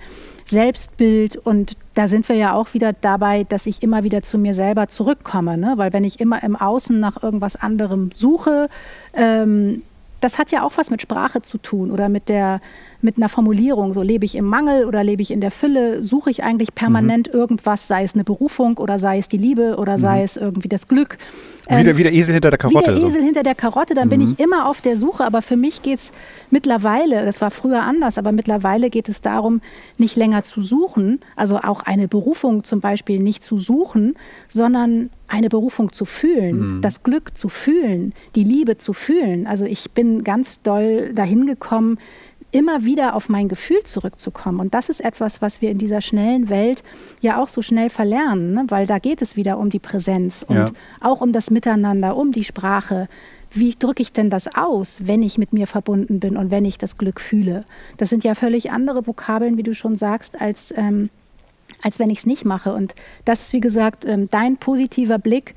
Selbstbild 0.45 1.38
und 1.38 1.75
da 1.95 2.08
sind 2.08 2.27
wir 2.29 2.36
ja 2.36 2.53
auch 2.53 2.73
wieder 2.73 2.93
dabei, 2.93 3.45
dass 3.45 3.65
ich 3.65 3.81
immer 3.81 4.03
wieder 4.03 4.21
zu 4.21 4.38
mir 4.38 4.53
selber 4.53 4.88
zurückkomme, 4.88 5.58
ne? 5.58 5.73
weil 5.77 5.91
wenn 5.91 6.03
ich 6.03 6.19
immer 6.19 6.43
im 6.43 6.55
Außen 6.55 6.99
nach 6.99 7.23
irgendwas 7.23 7.55
anderem 7.55 8.12
suche, 8.13 8.69
ähm, 9.15 9.82
das 10.21 10.38
hat 10.38 10.51
ja 10.51 10.63
auch 10.63 10.73
was 10.75 10.89
mit 10.89 11.01
Sprache 11.01 11.41
zu 11.41 11.58
tun 11.58 11.91
oder 11.91 12.10
mit 12.10 12.30
der 12.30 12.62
mit 13.06 13.18
einer 13.18 13.30
Formulierung. 13.30 13.94
So 13.94 14.02
lebe 14.02 14.26
ich 14.26 14.36
im 14.36 14.46
Mangel 14.46 14.86
oder 14.86 15.04
lebe 15.04 15.22
ich 15.22 15.32
in 15.32 15.39
der 15.39 15.52
Fülle? 15.52 16.04
Suche 16.04 16.30
ich 16.32 16.44
eigentlich 16.44 16.76
permanent 16.76 17.30
mhm. 17.32 17.39
irgendwas, 17.39 17.88
sei 17.88 18.04
es 18.04 18.15
eine 18.15 18.26
Berufung 18.26 18.78
oder 18.78 19.00
sei 19.00 19.20
es 19.20 19.30
die 19.30 19.38
Liebe 19.38 19.78
oder 19.78 19.94
mhm. 19.96 20.02
sei 20.02 20.24
es 20.24 20.36
irgendwie 20.36 20.68
das 20.68 20.88
Glück? 20.89 21.18
Ähm, 21.68 21.80
wie, 21.80 21.84
der, 21.84 21.98
wie, 21.98 22.04
der, 22.04 22.13
Esel 22.13 22.34
hinter 22.34 22.50
der 22.50 22.58
Karotte. 22.58 22.91
Wie 22.96 23.00
der 23.00 23.08
Esel 23.08 23.22
so. 23.22 23.26
hinter 23.26 23.44
der 23.44 23.56
Karotte, 23.56 23.94
dann 23.94 24.08
mhm. 24.08 24.12
bin 24.12 24.21
ich 24.21 24.40
immer 24.40 24.67
auf 24.67 24.82
der 24.82 24.98
Suche. 24.98 25.23
Aber 25.23 25.42
für 25.42 25.56
mich 25.56 25.82
geht 25.82 26.00
es 26.00 26.12
mittlerweile, 26.52 27.25
das 27.25 27.42
war 27.42 27.52
früher 27.52 27.82
anders, 27.82 28.17
aber 28.17 28.32
mittlerweile 28.32 28.90
geht 28.90 29.08
es 29.08 29.21
darum, 29.21 29.62
nicht 29.98 30.15
länger 30.15 30.44
zu 30.44 30.62
suchen, 30.62 31.19
also 31.36 31.58
auch 31.58 31.82
eine 31.82 32.08
Berufung 32.08 32.63
zum 32.63 32.82
Beispiel 32.82 33.19
nicht 33.19 33.44
zu 33.44 33.58
suchen, 33.58 34.15
sondern 34.50 35.10
eine 35.27 35.50
Berufung 35.50 35.92
zu 35.92 36.06
fühlen, 36.06 36.77
mhm. 36.77 36.82
das 36.82 37.02
Glück 37.02 37.38
zu 37.38 37.50
fühlen, 37.50 38.13
die 38.36 38.44
Liebe 38.44 38.77
zu 38.77 38.94
fühlen. 38.94 39.48
Also 39.48 39.65
ich 39.65 39.92
bin 39.92 40.23
ganz 40.23 40.62
doll 40.62 41.13
dahin 41.13 41.48
gekommen, 41.48 41.98
immer 42.56 42.85
wieder 42.85 43.15
auf 43.15 43.27
mein 43.27 43.49
Gefühl 43.49 43.83
zurückzukommen. 43.83 44.62
Und 44.62 44.73
das 44.73 44.87
ist 44.87 45.01
etwas, 45.01 45.41
was 45.41 45.62
wir 45.62 45.69
in 45.69 45.77
dieser 45.77 45.99
schnellen 45.99 46.49
Welt 46.49 46.83
ja 47.19 47.41
auch 47.41 47.49
so 47.49 47.62
schnell 47.62 47.89
verlernen, 47.89 48.53
ne? 48.53 48.65
weil 48.69 48.87
da 48.87 48.97
geht 48.97 49.21
es 49.21 49.35
wieder 49.35 49.58
um 49.58 49.69
die 49.69 49.79
Präsenz 49.79 50.45
und 50.47 50.56
ja. 50.56 50.65
auch 51.01 51.19
um 51.19 51.33
das 51.33 51.51
Miteinander, 51.51 52.15
um 52.15 52.31
die 52.31 52.45
Sprache. 52.45 53.10
wie 53.51 53.75
drücke 53.77 54.01
ich 54.01 54.13
denn 54.13 54.29
das 54.29 54.47
aus, 54.56 55.01
wenn 55.06 55.21
ich 55.21 55.37
mit 55.37 55.51
mir 55.51 55.67
verbunden 55.67 56.21
bin 56.21 56.37
und 56.37 56.49
wenn 56.49 56.63
ich 56.63 56.77
das 56.77 56.97
Glück 56.97 57.19
fühle? 57.19 57.65
Das 57.97 58.10
sind 58.10 58.23
ja 58.23 58.35
völlig 58.35 58.71
andere 58.71 59.06
Vokabeln, 59.06 59.58
wie 59.58 59.63
du 59.63 59.73
schon 59.73 59.97
sagst, 59.97 60.39
als, 60.39 60.73
ähm, 60.77 61.10
als 61.81 61.99
wenn 61.99 62.10
ich 62.10 62.19
es 62.19 62.25
nicht 62.25 62.45
mache. 62.45 62.73
Und 62.73 62.95
das 63.25 63.41
ist, 63.41 63.53
wie 63.53 63.62
gesagt, 63.62 64.06
ähm, 64.06 64.29
dein 64.31 64.56
positiver 64.56 65.19
Blick. 65.19 65.56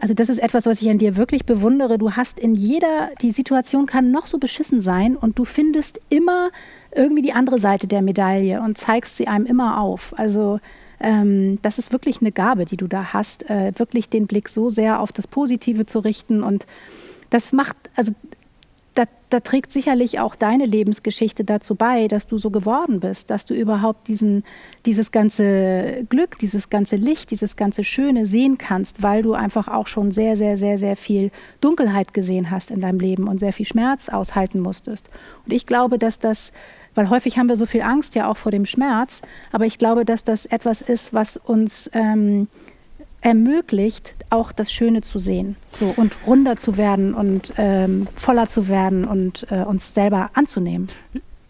Also 0.00 0.14
das 0.14 0.28
ist 0.28 0.38
etwas, 0.38 0.64
was 0.64 0.80
ich 0.80 0.88
an 0.88 0.98
dir 0.98 1.16
wirklich 1.16 1.44
bewundere. 1.44 1.98
Du 1.98 2.12
hast 2.12 2.38
in 2.38 2.54
jeder, 2.54 3.10
die 3.20 3.32
Situation 3.32 3.86
kann 3.86 4.12
noch 4.12 4.28
so 4.28 4.38
beschissen 4.38 4.80
sein 4.80 5.16
und 5.16 5.38
du 5.38 5.44
findest 5.44 6.00
immer 6.08 6.50
irgendwie 6.94 7.22
die 7.22 7.32
andere 7.32 7.58
Seite 7.58 7.88
der 7.88 8.00
Medaille 8.00 8.62
und 8.62 8.78
zeigst 8.78 9.16
sie 9.16 9.26
einem 9.26 9.44
immer 9.44 9.80
auf. 9.80 10.14
Also 10.16 10.60
ähm, 11.00 11.58
das 11.62 11.78
ist 11.78 11.92
wirklich 11.92 12.20
eine 12.20 12.30
Gabe, 12.30 12.64
die 12.64 12.76
du 12.76 12.86
da 12.86 13.12
hast, 13.12 13.50
äh, 13.50 13.72
wirklich 13.76 14.08
den 14.08 14.28
Blick 14.28 14.48
so 14.48 14.70
sehr 14.70 15.00
auf 15.00 15.10
das 15.10 15.26
Positive 15.26 15.84
zu 15.84 15.98
richten 15.98 16.44
und 16.44 16.64
das 17.30 17.52
macht, 17.52 17.76
also 17.94 18.12
da, 18.98 19.04
da, 19.30 19.38
trägt 19.38 19.70
sicherlich 19.70 20.18
auch 20.18 20.34
deine 20.34 20.64
Lebensgeschichte 20.64 21.44
dazu 21.44 21.76
bei, 21.76 22.08
dass 22.08 22.26
du 22.26 22.36
so 22.36 22.50
geworden 22.50 22.98
bist, 22.98 23.30
dass 23.30 23.44
du 23.44 23.54
überhaupt 23.54 24.08
diesen, 24.08 24.42
dieses 24.86 25.12
ganze 25.12 26.04
Glück, 26.08 26.36
dieses 26.40 26.68
ganze 26.68 26.96
Licht, 26.96 27.30
dieses 27.30 27.54
ganze 27.54 27.84
Schöne 27.84 28.26
sehen 28.26 28.58
kannst, 28.58 29.00
weil 29.00 29.22
du 29.22 29.34
einfach 29.34 29.68
auch 29.68 29.86
schon 29.86 30.10
sehr, 30.10 30.36
sehr, 30.36 30.56
sehr, 30.56 30.78
sehr 30.78 30.96
viel 30.96 31.30
Dunkelheit 31.60 32.12
gesehen 32.12 32.50
hast 32.50 32.72
in 32.72 32.80
deinem 32.80 32.98
Leben 32.98 33.28
und 33.28 33.38
sehr 33.38 33.52
viel 33.52 33.66
Schmerz 33.66 34.08
aushalten 34.08 34.58
musstest. 34.58 35.08
Und 35.46 35.52
ich 35.52 35.64
glaube, 35.64 36.00
dass 36.00 36.18
das, 36.18 36.50
weil 36.96 37.08
häufig 37.08 37.38
haben 37.38 37.48
wir 37.48 37.56
so 37.56 37.66
viel 37.66 37.82
Angst 37.82 38.16
ja 38.16 38.28
auch 38.28 38.36
vor 38.36 38.50
dem 38.50 38.66
Schmerz, 38.66 39.22
aber 39.52 39.64
ich 39.64 39.78
glaube, 39.78 40.04
dass 40.04 40.24
das 40.24 40.44
etwas 40.44 40.82
ist, 40.82 41.14
was 41.14 41.36
uns 41.36 41.88
ähm, 41.92 42.48
ermöglicht, 43.20 44.14
auch 44.30 44.52
das 44.52 44.72
Schöne 44.72 45.02
zu 45.02 45.18
sehen 45.18 45.56
so, 45.72 45.92
und 45.96 46.16
runder 46.26 46.56
zu 46.56 46.76
werden 46.76 47.14
und 47.14 47.54
ähm, 47.56 48.06
voller 48.14 48.48
zu 48.48 48.68
werden 48.68 49.04
und 49.04 49.46
äh, 49.50 49.62
uns 49.62 49.94
selber 49.94 50.30
anzunehmen. 50.34 50.88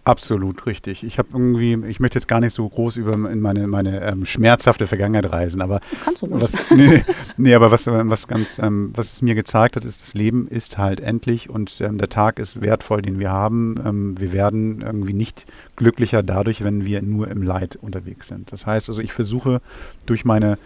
Absolut 0.09 0.65
richtig. 0.65 1.05
Ich 1.05 1.19
habe 1.19 1.29
irgendwie, 1.35 1.87
ich 1.87 2.01
möchte 2.01 2.19
jetzt 2.19 2.29
gar 2.29 2.41
nicht 2.41 2.55
so 2.55 2.67
groß 2.67 2.97
über 2.97 3.13
in 3.13 3.41
meine, 3.43 3.67
meine 3.67 4.01
ähm, 4.01 4.25
schmerzhafte 4.25 4.87
Vergangenheit 4.87 5.31
reisen, 5.31 5.61
aber 5.61 5.81
Kannst 6.03 6.23
du 6.23 6.29
was, 6.31 6.55
nee, 6.75 7.03
nee, 7.37 7.55
aber 7.55 7.71
was, 7.71 7.87
was 7.87 8.27
ganz, 8.27 8.59
ähm, 8.59 8.91
was 8.95 9.13
es 9.13 9.21
mir 9.21 9.35
gezeigt 9.35 9.77
hat, 9.77 9.85
ist, 9.85 10.01
das 10.01 10.15
Leben 10.15 10.49
ist 10.49 10.79
halt 10.79 11.01
endlich 11.01 11.51
und 11.51 11.83
ähm, 11.83 11.99
der 11.99 12.09
Tag 12.09 12.39
ist 12.39 12.63
wertvoll, 12.63 13.03
den 13.03 13.19
wir 13.19 13.31
haben. 13.31 13.75
Ähm, 13.85 14.19
wir 14.19 14.33
werden 14.33 14.81
irgendwie 14.81 15.13
nicht 15.13 15.45
glücklicher 15.77 16.23
dadurch, 16.23 16.65
wenn 16.65 16.87
wir 16.87 17.03
nur 17.03 17.29
im 17.29 17.43
Leid 17.43 17.77
unterwegs 17.77 18.29
sind. 18.29 18.51
Das 18.51 18.65
heißt 18.65 18.89
also, 18.89 19.03
ich 19.03 19.13
versuche 19.13 19.61
durch 20.07 20.25
meine 20.25 20.57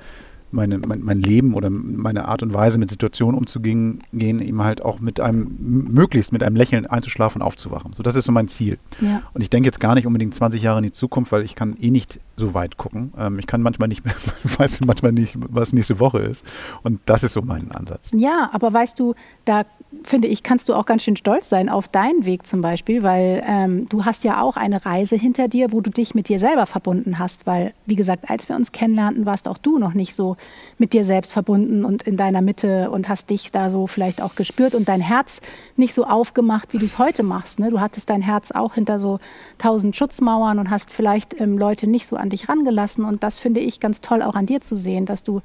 meine, 0.52 0.78
mein, 0.78 1.02
mein, 1.02 1.20
Leben 1.20 1.54
oder 1.54 1.70
meine 1.70 2.26
Art 2.28 2.42
und 2.42 2.54
Weise 2.54 2.78
mit 2.78 2.90
Situationen 2.90 3.36
umzugehen, 3.36 4.02
gehen, 4.12 4.40
eben 4.40 4.62
halt 4.62 4.82
auch 4.82 5.00
mit 5.00 5.20
einem, 5.20 5.56
möglichst 5.58 6.32
mit 6.32 6.42
einem 6.42 6.56
Lächeln 6.56 6.86
einzuschlafen 6.86 7.40
und 7.40 7.46
aufzuwachen. 7.46 7.92
So, 7.92 8.02
das 8.02 8.14
ist 8.14 8.24
so 8.24 8.32
mein 8.32 8.48
Ziel. 8.48 8.78
Ja. 9.00 9.22
Und 9.34 9.40
ich 9.42 9.50
denke 9.50 9.66
jetzt 9.66 9.80
gar 9.80 9.94
nicht 9.94 10.06
unbedingt 10.06 10.34
20 10.34 10.62
Jahre 10.62 10.78
in 10.78 10.84
die 10.84 10.92
Zukunft, 10.92 11.32
weil 11.32 11.42
ich 11.42 11.54
kann 11.54 11.76
eh 11.80 11.90
nicht 11.90 12.20
so 12.42 12.54
weit 12.54 12.76
gucken. 12.76 13.12
Ähm, 13.16 13.38
ich 13.38 13.46
kann 13.46 13.62
manchmal 13.62 13.88
nicht, 13.88 14.02
weiß 14.58 14.80
manchmal 14.84 15.12
nicht, 15.12 15.36
was 15.38 15.72
nächste 15.72 15.98
Woche 16.00 16.18
ist. 16.18 16.44
Und 16.82 17.00
das 17.06 17.22
ist 17.22 17.32
so 17.32 17.42
mein 17.42 17.72
Ansatz. 17.72 18.10
Ja, 18.14 18.50
aber 18.52 18.72
weißt 18.72 18.98
du, 18.98 19.14
da 19.44 19.64
finde 20.04 20.28
ich, 20.28 20.42
kannst 20.42 20.68
du 20.68 20.74
auch 20.74 20.86
ganz 20.86 21.04
schön 21.04 21.16
stolz 21.16 21.48
sein 21.48 21.68
auf 21.68 21.88
deinen 21.88 22.24
Weg 22.24 22.46
zum 22.46 22.60
Beispiel, 22.60 23.02
weil 23.02 23.42
ähm, 23.46 23.88
du 23.88 24.04
hast 24.04 24.24
ja 24.24 24.42
auch 24.42 24.56
eine 24.56 24.84
Reise 24.84 25.16
hinter 25.16 25.48
dir, 25.48 25.72
wo 25.72 25.80
du 25.80 25.90
dich 25.90 26.14
mit 26.14 26.28
dir 26.28 26.38
selber 26.38 26.66
verbunden 26.66 27.18
hast, 27.18 27.46
weil, 27.46 27.72
wie 27.86 27.96
gesagt, 27.96 28.30
als 28.30 28.48
wir 28.48 28.56
uns 28.56 28.72
kennenlernten, 28.72 29.26
warst 29.26 29.46
auch 29.48 29.58
du 29.58 29.78
noch 29.78 29.94
nicht 29.94 30.14
so 30.14 30.36
mit 30.78 30.92
dir 30.92 31.04
selbst 31.04 31.32
verbunden 31.32 31.84
und 31.84 32.02
in 32.02 32.16
deiner 32.16 32.42
Mitte 32.42 32.90
und 32.90 33.08
hast 33.08 33.30
dich 33.30 33.52
da 33.52 33.70
so 33.70 33.86
vielleicht 33.86 34.22
auch 34.22 34.34
gespürt 34.34 34.74
und 34.74 34.88
dein 34.88 35.00
Herz 35.00 35.40
nicht 35.76 35.94
so 35.94 36.04
aufgemacht, 36.04 36.72
wie 36.72 36.78
du 36.78 36.86
es 36.86 36.98
heute 36.98 37.22
machst. 37.22 37.58
Ne? 37.58 37.70
Du 37.70 37.80
hattest 37.80 38.10
dein 38.10 38.22
Herz 38.22 38.50
auch 38.50 38.74
hinter 38.74 38.98
so 38.98 39.18
tausend 39.58 39.94
Schutzmauern 39.94 40.58
und 40.58 40.70
hast 40.70 40.90
vielleicht 40.90 41.38
ähm, 41.40 41.58
Leute 41.58 41.86
nicht 41.86 42.06
so 42.06 42.16
an 42.16 42.30
dich 42.32 42.48
rangelassen 42.48 43.04
und 43.04 43.22
das 43.22 43.38
finde 43.38 43.60
ich 43.60 43.80
ganz 43.80 44.00
toll 44.00 44.22
auch 44.22 44.34
an 44.34 44.46
dir 44.46 44.60
zu 44.60 44.76
sehen, 44.76 45.06
dass 45.06 45.22
du 45.22 45.40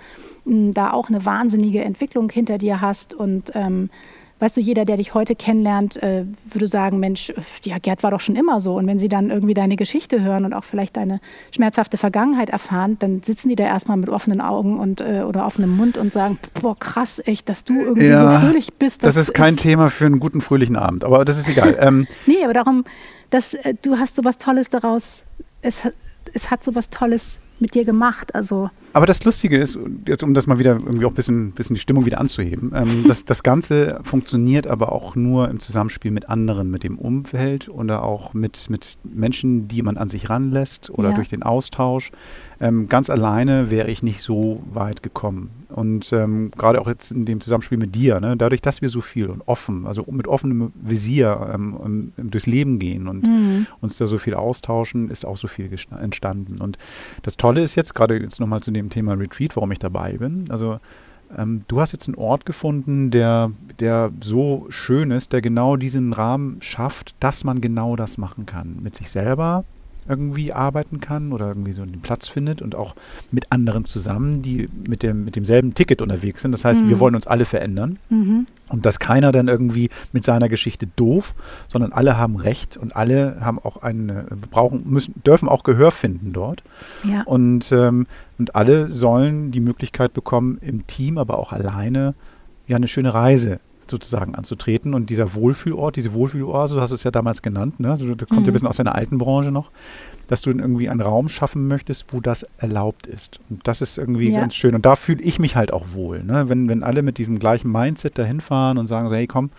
mh, 0.45 0.53
hm, 0.53 0.73
da 0.73 0.91
auch 0.91 1.09
eine 1.09 1.25
wahnsinnige 1.25 1.83
Entwicklung 1.83 2.29
hinter 2.29 2.57
dir 2.57 2.81
hast 2.81 3.13
und 3.13 3.51
ähm, 3.53 3.89
weißt 4.39 4.57
du, 4.57 4.61
jeder, 4.61 4.85
der 4.85 4.97
dich 4.97 5.13
heute 5.13 5.35
kennenlernt, 5.35 6.01
äh, 6.01 6.25
würde 6.51 6.67
sagen, 6.67 6.99
Mensch, 6.99 7.33
ja, 7.63 7.77
Gerd 7.79 8.03
war 8.03 8.11
doch 8.11 8.19
schon 8.19 8.35
immer 8.35 8.61
so. 8.61 8.75
Und 8.75 8.85
wenn 8.87 8.99
sie 8.99 9.09
dann 9.09 9.29
irgendwie 9.29 9.53
deine 9.53 9.75
Geschichte 9.75 10.21
hören 10.21 10.45
und 10.45 10.53
auch 10.53 10.63
vielleicht 10.63 10.97
deine 10.97 11.19
schmerzhafte 11.51 11.97
Vergangenheit 11.97 12.49
erfahren, 12.49 12.97
dann 12.99 13.21
sitzen 13.23 13.49
die 13.49 13.55
da 13.55 13.65
erstmal 13.65 13.97
mit 13.97 14.09
offenen 14.09 14.41
Augen 14.41 14.79
und 14.79 15.01
äh, 15.01 15.23
oder 15.27 15.45
offenem 15.45 15.75
Mund 15.75 15.97
und 15.97 16.13
sagen, 16.13 16.37
boah, 16.61 16.77
krass, 16.77 17.21
echt, 17.25 17.49
dass 17.49 17.63
du 17.63 17.73
irgendwie 17.73 18.07
ja, 18.07 18.39
so 18.39 18.39
fröhlich 18.39 18.73
bist. 18.73 19.03
Das, 19.03 19.15
das 19.15 19.29
ist 19.29 19.33
kein 19.33 19.55
ist 19.55 19.63
Thema 19.63 19.89
für 19.89 20.05
einen 20.05 20.19
guten, 20.19 20.41
fröhlichen 20.41 20.75
Abend, 20.75 21.03
aber 21.03 21.25
das 21.25 21.37
ist 21.37 21.49
egal. 21.49 21.75
ähm, 21.81 22.07
nee, 22.25 22.43
aber 22.43 22.53
darum, 22.53 22.83
dass 23.29 23.55
äh, 23.55 23.73
du 23.81 23.97
hast 23.97 24.15
so 24.15 24.23
was 24.23 24.37
Tolles 24.37 24.69
daraus, 24.69 25.23
es, 25.61 25.81
es 26.33 26.49
hat 26.49 26.63
so 26.63 26.75
was 26.75 26.89
Tolles 26.89 27.39
mit 27.59 27.73
dir 27.73 27.85
gemacht. 27.85 28.35
Also 28.35 28.69
aber 28.93 29.05
das 29.05 29.23
Lustige 29.23 29.57
ist, 29.57 29.77
jetzt 30.07 30.23
um 30.23 30.33
das 30.33 30.47
mal 30.47 30.59
wieder 30.59 30.71
irgendwie 30.71 31.05
auch 31.05 31.11
ein 31.11 31.15
bisschen, 31.15 31.51
bisschen 31.51 31.75
die 31.75 31.81
Stimmung 31.81 32.05
wieder 32.05 32.19
anzuheben, 32.19 32.71
ähm, 32.75 33.03
das, 33.07 33.25
das 33.25 33.43
Ganze 33.43 33.99
funktioniert 34.03 34.67
aber 34.67 34.91
auch 34.91 35.15
nur 35.15 35.49
im 35.49 35.59
Zusammenspiel 35.59 36.11
mit 36.11 36.29
anderen, 36.29 36.71
mit 36.71 36.83
dem 36.83 36.97
Umfeld 36.97 37.69
oder 37.69 38.03
auch 38.03 38.33
mit, 38.33 38.69
mit 38.69 38.97
Menschen, 39.03 39.67
die 39.67 39.81
man 39.81 39.97
an 39.97 40.09
sich 40.09 40.29
ranlässt 40.29 40.89
oder 40.89 41.09
ja. 41.09 41.15
durch 41.15 41.29
den 41.29 41.43
Austausch. 41.43 42.11
Ähm, 42.59 42.89
ganz 42.89 43.09
alleine 43.09 43.69
wäre 43.69 43.89
ich 43.89 44.01
nicht 44.01 44.21
so 44.21 44.63
weit 44.73 45.03
gekommen. 45.03 45.51
Und 45.69 46.11
ähm, 46.13 46.49
gerade 46.57 46.79
auch 46.79 46.87
jetzt 46.87 47.11
in 47.11 47.25
dem 47.25 47.41
Zusammenspiel 47.41 47.77
mit 47.77 47.93
dir, 47.93 48.19
ne, 48.19 48.37
dadurch, 48.37 48.61
dass 48.61 48.81
wir 48.81 48.89
so 48.89 49.01
viel 49.01 49.27
und 49.27 49.43
offen, 49.47 49.85
also 49.85 50.05
mit 50.09 50.27
offenem 50.27 50.71
Visier 50.75 51.51
ähm, 51.53 52.13
durchs 52.17 52.47
Leben 52.47 52.79
gehen 52.79 53.07
und 53.07 53.23
mhm. 53.23 53.67
uns 53.81 53.97
da 53.97 54.07
so 54.07 54.17
viel 54.17 54.33
austauschen, 54.33 55.09
ist 55.09 55.25
auch 55.25 55.37
so 55.37 55.47
viel 55.47 55.69
entstanden. 56.01 56.61
Und 56.61 56.77
das 57.23 57.35
Tolle 57.35 57.61
ist 57.61 57.75
jetzt, 57.75 57.93
gerade 57.93 58.17
jetzt 58.17 58.39
nochmal 58.39 58.61
zu 58.61 58.71
dem 58.71 58.76
dem 58.77 58.89
Thema 58.89 59.13
Retreat, 59.13 59.55
warum 59.55 59.71
ich 59.71 59.79
dabei 59.79 60.17
bin. 60.17 60.45
Also 60.49 60.79
ähm, 61.37 61.63
du 61.67 61.81
hast 61.81 61.91
jetzt 61.91 62.07
einen 62.07 62.15
Ort 62.15 62.45
gefunden, 62.45 63.11
der, 63.11 63.51
der 63.79 64.11
so 64.21 64.65
schön 64.69 65.11
ist, 65.11 65.33
der 65.33 65.41
genau 65.41 65.75
diesen 65.75 66.13
Rahmen 66.13 66.61
schafft, 66.61 67.15
dass 67.19 67.43
man 67.43 67.61
genau 67.61 67.95
das 67.95 68.17
machen 68.17 68.45
kann. 68.45 68.77
Mit 68.81 68.95
sich 68.95 69.09
selber, 69.09 69.65
irgendwie 70.07 70.53
arbeiten 70.53 70.99
kann 70.99 71.31
oder 71.31 71.47
irgendwie 71.47 71.71
so 71.71 71.81
einen 71.81 72.01
Platz 72.01 72.27
findet 72.27 72.61
und 72.61 72.75
auch 72.75 72.95
mit 73.31 73.51
anderen 73.51 73.85
zusammen, 73.85 74.41
die 74.41 74.69
mit, 74.87 75.03
dem, 75.03 75.25
mit 75.25 75.35
demselben 75.35 75.73
Ticket 75.73 76.01
unterwegs 76.01 76.41
sind. 76.41 76.51
Das 76.51 76.65
heißt, 76.65 76.81
mhm. 76.81 76.89
wir 76.89 76.99
wollen 76.99 77.15
uns 77.15 77.27
alle 77.27 77.45
verändern 77.45 77.99
mhm. 78.09 78.45
und 78.69 78.85
dass 78.85 78.99
keiner 78.99 79.31
dann 79.31 79.47
irgendwie 79.47 79.89
mit 80.11 80.23
seiner 80.23 80.49
Geschichte 80.49 80.87
doof, 80.95 81.35
sondern 81.67 81.91
alle 81.91 82.17
haben 82.17 82.35
Recht 82.35 82.77
und 82.77 82.95
alle 82.95 83.37
haben 83.41 83.59
auch 83.59 83.77
eine, 83.77 84.27
brauchen, 84.51 84.83
müssen, 84.85 85.13
dürfen 85.25 85.49
auch 85.49 85.63
Gehör 85.63 85.91
finden 85.91 86.33
dort. 86.33 86.63
Ja. 87.03 87.23
Und, 87.23 87.71
ähm, 87.71 88.07
und 88.37 88.55
alle 88.55 88.91
sollen 88.91 89.51
die 89.51 89.61
Möglichkeit 89.61 90.13
bekommen, 90.13 90.57
im 90.61 90.87
Team, 90.87 91.17
aber 91.17 91.39
auch 91.39 91.51
alleine 91.51 92.13
ja 92.67 92.75
eine 92.75 92.87
schöne 92.87 93.13
Reise 93.13 93.59
sozusagen 93.91 94.35
anzutreten. 94.35 94.93
Und 94.93 95.09
dieser 95.09 95.33
Wohlfühlort, 95.33 95.95
diese 95.95 96.13
Wohlfühloase, 96.13 96.75
so 96.75 96.81
hast 96.81 96.91
du 96.91 96.95
es 96.95 97.03
ja 97.03 97.11
damals 97.11 97.41
genannt, 97.41 97.79
ne? 97.79 97.91
also, 97.91 98.15
das 98.15 98.27
kommt 98.27 98.41
mhm. 98.41 98.45
ja 98.45 98.51
ein 98.51 98.53
bisschen 98.53 98.67
aus 98.67 98.77
deiner 98.77 98.95
alten 98.95 99.17
Branche 99.17 99.51
noch, 99.51 99.71
dass 100.27 100.41
du 100.41 100.51
irgendwie 100.51 100.89
einen 100.89 101.01
Raum 101.01 101.29
schaffen 101.29 101.67
möchtest, 101.67 102.13
wo 102.13 102.19
das 102.19 102.45
erlaubt 102.57 103.07
ist. 103.07 103.39
Und 103.49 103.67
das 103.67 103.81
ist 103.81 103.97
irgendwie 103.97 104.31
ja. 104.31 104.39
ganz 104.39 104.55
schön. 104.55 104.75
Und 104.75 104.85
da 104.85 104.95
fühle 104.95 105.21
ich 105.21 105.39
mich 105.39 105.55
halt 105.55 105.71
auch 105.71 105.93
wohl. 105.93 106.23
Ne? 106.23 106.49
Wenn, 106.49 106.67
wenn 106.69 106.83
alle 106.83 107.01
mit 107.01 107.17
diesem 107.17 107.39
gleichen 107.39 107.71
Mindset 107.71 108.17
dahin 108.17 108.41
fahren 108.41 108.77
und 108.77 108.87
sagen 108.87 109.09
so, 109.09 109.15
hey 109.15 109.27
komm, 109.27 109.49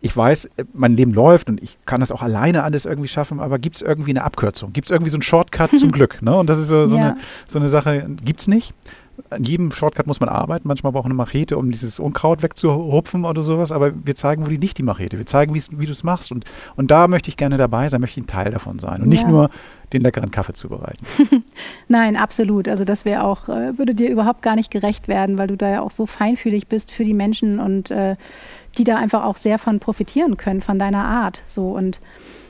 ich 0.00 0.16
weiß, 0.16 0.50
mein 0.74 0.96
Leben 0.96 1.12
läuft 1.12 1.50
und 1.50 1.60
ich 1.62 1.78
kann 1.84 2.00
das 2.00 2.12
auch 2.12 2.22
alleine 2.22 2.62
alles 2.62 2.84
irgendwie 2.84 3.08
schaffen, 3.08 3.40
aber 3.40 3.58
gibt 3.58 3.76
es 3.76 3.82
irgendwie 3.82 4.10
eine 4.10 4.22
Abkürzung? 4.22 4.72
Gibt 4.72 4.86
es 4.86 4.90
irgendwie 4.92 5.10
so 5.10 5.16
einen 5.16 5.22
Shortcut 5.22 5.78
zum 5.78 5.90
Glück? 5.92 6.22
Ne? 6.22 6.36
Und 6.36 6.48
das 6.48 6.58
ist 6.58 6.68
so, 6.68 6.86
so, 6.86 6.96
ja. 6.96 7.10
eine, 7.10 7.16
so 7.48 7.58
eine 7.58 7.68
Sache, 7.68 8.08
gibt 8.24 8.40
es 8.40 8.48
nicht 8.48 8.74
an 9.30 9.42
jedem 9.42 9.70
Shortcut 9.72 10.06
muss 10.06 10.20
man 10.20 10.28
arbeiten. 10.28 10.68
Manchmal 10.68 10.92
braucht 10.92 11.04
man 11.04 11.12
eine 11.12 11.16
Machete, 11.16 11.58
um 11.58 11.70
dieses 11.70 11.98
Unkraut 11.98 12.42
wegzuhupfen 12.42 13.24
oder 13.24 13.42
sowas. 13.42 13.72
Aber 13.72 13.92
wir 14.04 14.14
zeigen, 14.14 14.46
wo 14.46 14.50
die 14.50 14.58
nicht 14.58 14.78
die 14.78 14.82
Machete. 14.82 15.18
Wir 15.18 15.26
zeigen, 15.26 15.54
wie 15.54 15.86
du 15.86 15.92
es 15.92 16.04
machst. 16.04 16.32
Und, 16.32 16.44
und 16.76 16.90
da 16.90 17.08
möchte 17.08 17.28
ich 17.28 17.36
gerne 17.36 17.56
dabei 17.56 17.88
sein, 17.88 18.00
möchte 18.00 18.20
ich 18.20 18.24
ein 18.24 18.28
Teil 18.28 18.50
davon 18.50 18.78
sein. 18.78 19.02
Und 19.02 19.08
nicht 19.08 19.22
ja. 19.22 19.28
nur 19.28 19.50
den 19.92 20.02
leckeren 20.02 20.30
Kaffee 20.30 20.52
zubereiten. 20.52 21.04
Nein, 21.88 22.16
absolut. 22.16 22.68
Also 22.68 22.84
das 22.84 23.04
wäre 23.04 23.24
auch, 23.24 23.48
äh, 23.48 23.78
würde 23.78 23.94
dir 23.94 24.10
überhaupt 24.10 24.42
gar 24.42 24.56
nicht 24.56 24.70
gerecht 24.70 25.08
werden, 25.08 25.38
weil 25.38 25.48
du 25.48 25.56
da 25.56 25.68
ja 25.68 25.80
auch 25.80 25.90
so 25.90 26.06
feinfühlig 26.06 26.66
bist 26.66 26.90
für 26.90 27.04
die 27.04 27.14
Menschen 27.14 27.58
und 27.58 27.90
äh, 27.90 28.16
die 28.76 28.84
da 28.84 28.96
einfach 28.96 29.24
auch 29.24 29.36
sehr 29.36 29.58
von 29.58 29.80
profitieren 29.80 30.36
können, 30.36 30.60
von 30.60 30.78
deiner 30.78 31.06
Art. 31.06 31.42
So. 31.46 31.70
Und 31.70 32.00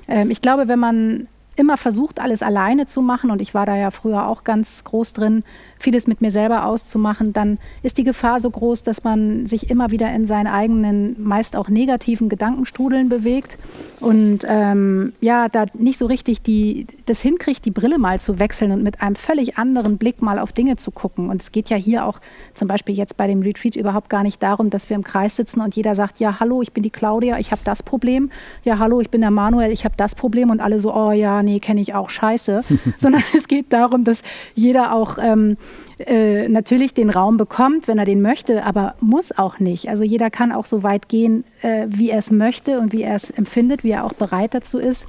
ähm, 0.08 0.30
ich 0.30 0.42
glaube, 0.42 0.68
wenn 0.68 0.78
man 0.78 1.28
immer 1.59 1.76
versucht, 1.76 2.20
alles 2.20 2.42
alleine 2.42 2.86
zu 2.86 3.02
machen 3.02 3.30
und 3.30 3.42
ich 3.42 3.54
war 3.54 3.66
da 3.66 3.76
ja 3.76 3.90
früher 3.90 4.28
auch 4.28 4.44
ganz 4.44 4.84
groß 4.84 5.12
drin, 5.12 5.44
vieles 5.78 6.06
mit 6.06 6.20
mir 6.20 6.30
selber 6.30 6.66
auszumachen, 6.66 7.32
dann 7.32 7.59
ist 7.82 7.98
die 7.98 8.04
Gefahr 8.04 8.40
so 8.40 8.50
groß, 8.50 8.82
dass 8.82 9.04
man 9.04 9.46
sich 9.46 9.70
immer 9.70 9.90
wieder 9.90 10.12
in 10.12 10.26
seinen 10.26 10.46
eigenen, 10.46 11.22
meist 11.22 11.56
auch 11.56 11.68
negativen 11.68 12.28
Gedankenstrudeln 12.28 13.09
bewegt 13.09 13.59
und 14.00 14.40
ähm, 14.48 15.12
ja, 15.20 15.48
da 15.48 15.66
nicht 15.76 15.98
so 15.98 16.06
richtig 16.06 16.42
die, 16.42 16.86
das 17.06 17.20
hinkriegt, 17.20 17.64
die 17.64 17.70
Brille 17.70 17.98
mal 17.98 18.20
zu 18.20 18.38
wechseln 18.38 18.72
und 18.72 18.82
mit 18.82 19.00
einem 19.02 19.16
völlig 19.16 19.59
anderen 19.59 19.98
Blick 19.98 20.22
mal 20.22 20.38
auf 20.38 20.52
Dinge 20.52 20.76
zu 20.76 20.90
gucken. 20.90 21.30
Und 21.30 21.42
es 21.42 21.52
geht 21.52 21.68
ja 21.70 21.76
hier 21.76 22.06
auch 22.06 22.20
zum 22.54 22.68
Beispiel 22.68 22.94
jetzt 22.94 23.16
bei 23.16 23.26
dem 23.26 23.42
Retreat 23.42 23.76
überhaupt 23.76 24.09
gar 24.09 24.22
nicht 24.22 24.42
darum, 24.42 24.70
dass 24.70 24.88
wir 24.88 24.96
im 24.96 25.04
Kreis 25.04 25.36
sitzen 25.36 25.61
und 25.61 25.76
jeder 25.76 25.94
sagt, 25.94 26.20
ja, 26.20 26.38
hallo, 26.40 26.62
ich 26.62 26.72
bin 26.72 26.82
die 26.82 26.90
Claudia, 26.90 27.38
ich 27.38 27.50
habe 27.50 27.62
das 27.64 27.82
Problem. 27.82 28.30
Ja, 28.64 28.78
hallo, 28.78 29.00
ich 29.00 29.11
bin 29.11 29.20
der 29.20 29.30
Manuel, 29.30 29.72
ich 29.72 29.84
habe 29.84 29.94
das 29.96 30.14
Problem. 30.14 30.50
Und 30.50 30.61
alle 30.61 30.78
so, 30.78 30.94
oh 30.94 31.12
ja, 31.12 31.42
nee, 31.49 31.61
kenne 31.61 31.80
ich 31.80 31.94
auch, 31.94 32.11
scheiße. 32.11 32.62
Sondern 32.99 33.22
es 33.36 33.49
geht 33.49 33.72
darum, 33.72 34.05
dass 34.05 34.22
jeder 34.55 34.92
auch 34.92 35.18
ähm, 35.20 35.57
äh, 35.99 36.49
natürlich 36.49 36.94
den 36.94 37.11
Raum 37.11 37.36
bekommt, 37.36 37.88
wenn 37.88 37.99
er 37.99 38.05
den 38.05 38.20
möchte, 38.20 38.64
aber 38.64 38.94
muss 39.01 39.36
auch 39.36 39.59
nicht. 39.59 39.88
Also 39.88 40.05
jeder 40.05 40.30
kann 40.30 40.53
auch 40.53 40.66
so 40.66 40.82
weit 40.82 41.09
gehen, 41.09 41.44
äh, 41.62 41.86
wie 41.88 42.11
er 42.11 42.18
es 42.18 42.30
möchte 42.30 42.78
und 42.80 42.92
wie 42.92 43.03
er 43.03 43.16
es 43.16 43.30
empfindet, 43.30 43.82
wie 43.82 43.90
er 43.90 44.05
auch 44.05 44.12
bereit 44.12 44.55
dazu 44.55 44.78
ist. 44.78 45.07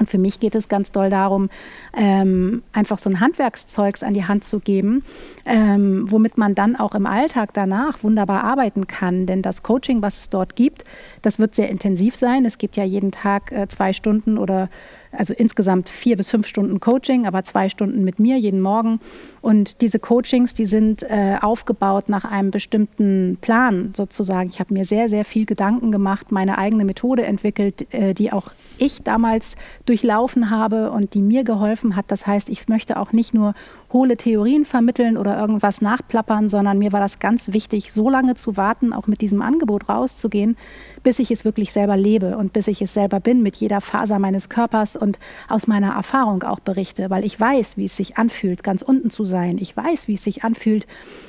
Und 0.00 0.10
für 0.10 0.18
mich 0.18 0.40
geht 0.40 0.54
es 0.54 0.68
ganz 0.68 0.90
doll 0.90 1.08
darum, 1.08 1.50
ähm, 1.96 2.62
einfach 2.72 2.98
so 2.98 3.08
ein 3.08 3.20
Handwerkszeugs 3.20 4.02
an 4.02 4.14
die 4.14 4.24
Hand 4.24 4.44
zu 4.44 4.58
geben, 4.58 5.04
ähm, 5.44 6.10
womit 6.10 6.36
man 6.36 6.54
dann 6.54 6.74
auch 6.74 6.94
im 6.94 7.06
Alltag 7.06 7.50
danach 7.54 8.02
wunderbar 8.02 8.42
arbeiten 8.42 8.88
kann. 8.88 9.26
Denn 9.26 9.40
das 9.40 9.62
Coaching, 9.62 10.02
was 10.02 10.18
es 10.18 10.30
dort 10.30 10.56
gibt, 10.56 10.84
das 11.22 11.38
wird 11.38 11.54
sehr 11.54 11.68
intensiv 11.70 12.16
sein. 12.16 12.44
Es 12.44 12.58
gibt 12.58 12.76
ja 12.76 12.84
jeden 12.84 13.12
Tag 13.12 13.52
äh, 13.52 13.68
zwei 13.68 13.92
Stunden 13.92 14.36
oder 14.36 14.68
also 15.16 15.34
insgesamt 15.34 15.88
vier 15.88 16.16
bis 16.16 16.30
fünf 16.30 16.46
Stunden 16.46 16.80
Coaching, 16.80 17.26
aber 17.26 17.42
zwei 17.44 17.68
Stunden 17.68 18.04
mit 18.04 18.18
mir 18.18 18.38
jeden 18.38 18.60
Morgen. 18.60 19.00
Und 19.40 19.80
diese 19.80 19.98
Coachings, 19.98 20.54
die 20.54 20.66
sind 20.66 21.02
äh, 21.02 21.38
aufgebaut 21.40 22.08
nach 22.08 22.24
einem 22.24 22.50
bestimmten 22.50 23.38
Plan 23.40 23.92
sozusagen. 23.94 24.48
Ich 24.48 24.60
habe 24.60 24.74
mir 24.74 24.84
sehr, 24.84 25.08
sehr 25.08 25.24
viel 25.24 25.46
Gedanken 25.46 25.92
gemacht, 25.92 26.32
meine 26.32 26.58
eigene 26.58 26.84
Methode 26.84 27.24
entwickelt, 27.24 27.92
äh, 27.92 28.14
die 28.14 28.32
auch 28.32 28.52
ich 28.78 29.02
damals 29.02 29.56
durchlaufen 29.86 30.50
habe 30.50 30.90
und 30.90 31.14
die 31.14 31.22
mir 31.22 31.44
geholfen 31.44 31.96
hat. 31.96 32.06
Das 32.08 32.26
heißt, 32.26 32.48
ich 32.48 32.68
möchte 32.68 32.98
auch 32.98 33.12
nicht 33.12 33.34
nur 33.34 33.54
hohle 33.94 34.18
Theorien 34.18 34.66
vermitteln 34.66 35.16
oder 35.16 35.38
irgendwas 35.38 35.80
nachplappern, 35.80 36.50
sondern 36.50 36.78
mir 36.78 36.92
war 36.92 37.00
das 37.00 37.20
ganz 37.20 37.52
wichtig, 37.54 37.92
so 37.92 38.10
lange 38.10 38.34
zu 38.34 38.58
warten, 38.58 38.92
auch 38.92 39.06
mit 39.06 39.22
diesem 39.22 39.40
Angebot 39.40 39.88
rauszugehen, 39.88 40.56
bis 41.02 41.20
ich 41.20 41.30
es 41.30 41.46
wirklich 41.46 41.72
selber 41.72 41.96
lebe 41.96 42.36
und 42.36 42.52
bis 42.52 42.66
ich 42.68 42.82
es 42.82 42.92
selber 42.92 43.20
bin 43.20 43.42
mit 43.42 43.56
jeder 43.56 43.80
Faser 43.80 44.18
meines 44.18 44.50
Körpers 44.50 44.96
und 44.96 45.18
aus 45.48 45.66
meiner 45.66 45.94
Erfahrung 45.94 46.42
auch 46.42 46.60
berichte, 46.60 47.08
weil 47.08 47.24
ich 47.24 47.38
weiß, 47.38 47.76
wie 47.76 47.84
es 47.84 47.96
sich 47.96 48.18
anfühlt, 48.18 48.64
ganz 48.64 48.82
unten 48.82 49.10
zu 49.10 49.24
sein. 49.24 49.58
Ich 49.60 49.76
weiß, 49.76 50.08
wie 50.08 50.14
es 50.14 50.24
sich 50.24 50.44
anfühlt, 50.44 50.86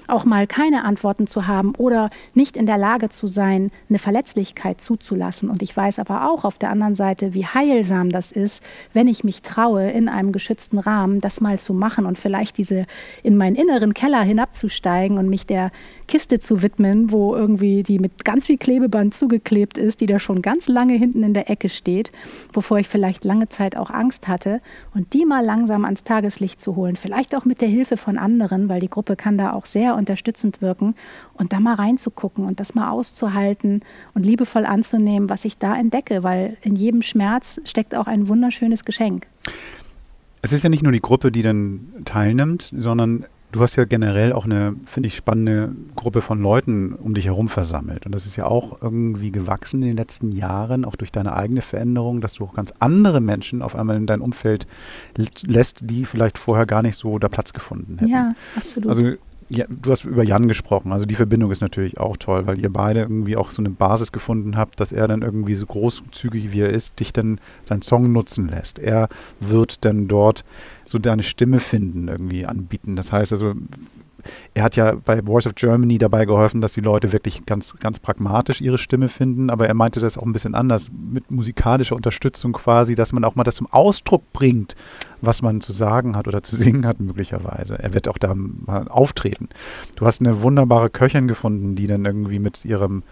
auch 0.08 0.26
mal 0.26 0.48
keine 0.48 0.84
Antworten 0.84 1.28
zu 1.28 1.48
haben 1.48 1.76
oder 1.76 2.10
nicht 2.34 2.58
in 2.58 2.66
der 2.66 2.80
Lage 2.80 3.10
zu 3.10 3.28
sein, 3.28 3.70
eine 3.90 4.00
Verletzlichkeit 4.00 4.82
zuzulassen. 4.82 5.50
Und 5.50 5.62
ich 5.62 5.78
weiß 5.78 6.00
aber 6.00 6.30
auch 6.30 6.44
auf 6.44 6.58
der 6.58 6.72
anderen 6.72 6.96
Seite, 6.96 7.36
wie 7.36 7.46
heilsam 7.46 8.10
das 8.10 8.32
ist, 8.32 8.64
wenn 8.94 9.08
ich 9.08 9.24
mich 9.24 9.44
traue, 9.44 9.92
in 9.92 10.10
einem 10.10 10.32
geschützten 10.32 10.80
Rahmen 10.80 11.22
das 11.22 11.42
mal 11.42 11.60
zu 11.60 11.74
machen 11.74 12.08
und 12.08 12.18
vielleicht 12.18 12.55
diese 12.58 12.86
in 13.24 13.38
meinen 13.38 13.56
inneren 13.56 13.94
Keller 13.94 14.22
hinabzusteigen 14.22 15.18
und 15.18 15.30
mich 15.30 15.46
der 15.46 15.72
Kiste 16.08 16.40
zu 16.40 16.62
widmen, 16.62 17.12
wo 17.12 17.36
irgendwie 17.36 17.84
die 17.84 18.00
mit 18.00 18.26
ganz 18.26 18.48
viel 18.48 18.58
Klebeband 18.58 19.14
zugeklebt 19.14 19.78
ist, 19.78 20.02
die 20.02 20.06
da 20.06 20.20
schon 20.20 20.42
ganz 20.42 20.68
lange 20.68 20.94
hinten 20.94 21.24
in 21.24 21.34
der 21.34 21.50
Ecke 21.50 21.70
steht, 21.70 22.12
wovor 22.54 22.80
ich 22.80 22.88
vielleicht 22.88 23.24
lange 23.24 23.50
Zeit 23.50 23.76
auch 23.76 23.90
Angst 23.90 24.28
hatte 24.28 24.60
und 24.94 25.14
die 25.14 25.26
mal 25.26 25.44
langsam 25.44 25.86
ans 25.86 26.04
Tageslicht 26.04 26.62
zu 26.62 26.76
holen, 26.76 26.96
vielleicht 26.96 27.36
auch 27.36 27.46
mit 27.46 27.62
der 27.62 27.70
Hilfe 27.70 27.98
von 27.98 28.18
anderen, 28.18 28.70
weil 28.70 28.80
die 28.80 28.90
Gruppe 28.90 29.16
kann 29.16 29.38
da 29.38 29.54
auch 29.54 29.66
sehr 29.66 29.96
unterstützend 29.96 30.62
wirken 30.62 30.96
und 31.34 31.54
da 31.54 31.60
mal 31.60 31.76
reinzugucken 31.76 32.46
und 32.46 32.60
das 32.60 32.76
mal 32.76 32.90
auszuhalten 32.90 33.82
und 34.14 34.26
liebevoll 34.26 34.66
anzunehmen, 34.66 35.30
was 35.30 35.46
ich 35.46 35.58
da 35.58 35.76
entdecke, 35.76 36.24
weil 36.24 36.58
in 36.62 36.76
jedem 36.76 37.02
Schmerz 37.02 37.60
steckt 37.66 37.96
auch 37.96 38.08
ein 38.08 38.28
wunderschönes 38.28 38.86
Geschenk. 38.86 39.28
Es 40.46 40.54
ist 40.54 40.62
ja 40.62 40.70
nicht 40.70 40.84
nur 40.84 40.92
die 40.92 41.02
Gruppe, 41.02 41.32
die 41.32 41.42
dann 41.42 41.88
teilnimmt, 42.06 42.72
sondern 42.78 43.26
du 43.52 43.62
hast 43.62 43.78
ja 43.78 43.86
generell 43.86 44.32
auch 44.32 44.46
eine, 44.46 44.76
finde 44.86 45.08
ich, 45.08 45.16
spannende 45.16 45.76
Gruppe 45.96 46.22
von 46.22 46.40
Leuten 46.40 46.94
um 46.94 47.16
dich 47.16 47.26
herum 47.26 47.50
versammelt. 47.50 48.06
Und 48.06 48.12
das 48.14 48.28
ist 48.28 48.36
ja 48.36 48.46
auch 48.46 48.80
irgendwie 48.80 49.32
gewachsen 49.32 49.82
in 49.82 49.88
den 49.88 49.98
letzten 49.98 50.32
Jahren, 50.32 50.86
auch 50.86 50.98
durch 50.98 51.12
deine 51.12 51.36
eigene 51.36 51.62
Veränderung, 51.62 52.22
dass 52.22 52.34
du 52.34 52.44
auch 52.44 52.54
ganz 52.54 52.76
andere 52.78 53.22
Menschen 53.22 53.64
auf 53.64 53.76
einmal 53.76 53.98
in 53.98 54.06
dein 54.06 54.22
Umfeld 54.22 54.68
lässt, 55.48 55.80
die 55.90 56.06
vielleicht 56.06 56.38
vorher 56.38 56.68
gar 56.68 56.84
nicht 56.84 56.96
so 56.96 57.18
da 57.18 57.28
Platz 57.28 57.52
gefunden 57.52 57.98
hätten. 57.98 58.12
Ja, 58.12 58.36
absolut. 58.56 58.88
Also 58.88 59.14
ja, 59.50 59.66
du 59.70 59.92
hast 59.92 60.06
über 60.06 60.24
Jan 60.24 60.48
gesprochen. 60.48 60.92
Also 60.92 61.06
die 61.06 61.16
Verbindung 61.16 61.52
ist 61.52 61.62
natürlich 61.62 62.00
auch 62.00 62.18
toll, 62.18 62.48
weil 62.48 62.60
ihr 62.60 62.72
beide 62.72 63.02
irgendwie 63.02 63.36
auch 63.36 63.52
so 63.52 63.62
eine 63.62 63.70
Basis 63.70 64.12
gefunden 64.12 64.58
habt, 64.58 64.80
dass 64.80 64.92
er 64.92 65.08
dann 65.08 65.22
irgendwie 65.22 65.56
so 65.56 65.68
großzügig 65.68 66.52
wie 66.52 66.62
er 66.62 66.72
ist, 66.72 67.00
dich 67.00 67.14
dann 67.14 67.40
seinen 67.64 67.84
Song 67.84 68.12
nutzen 68.12 68.48
lässt. 68.48 68.80
Er 68.80 69.08
wird 69.40 69.86
dann 69.86 70.08
dort 70.08 70.44
so 70.86 70.98
deine 70.98 71.22
Stimme 71.22 71.60
finden, 71.60 72.08
irgendwie 72.08 72.46
anbieten. 72.46 72.96
Das 72.96 73.12
heißt 73.12 73.32
also, 73.34 73.54
er 74.54 74.64
hat 74.64 74.76
ja 74.76 74.96
bei 74.96 75.22
Voice 75.22 75.48
of 75.48 75.56
Germany 75.56 75.98
dabei 75.98 76.26
geholfen, 76.26 76.62
dass 76.62 76.74
die 76.74 76.82
Leute 76.82 77.12
wirklich 77.12 77.46
ganz, 77.46 77.76
ganz 77.80 78.00
pragmatisch 78.00 78.62
ihre 78.62 78.78
Stimme 78.78 79.10
finden, 79.10 79.50
aber 79.50 79.68
er 79.68 79.74
meinte 79.74 80.00
das 80.00 80.18
auch 80.18 80.24
ein 80.24 80.34
bisschen 80.34 80.56
anders, 80.56 80.90
mit 80.92 81.32
musikalischer 81.32 81.96
Unterstützung 81.96 82.54
quasi, 82.54 82.96
dass 82.96 83.14
man 83.14 83.24
auch 83.24 83.36
mal 83.36 83.44
das 83.44 83.56
zum 83.56 83.72
Ausdruck 83.72 84.32
bringt, 84.34 84.76
was 85.22 85.42
man 85.42 85.62
zu 85.62 85.72
sagen 85.72 86.16
hat 86.16 86.28
oder 86.28 86.44
zu 86.44 86.56
singen 86.56 86.86
hat 86.86 87.00
möglicherweise. 87.00 87.78
Er 87.80 87.94
wird 87.94 88.08
auch 88.08 88.18
da 88.18 88.34
mal 88.36 88.88
auftreten. 88.88 89.50
Du 89.96 90.06
hast 90.06 90.22
eine 90.22 90.42
wunderbare 90.42 90.90
Köchin 90.90 91.28
gefunden, 91.28 91.76
die 91.76 91.88
dann 91.88 92.06
irgendwie 92.06 92.40
mit 92.40 92.66
ihrem 92.66 93.04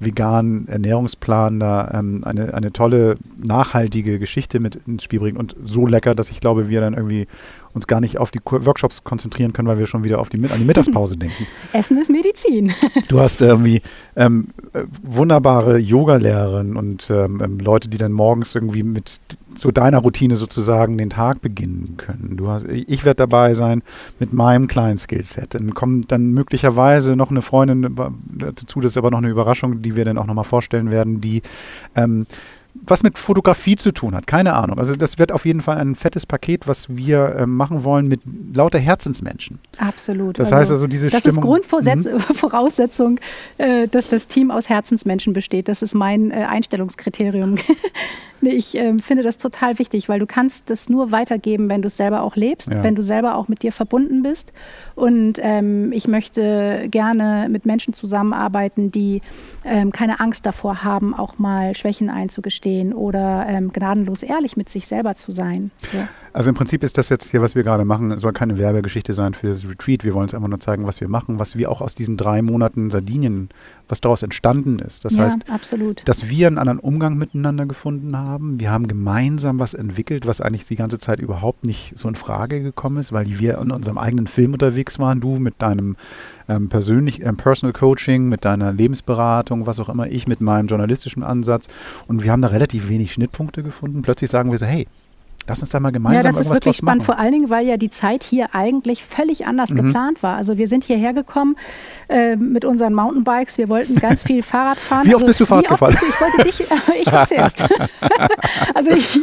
veganen 0.00 0.68
Ernährungsplan 0.68 1.58
da 1.58 1.90
ähm, 1.94 2.22
eine, 2.24 2.54
eine 2.54 2.72
tolle, 2.72 3.16
nachhaltige 3.44 4.18
Geschichte 4.18 4.60
mit 4.60 4.76
ins 4.86 5.02
Spiel 5.02 5.20
bringt 5.20 5.38
und 5.38 5.56
so 5.64 5.86
lecker, 5.86 6.14
dass 6.14 6.30
ich 6.30 6.40
glaube, 6.40 6.68
wir 6.68 6.80
dann 6.80 6.94
irgendwie 6.94 7.26
uns 7.74 7.86
gar 7.86 8.00
nicht 8.00 8.18
auf 8.18 8.30
die 8.30 8.40
Workshops 8.44 9.04
konzentrieren 9.04 9.52
können, 9.52 9.68
weil 9.68 9.78
wir 9.78 9.86
schon 9.86 10.04
wieder 10.04 10.20
auf 10.20 10.28
die, 10.28 10.38
an 10.38 10.58
die 10.58 10.64
Mittagspause 10.64 11.16
denken. 11.18 11.46
Essen 11.72 11.98
ist 11.98 12.10
Medizin. 12.10 12.72
Du 13.08 13.20
hast 13.20 13.40
irgendwie 13.40 13.82
ähm, 14.16 14.48
äh, 14.72 14.84
wunderbare 15.02 15.78
Yoga-Lehrerinnen 15.78 16.76
und 16.76 17.10
ähm, 17.10 17.40
ähm, 17.42 17.58
Leute, 17.58 17.88
die 17.88 17.98
dann 17.98 18.12
morgens 18.12 18.54
irgendwie 18.54 18.82
mit 18.82 19.20
so 19.58 19.70
deiner 19.70 19.98
Routine 19.98 20.36
sozusagen 20.36 20.96
den 20.96 21.10
Tag 21.10 21.42
beginnen 21.42 21.96
können. 21.96 22.36
Du 22.36 22.48
hast, 22.48 22.66
ich 22.68 23.04
werde 23.04 23.16
dabei 23.16 23.54
sein 23.54 23.82
mit 24.20 24.32
meinem 24.32 24.68
kleinen 24.68 24.98
Skillset. 24.98 25.54
Dann 25.54 25.74
kommt 25.74 26.12
dann 26.12 26.30
möglicherweise 26.30 27.16
noch 27.16 27.30
eine 27.30 27.42
Freundin 27.42 27.96
dazu, 28.36 28.80
das 28.80 28.92
ist 28.92 28.96
aber 28.96 29.10
noch 29.10 29.18
eine 29.18 29.28
Überraschung, 29.28 29.82
die 29.82 29.96
wir 29.96 30.04
dann 30.04 30.16
auch 30.16 30.26
nochmal 30.26 30.44
vorstellen 30.44 30.90
werden, 30.90 31.20
die 31.20 31.42
ähm, 31.96 32.26
was 32.84 33.02
mit 33.02 33.18
Fotografie 33.18 33.76
zu 33.76 33.92
tun 33.92 34.14
hat. 34.14 34.26
Keine 34.26 34.54
Ahnung. 34.54 34.78
Also 34.78 34.94
das 34.94 35.18
wird 35.18 35.32
auf 35.32 35.44
jeden 35.44 35.60
Fall 35.60 35.78
ein 35.78 35.94
fettes 35.94 36.26
Paket, 36.26 36.68
was 36.68 36.88
wir 36.88 37.34
äh, 37.36 37.46
machen 37.46 37.84
wollen 37.84 38.06
mit 38.06 38.20
lauter 38.54 38.78
Herzensmenschen. 38.78 39.58
Absolut. 39.78 40.38
Das 40.38 40.48
also, 40.48 40.56
heißt 40.56 40.70
also 40.70 40.86
diese 40.86 41.08
das 41.08 41.20
Stimmung. 41.20 41.42
Das 41.42 41.60
ist 41.60 41.70
Grundvoraussetzung, 42.00 43.12
mhm. 43.12 43.18
äh, 43.58 43.88
dass 43.88 44.08
das 44.08 44.26
Team 44.26 44.50
aus 44.50 44.68
Herzensmenschen 44.68 45.32
besteht. 45.32 45.68
Das 45.68 45.82
ist 45.82 45.94
mein 45.94 46.30
äh, 46.30 46.46
Einstellungskriterium. 46.48 47.56
nee, 48.40 48.50
ich 48.50 48.74
ähm, 48.76 48.98
finde 48.98 49.22
das 49.22 49.36
total 49.36 49.78
wichtig, 49.78 50.08
weil 50.08 50.18
du 50.18 50.26
kannst 50.26 50.70
das 50.70 50.88
nur 50.88 51.12
weitergeben, 51.12 51.68
wenn 51.68 51.82
du 51.82 51.88
es 51.88 51.96
selber 51.96 52.22
auch 52.22 52.36
lebst, 52.36 52.72
ja. 52.72 52.82
wenn 52.82 52.94
du 52.94 53.02
selber 53.02 53.36
auch 53.36 53.48
mit 53.48 53.62
dir 53.62 53.72
verbunden 53.72 54.22
bist. 54.22 54.52
Und 54.94 55.34
ähm, 55.40 55.92
ich 55.92 56.08
möchte 56.08 56.88
gerne 56.90 57.48
mit 57.50 57.66
Menschen 57.66 57.94
zusammenarbeiten, 57.94 58.90
die 58.90 59.22
ähm, 59.64 59.92
keine 59.92 60.20
Angst 60.20 60.46
davor 60.46 60.82
haben, 60.84 61.14
auch 61.14 61.38
mal 61.38 61.74
Schwächen 61.74 62.10
einzugestehen 62.10 62.92
oder 62.92 63.46
ähm, 63.48 63.72
gnadenlos 63.72 64.22
ehrlich 64.22 64.56
mit 64.56 64.68
sich 64.68 64.86
selber 64.86 65.14
zu 65.14 65.32
sein. 65.32 65.70
So. 65.92 65.98
Also 66.32 66.50
im 66.50 66.54
Prinzip 66.54 66.82
ist 66.82 66.98
das 66.98 67.08
jetzt 67.08 67.30
hier, 67.30 67.42
was 67.42 67.54
wir 67.54 67.62
gerade 67.62 67.84
machen, 67.84 68.18
soll 68.18 68.32
keine 68.32 68.58
Werbegeschichte 68.58 69.14
sein 69.14 69.34
für 69.34 69.48
das 69.48 69.68
Retreat. 69.68 70.04
Wir 70.04 70.14
wollen 70.14 70.24
uns 70.24 70.34
einfach 70.34 70.48
nur 70.48 70.60
zeigen, 70.60 70.86
was 70.86 71.00
wir 71.00 71.08
machen, 71.08 71.38
was 71.38 71.56
wir 71.56 71.70
auch 71.70 71.80
aus 71.80 71.94
diesen 71.94 72.16
drei 72.16 72.42
Monaten 72.42 72.90
Sardinien, 72.90 73.48
was 73.88 74.00
daraus 74.00 74.22
entstanden 74.22 74.78
ist. 74.78 75.04
Das 75.04 75.14
ja, 75.14 75.24
heißt, 75.24 75.38
absolut. 75.50 76.06
dass 76.06 76.28
wir 76.28 76.46
einen 76.46 76.58
anderen 76.58 76.78
Umgang 76.78 77.16
miteinander 77.16 77.66
gefunden 77.66 78.16
haben. 78.16 78.60
Wir 78.60 78.70
haben 78.70 78.88
gemeinsam 78.88 79.58
was 79.58 79.74
entwickelt, 79.74 80.26
was 80.26 80.40
eigentlich 80.40 80.66
die 80.66 80.76
ganze 80.76 80.98
Zeit 80.98 81.20
überhaupt 81.20 81.64
nicht 81.64 81.94
so 81.96 82.08
in 82.08 82.14
Frage 82.14 82.62
gekommen 82.62 82.98
ist, 82.98 83.12
weil 83.12 83.38
wir 83.38 83.58
in 83.58 83.70
unserem 83.70 83.98
eigenen 83.98 84.26
Film 84.26 84.52
unterwegs 84.52 84.98
waren. 84.98 85.20
Du 85.20 85.38
mit 85.38 85.54
deinem 85.60 85.96
ähm, 86.48 86.68
persönlich, 86.68 87.22
ähm, 87.22 87.36
Personal 87.36 87.72
Coaching, 87.72 88.28
mit 88.28 88.44
deiner 88.44 88.72
Lebensberatung, 88.72 89.66
was 89.66 89.78
auch 89.80 89.88
immer, 89.88 90.08
ich 90.08 90.26
mit 90.26 90.40
meinem 90.40 90.66
journalistischen 90.66 91.22
Ansatz. 91.22 91.68
Und 92.06 92.22
wir 92.22 92.32
haben 92.32 92.42
da 92.42 92.48
relativ 92.48 92.88
wenig 92.88 93.12
Schnittpunkte 93.12 93.62
gefunden. 93.62 94.02
Plötzlich 94.02 94.30
sagen 94.30 94.50
wir 94.50 94.58
so, 94.58 94.66
hey, 94.66 94.86
Lass 95.48 95.60
uns 95.60 95.70
da 95.70 95.80
mal 95.80 95.90
gemeinsam 95.90 96.22
Ja, 96.22 96.30
das 96.30 96.40
ist 96.40 96.52
wirklich 96.52 96.76
spannend, 96.76 97.04
vor 97.04 97.18
allen 97.18 97.32
Dingen, 97.32 97.50
weil 97.50 97.66
ja 97.66 97.76
die 97.76 97.90
Zeit 97.90 98.22
hier 98.22 98.54
eigentlich 98.54 99.04
völlig 99.04 99.46
anders 99.46 99.70
mhm. 99.70 99.76
geplant 99.76 100.22
war. 100.22 100.36
Also 100.36 100.58
wir 100.58 100.68
sind 100.68 100.84
hierher 100.84 101.12
gekommen 101.12 101.56
äh, 102.08 102.36
mit 102.36 102.64
unseren 102.64 102.94
Mountainbikes, 102.94 103.58
wir 103.58 103.68
wollten 103.68 103.96
ganz 103.96 104.22
viel 104.22 104.42
Fahrrad 104.42 104.78
fahren. 104.78 105.06
Wie 105.06 105.14
oft 105.14 105.24
also, 105.24 105.26
bist 105.26 105.40
du 105.40 105.46
Fahrrad 105.46 105.68
gefahren? 105.68 105.96
ich 106.00 106.20
wollte 106.20 106.44
dich, 106.44 106.60
äh, 106.60 106.74
ich 107.02 107.12
war 107.12 107.26
zuerst. 107.26 107.64
also 108.74 108.90
ich, 108.90 109.20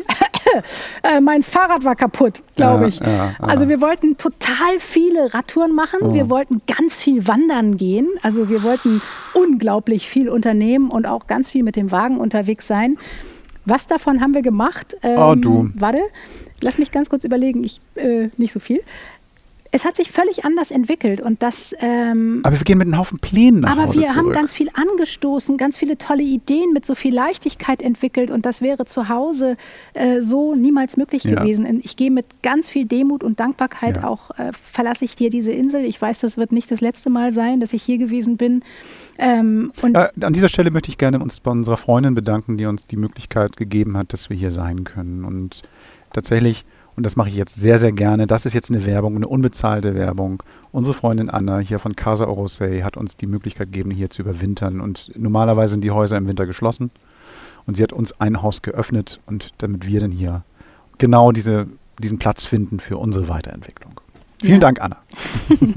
Äh, 1.03 1.21
mein 1.21 1.43
Fahrrad 1.43 1.83
war 1.83 1.95
kaputt, 1.95 2.41
glaube 2.55 2.83
Ja, 2.83 2.87
ich. 2.87 2.99
ja, 2.99 3.07
ja. 3.07 3.35
Also 3.39 3.67
wir 3.67 3.81
wollten 3.81 4.17
total 4.17 4.79
viele 4.79 5.33
Radtouren 5.33 5.73
machen. 5.73 5.99
Oh. 6.01 6.13
Wir 6.13 6.29
wollten 6.29 6.61
ganz 6.67 7.01
viel 7.01 7.27
wandern 7.27 7.77
gehen. 7.77 8.07
Also 8.21 8.49
wir 8.49 8.63
wollten 8.63 9.01
unglaublich 9.33 10.07
viel 10.07 10.29
unternehmen 10.29 10.89
und 10.89 11.07
auch 11.07 11.27
ganz 11.27 11.51
viel 11.51 11.63
mit 11.63 11.75
dem 11.75 11.91
Wagen 11.91 12.17
unterwegs 12.17 12.67
sein. 12.67 12.97
Was 13.65 13.87
davon 13.87 14.21
haben 14.21 14.33
wir 14.33 14.41
gemacht? 14.41 14.95
Ähm, 15.03 15.17
Oh, 15.17 15.35
du. 15.35 15.69
Warte, 15.75 15.99
lass 16.61 16.77
mich 16.77 16.91
ganz 16.91 17.09
kurz 17.09 17.23
überlegen. 17.23 17.63
Ich, 17.63 17.81
äh, 17.95 18.29
nicht 18.37 18.53
so 18.53 18.59
viel. 18.59 18.81
Es 19.75 19.83
hat 19.83 19.97
sich 19.97 20.09
völlig 20.09 20.45
anders 20.45 20.71
entwickelt 20.71 21.19
und 21.19 21.43
das 21.43 21.75
ähm, 21.79 22.39
Aber 22.43 22.57
wir 22.57 22.63
gehen 22.63 22.77
mit 22.77 22.87
einem 22.87 22.97
Haufen 22.97 23.19
Plänen 23.19 23.59
nach 23.59 23.71
aber 23.73 23.87
Hause 23.87 23.99
wir 23.99 24.07
zurück. 24.07 24.17
haben 24.17 24.31
ganz 24.31 24.53
viel 24.53 24.69
angestoßen, 24.73 25.57
ganz 25.57 25.77
viele 25.77 25.97
tolle 25.97 26.23
Ideen 26.23 26.71
mit 26.73 26.85
so 26.85 26.95
viel 26.95 27.13
Leichtigkeit 27.13 27.81
entwickelt 27.81 28.31
und 28.31 28.45
das 28.45 28.61
wäre 28.61 28.85
zu 28.85 29.09
Hause 29.09 29.57
äh, 29.93 30.21
so 30.21 30.55
niemals 30.55 30.95
möglich 30.95 31.25
Ja. 31.25 31.35
gewesen. 31.41 31.81
Ich 31.83 31.97
gehe 31.97 32.09
mit 32.09 32.25
ganz 32.41 32.69
viel 32.69 32.85
Demut 32.85 33.21
und 33.23 33.39
Dankbarkeit 33.41 33.97
Ja. 33.97 34.07
auch, 34.07 34.31
äh, 34.39 34.51
verlasse 34.53 35.03
ich 35.03 35.17
dir 35.17 35.29
diese 35.29 35.51
Insel. 35.51 35.83
Ich 35.83 36.01
weiß, 36.01 36.19
das 36.19 36.37
wird 36.37 36.53
nicht 36.53 36.71
das 36.71 36.79
letzte 36.79 37.09
Mal 37.09 37.33
sein, 37.33 37.59
dass 37.59 37.73
ich 37.73 37.83
hier 37.83 37.97
gewesen 37.97 38.37
bin. 38.37 38.63
Ähm, 39.17 39.73
Ja, 39.93 40.09
an 40.21 40.31
dieser 40.33 40.49
Stelle 40.49 40.71
möchte 40.71 40.89
ich 40.89 40.97
gerne 40.97 41.19
uns 41.19 41.39
bei 41.41 41.51
unserer 41.51 41.77
Freundin 41.77 42.15
bedanken, 42.15 42.57
die 42.57 42.65
uns 42.65 42.87
die 42.87 42.97
Möglichkeit 42.97 43.57
gegeben 43.57 43.97
hat, 43.97 44.13
dass 44.13 44.29
wir 44.29 44.37
hier 44.37 44.51
sein 44.51 44.85
können. 44.85 45.25
Und 45.25 45.63
tatsächlich, 46.13 46.63
und 46.95 47.05
das 47.05 47.15
mache 47.15 47.29
ich 47.29 47.35
jetzt 47.35 47.55
sehr, 47.55 47.77
sehr 47.79 47.91
gerne, 47.91 48.27
das 48.27 48.45
ist 48.45 48.53
jetzt 48.53 48.71
eine 48.71 48.85
Werbung, 48.85 49.15
eine 49.15 49.27
unbezahlte 49.27 49.95
Werbung. 49.95 50.41
Unsere 50.71 50.93
Freundin 50.93 51.29
Anna 51.29 51.59
hier 51.59 51.79
von 51.79 51.95
Casa 51.95 52.25
Orosei 52.27 52.81
hat 52.81 52.97
uns 52.97 53.17
die 53.17 53.27
Möglichkeit 53.27 53.71
gegeben, 53.71 53.91
hier 53.91 54.09
zu 54.09 54.21
überwintern. 54.21 54.81
Und 54.81 55.11
normalerweise 55.17 55.71
sind 55.71 55.83
die 55.83 55.91
Häuser 55.91 56.17
im 56.17 56.27
Winter 56.27 56.45
geschlossen. 56.45 56.91
Und 57.65 57.75
sie 57.77 57.83
hat 57.83 57.93
uns 57.93 58.19
ein 58.19 58.41
Haus 58.41 58.61
geöffnet 58.61 59.19
und 59.25 59.53
damit 59.57 59.87
wir 59.87 59.99
dann 59.99 60.11
hier 60.11 60.43
genau 60.97 61.31
diese, 61.31 61.67
diesen 62.01 62.19
Platz 62.19 62.45
finden 62.45 62.79
für 62.79 62.97
unsere 62.97 63.27
Weiterentwicklung. 63.27 63.99
Vielen 64.39 64.53
Ja. 64.53 64.59
Dank, 64.59 64.81
Anna. 64.81 64.97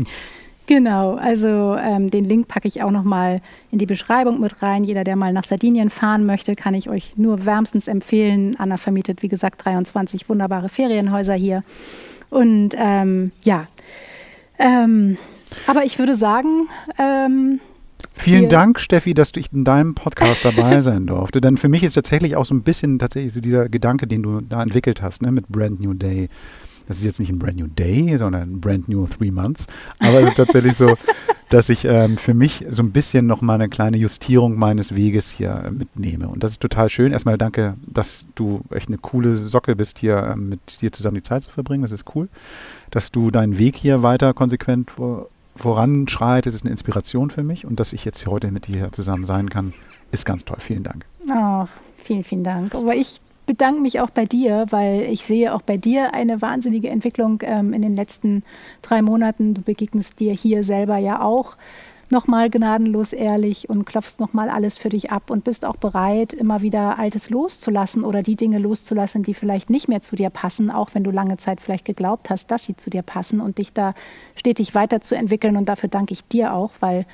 Genau, 0.68 1.14
also 1.14 1.76
ähm, 1.80 2.10
den 2.10 2.26
Link 2.26 2.46
packe 2.46 2.68
ich 2.68 2.82
auch 2.82 2.90
nochmal 2.90 3.40
in 3.70 3.78
die 3.78 3.86
Beschreibung 3.86 4.38
mit 4.38 4.62
rein. 4.62 4.84
Jeder, 4.84 5.02
der 5.02 5.16
mal 5.16 5.32
nach 5.32 5.44
Sardinien 5.44 5.88
fahren 5.88 6.26
möchte, 6.26 6.54
kann 6.54 6.74
ich 6.74 6.90
euch 6.90 7.14
nur 7.16 7.46
wärmstens 7.46 7.88
empfehlen. 7.88 8.54
Anna 8.58 8.76
vermietet, 8.76 9.22
wie 9.22 9.28
gesagt, 9.28 9.64
23 9.64 10.28
wunderbare 10.28 10.68
Ferienhäuser 10.68 11.32
hier. 11.32 11.64
Und 12.28 12.74
ähm, 12.76 13.32
ja, 13.44 13.66
ähm, 14.58 15.16
aber 15.66 15.84
ich 15.86 15.98
würde 15.98 16.14
sagen, 16.14 16.68
ähm, 16.98 17.60
Vielen 18.12 18.42
Wir- 18.42 18.48
Dank, 18.50 18.78
Steffi, 18.78 19.14
dass 19.14 19.32
ich 19.36 19.50
in 19.52 19.64
deinem 19.64 19.94
Podcast 19.94 20.44
dabei 20.44 20.80
sein 20.82 21.06
durfte. 21.06 21.40
Denn 21.40 21.56
für 21.56 21.70
mich 21.70 21.82
ist 21.82 21.94
tatsächlich 21.94 22.36
auch 22.36 22.44
so 22.44 22.54
ein 22.54 22.62
bisschen 22.62 22.98
tatsächlich 22.98 23.32
so 23.32 23.40
dieser 23.40 23.70
Gedanke, 23.70 24.06
den 24.06 24.22
du 24.22 24.42
da 24.42 24.62
entwickelt 24.62 25.00
hast, 25.00 25.22
ne, 25.22 25.32
mit 25.32 25.48
Brand 25.48 25.80
New 25.80 25.94
Day. 25.94 26.28
Das 26.88 26.96
ist 26.96 27.04
jetzt 27.04 27.20
nicht 27.20 27.30
ein 27.30 27.38
Brand 27.38 27.58
New 27.58 27.66
Day, 27.66 28.16
sondern 28.16 28.54
ein 28.54 28.60
Brand 28.60 28.88
New 28.88 29.06
Three 29.06 29.30
Months. 29.30 29.66
Aber 29.98 30.20
es 30.20 30.28
ist 30.28 30.36
tatsächlich 30.36 30.74
so, 30.74 30.94
dass 31.50 31.68
ich 31.68 31.84
ähm, 31.84 32.16
für 32.16 32.34
mich 32.34 32.64
so 32.70 32.82
ein 32.82 32.92
bisschen 32.92 33.26
nochmal 33.26 33.56
eine 33.56 33.68
kleine 33.68 33.98
Justierung 33.98 34.58
meines 34.58 34.94
Weges 34.94 35.30
hier 35.30 35.64
äh, 35.66 35.70
mitnehme. 35.70 36.28
Und 36.28 36.42
das 36.42 36.52
ist 36.52 36.60
total 36.60 36.88
schön. 36.88 37.12
Erstmal 37.12 37.36
danke, 37.36 37.76
dass 37.86 38.24
du 38.34 38.62
echt 38.70 38.88
eine 38.88 38.98
coole 38.98 39.36
Socke 39.36 39.76
bist, 39.76 39.98
hier 39.98 40.30
ähm, 40.32 40.48
mit 40.48 40.80
dir 40.80 40.90
zusammen 40.90 41.16
die 41.16 41.22
Zeit 41.22 41.42
zu 41.42 41.50
verbringen. 41.50 41.82
Das 41.82 41.92
ist 41.92 42.04
cool. 42.14 42.28
Dass 42.90 43.10
du 43.10 43.30
deinen 43.30 43.58
Weg 43.58 43.76
hier 43.76 44.02
weiter 44.02 44.32
konsequent 44.32 44.90
vor, 44.90 45.28
voranschreitest, 45.56 46.54
ist 46.54 46.62
eine 46.62 46.70
Inspiration 46.70 47.30
für 47.30 47.42
mich. 47.42 47.66
Und 47.66 47.80
dass 47.80 47.92
ich 47.92 48.04
jetzt 48.06 48.26
heute 48.26 48.50
mit 48.50 48.66
dir 48.66 48.92
zusammen 48.92 49.26
sein 49.26 49.50
kann, 49.50 49.74
ist 50.10 50.24
ganz 50.24 50.44
toll. 50.44 50.58
Vielen 50.60 50.84
Dank. 50.84 51.04
Oh, 51.30 51.66
vielen, 52.02 52.24
vielen 52.24 52.44
Dank. 52.44 52.74
Aber 52.74 52.94
ich 52.94 53.20
bedanke 53.48 53.80
mich 53.80 53.98
auch 53.98 54.10
bei 54.10 54.26
dir, 54.26 54.66
weil 54.68 55.04
ich 55.10 55.24
sehe 55.24 55.54
auch 55.54 55.62
bei 55.62 55.78
dir 55.78 56.12
eine 56.12 56.42
wahnsinnige 56.42 56.90
Entwicklung 56.90 57.40
ähm, 57.42 57.72
in 57.72 57.80
den 57.80 57.96
letzten 57.96 58.44
drei 58.82 59.00
Monaten. 59.00 59.54
Du 59.54 59.62
begegnest 59.62 60.20
dir 60.20 60.34
hier 60.34 60.62
selber 60.62 60.98
ja 60.98 61.22
auch 61.22 61.56
nochmal 62.10 62.50
gnadenlos 62.50 63.14
ehrlich 63.14 63.70
und 63.70 63.86
klopfst 63.86 64.16
nochmal 64.18 64.50
alles 64.50 64.76
für 64.76 64.90
dich 64.90 65.10
ab 65.10 65.30
und 65.30 65.44
bist 65.44 65.64
auch 65.64 65.76
bereit, 65.76 66.34
immer 66.34 66.60
wieder 66.60 66.98
Altes 66.98 67.30
loszulassen 67.30 68.04
oder 68.04 68.22
die 68.22 68.36
Dinge 68.36 68.58
loszulassen, 68.58 69.22
die 69.22 69.34
vielleicht 69.34 69.70
nicht 69.70 69.88
mehr 69.88 70.02
zu 70.02 70.14
dir 70.14 70.28
passen, 70.28 70.70
auch 70.70 70.90
wenn 70.92 71.04
du 71.04 71.10
lange 71.10 71.38
Zeit 71.38 71.62
vielleicht 71.62 71.86
geglaubt 71.86 72.28
hast, 72.28 72.50
dass 72.50 72.66
sie 72.66 72.76
zu 72.76 72.90
dir 72.90 73.02
passen 73.02 73.40
und 73.40 73.56
dich 73.56 73.72
da 73.72 73.94
stetig 74.36 74.74
weiterzuentwickeln. 74.74 75.56
Und 75.56 75.70
dafür 75.70 75.88
danke 75.88 76.12
ich 76.12 76.22
dir 76.24 76.52
auch, 76.52 76.72
weil 76.80 77.06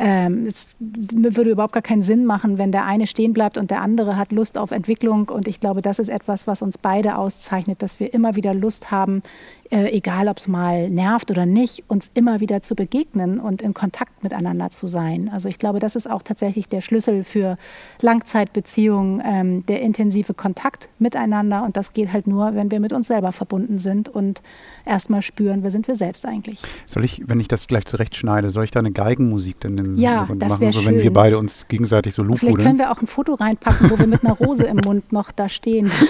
ähm, 0.00 0.46
es 0.46 0.70
würde 0.78 1.50
überhaupt 1.50 1.74
gar 1.74 1.82
keinen 1.82 2.00
Sinn 2.00 2.24
machen, 2.24 2.56
wenn 2.56 2.72
der 2.72 2.86
eine 2.86 3.06
stehen 3.06 3.34
bleibt 3.34 3.58
und 3.58 3.70
der 3.70 3.82
andere 3.82 4.16
hat 4.16 4.32
Lust 4.32 4.56
auf 4.56 4.70
Entwicklung. 4.70 5.28
Und 5.28 5.46
ich 5.46 5.60
glaube, 5.60 5.82
das 5.82 5.98
ist 5.98 6.08
etwas, 6.08 6.46
was 6.46 6.62
uns 6.62 6.78
beide 6.78 7.18
auszeichnet, 7.18 7.82
dass 7.82 8.00
wir 8.00 8.14
immer 8.14 8.34
wieder 8.34 8.54
Lust 8.54 8.90
haben, 8.90 9.22
äh, 9.70 9.90
egal 9.92 10.28
ob 10.28 10.38
es 10.38 10.48
mal 10.48 10.90
nervt 10.90 11.30
oder 11.30 11.46
nicht, 11.46 11.84
uns 11.86 12.10
immer 12.14 12.40
wieder 12.40 12.60
zu 12.60 12.74
begegnen 12.74 13.38
und 13.38 13.62
in 13.62 13.72
Kontakt 13.72 14.22
miteinander 14.22 14.70
zu 14.70 14.88
sein. 14.88 15.30
Also 15.32 15.48
ich 15.48 15.58
glaube, 15.58 15.78
das 15.78 15.94
ist 15.94 16.10
auch 16.10 16.22
tatsächlich 16.22 16.68
der 16.68 16.80
Schlüssel 16.80 17.22
für 17.22 17.56
Langzeitbeziehungen, 18.00 19.22
ähm, 19.24 19.66
der 19.66 19.80
intensive 19.80 20.34
Kontakt 20.34 20.88
miteinander. 20.98 21.62
Und 21.62 21.76
das 21.76 21.92
geht 21.92 22.12
halt 22.12 22.26
nur, 22.26 22.54
wenn 22.54 22.70
wir 22.70 22.80
mit 22.80 22.92
uns 22.92 23.06
selber 23.06 23.30
verbunden 23.30 23.78
sind 23.78 24.08
und 24.08 24.42
erstmal 24.84 25.22
spüren, 25.22 25.62
wer 25.62 25.70
sind 25.70 25.86
wir 25.86 25.96
selbst 25.96 26.26
eigentlich. 26.26 26.60
Soll 26.86 27.04
ich, 27.04 27.22
wenn 27.26 27.38
ich 27.38 27.48
das 27.48 27.68
gleich 27.68 27.84
zurechtschneide, 27.84 28.50
soll 28.50 28.64
ich 28.64 28.72
da 28.72 28.80
eine 28.80 28.90
Geigenmusik 28.90 29.60
denn 29.60 29.78
im 29.78 29.98
Ja, 29.98 30.10
Hintergrund 30.10 30.42
das 30.42 30.58
machen, 30.58 30.72
so 30.72 30.84
wenn 30.84 31.00
wir 31.00 31.12
beide 31.12 31.38
uns 31.38 31.68
gegenseitig 31.68 32.14
so 32.14 32.24
Vielleicht 32.24 32.58
können 32.58 32.78
wir 32.78 32.90
auch 32.90 33.00
ein 33.00 33.06
Foto 33.06 33.34
reinpacken, 33.34 33.90
wo 33.90 33.98
wir 33.98 34.06
mit 34.06 34.24
einer 34.24 34.34
Rose 34.34 34.64
im 34.64 34.76
Mund 34.78 35.12
noch 35.12 35.30
da 35.30 35.48
stehen. 35.48 35.90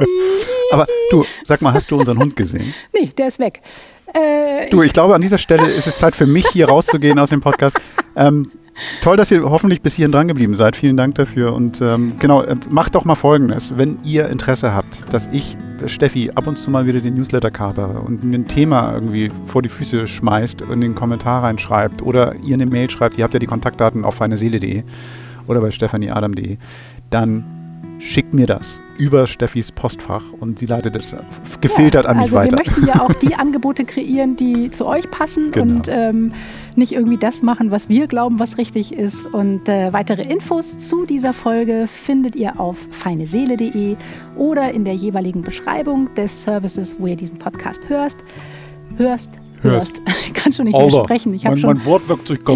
Aber 0.70 0.86
du, 1.10 1.24
sag 1.44 1.62
mal, 1.62 1.72
hast 1.72 1.90
du 1.90 1.98
unseren 1.98 2.18
Hund 2.18 2.36
gesehen? 2.36 2.74
nee, 2.94 3.10
der 3.16 3.28
ist 3.28 3.38
weg. 3.38 3.60
Äh, 4.14 4.68
Du, 4.70 4.82
ich 4.82 4.92
glaube, 4.92 5.14
an 5.14 5.22
dieser 5.22 5.38
Stelle 5.38 5.66
ist 5.66 5.86
es 5.86 5.98
Zeit 5.98 6.14
für 6.14 6.26
mich, 6.26 6.46
hier 6.48 6.68
rauszugehen 6.68 7.18
aus 7.18 7.30
dem 7.30 7.40
Podcast. 7.40 7.78
Ähm, 8.16 8.48
toll, 9.02 9.16
dass 9.16 9.30
ihr 9.30 9.42
hoffentlich 9.48 9.82
bis 9.82 9.94
hierhin 9.94 10.12
dran 10.12 10.28
geblieben 10.28 10.54
seid. 10.54 10.76
Vielen 10.76 10.96
Dank 10.96 11.14
dafür. 11.16 11.54
Und 11.54 11.80
ähm, 11.80 12.14
genau, 12.18 12.42
äh, 12.42 12.56
macht 12.68 12.94
doch 12.94 13.04
mal 13.04 13.14
Folgendes. 13.14 13.76
Wenn 13.76 13.98
ihr 14.04 14.28
Interesse 14.28 14.74
habt, 14.74 15.12
dass 15.12 15.28
ich 15.32 15.56
äh, 15.82 15.88
Steffi 15.88 16.30
ab 16.34 16.46
und 16.46 16.58
zu 16.58 16.70
mal 16.70 16.86
wieder 16.86 17.00
den 17.00 17.14
Newsletter 17.14 17.50
kapere 17.50 18.00
und 18.00 18.24
mir 18.24 18.38
ein 18.38 18.48
Thema 18.48 18.92
irgendwie 18.94 19.30
vor 19.46 19.62
die 19.62 19.68
Füße 19.68 20.06
schmeißt, 20.06 20.62
in 20.62 20.80
den 20.80 20.94
Kommentar 20.94 21.42
reinschreibt 21.44 22.02
oder 22.02 22.34
ihr 22.44 22.54
eine 22.54 22.66
Mail 22.66 22.90
schreibt, 22.90 23.18
ihr 23.18 23.24
habt 23.24 23.34
ja 23.34 23.40
die 23.40 23.46
Kontaktdaten 23.46 24.04
auf 24.04 24.16
feineseele.de 24.16 24.82
oder 25.46 25.60
bei 25.60 25.70
stefanieadam.de, 25.70 26.58
dann 27.10 27.44
schickt 28.00 28.34
mir 28.34 28.46
das 28.46 28.80
über 28.98 29.26
Steffis 29.26 29.70
Postfach 29.72 30.24
und 30.40 30.58
sie 30.58 30.66
leitet 30.66 30.94
das 30.94 31.12
f- 31.12 31.60
gefiltert 31.60 32.06
an 32.06 32.16
mich 32.16 32.24
also 32.24 32.36
weiter. 32.36 32.56
wir 32.58 32.64
möchten 32.66 32.86
ja 32.86 33.00
auch 33.02 33.12
die 33.12 33.34
Angebote 33.38 33.84
kreieren, 33.84 34.36
die 34.36 34.70
zu 34.70 34.86
euch 34.86 35.10
passen 35.10 35.52
Genau. 35.52 35.74
und 35.76 35.88
ähm, 35.88 36.32
nicht 36.76 36.92
irgendwie 36.92 37.18
das 37.18 37.42
machen, 37.42 37.70
was 37.70 37.88
wir 37.88 38.06
glauben, 38.06 38.38
was 38.38 38.56
richtig 38.58 38.92
ist. 38.92 39.26
Und 39.26 39.68
äh, 39.68 39.92
weitere 39.92 40.22
Infos 40.22 40.78
zu 40.78 41.04
dieser 41.04 41.32
Folge 41.32 41.86
findet 41.88 42.36
ihr 42.36 42.58
auf 42.58 42.78
feineseele.de 42.90 43.96
oder 44.36 44.72
in 44.72 44.84
der 44.84 44.94
jeweiligen 44.94 45.42
Beschreibung 45.42 46.12
des 46.14 46.42
Services, 46.42 46.94
wo 46.98 47.06
ihr 47.06 47.16
diesen 47.16 47.38
Podcast 47.38 47.80
hörst. 47.88 48.18
Hörst, 48.96 49.30
hörst. 49.62 50.00
Hörst. 50.00 50.26
Ich 50.26 50.34
kann 50.34 50.52
schon 50.52 50.66
nicht 50.66 50.76
mehr 50.76 50.90
sprechen. 50.90 51.34
Ich 51.34 51.46
habe 51.46 51.56
schon. 51.56 51.80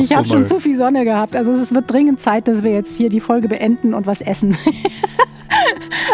Ich 0.01 0.15
habe 0.15 0.27
schon 0.27 0.45
zu 0.45 0.61
viel 0.61 0.77
Sonne 0.77 1.05
gehabt. 1.05 1.37
Also 1.37 1.53
es 1.53 1.73
wird 1.73 1.91
dringend 1.91 2.21
Zeit, 2.21 2.49
dass 2.49 2.63
wir 2.63 2.73
jetzt 2.73 2.97
hier 2.97 3.09
die 3.09 3.21
Folge 3.21 3.49
beenden 3.49 3.95
und 3.95 4.07
was 4.07 4.21
essen. 4.21 4.57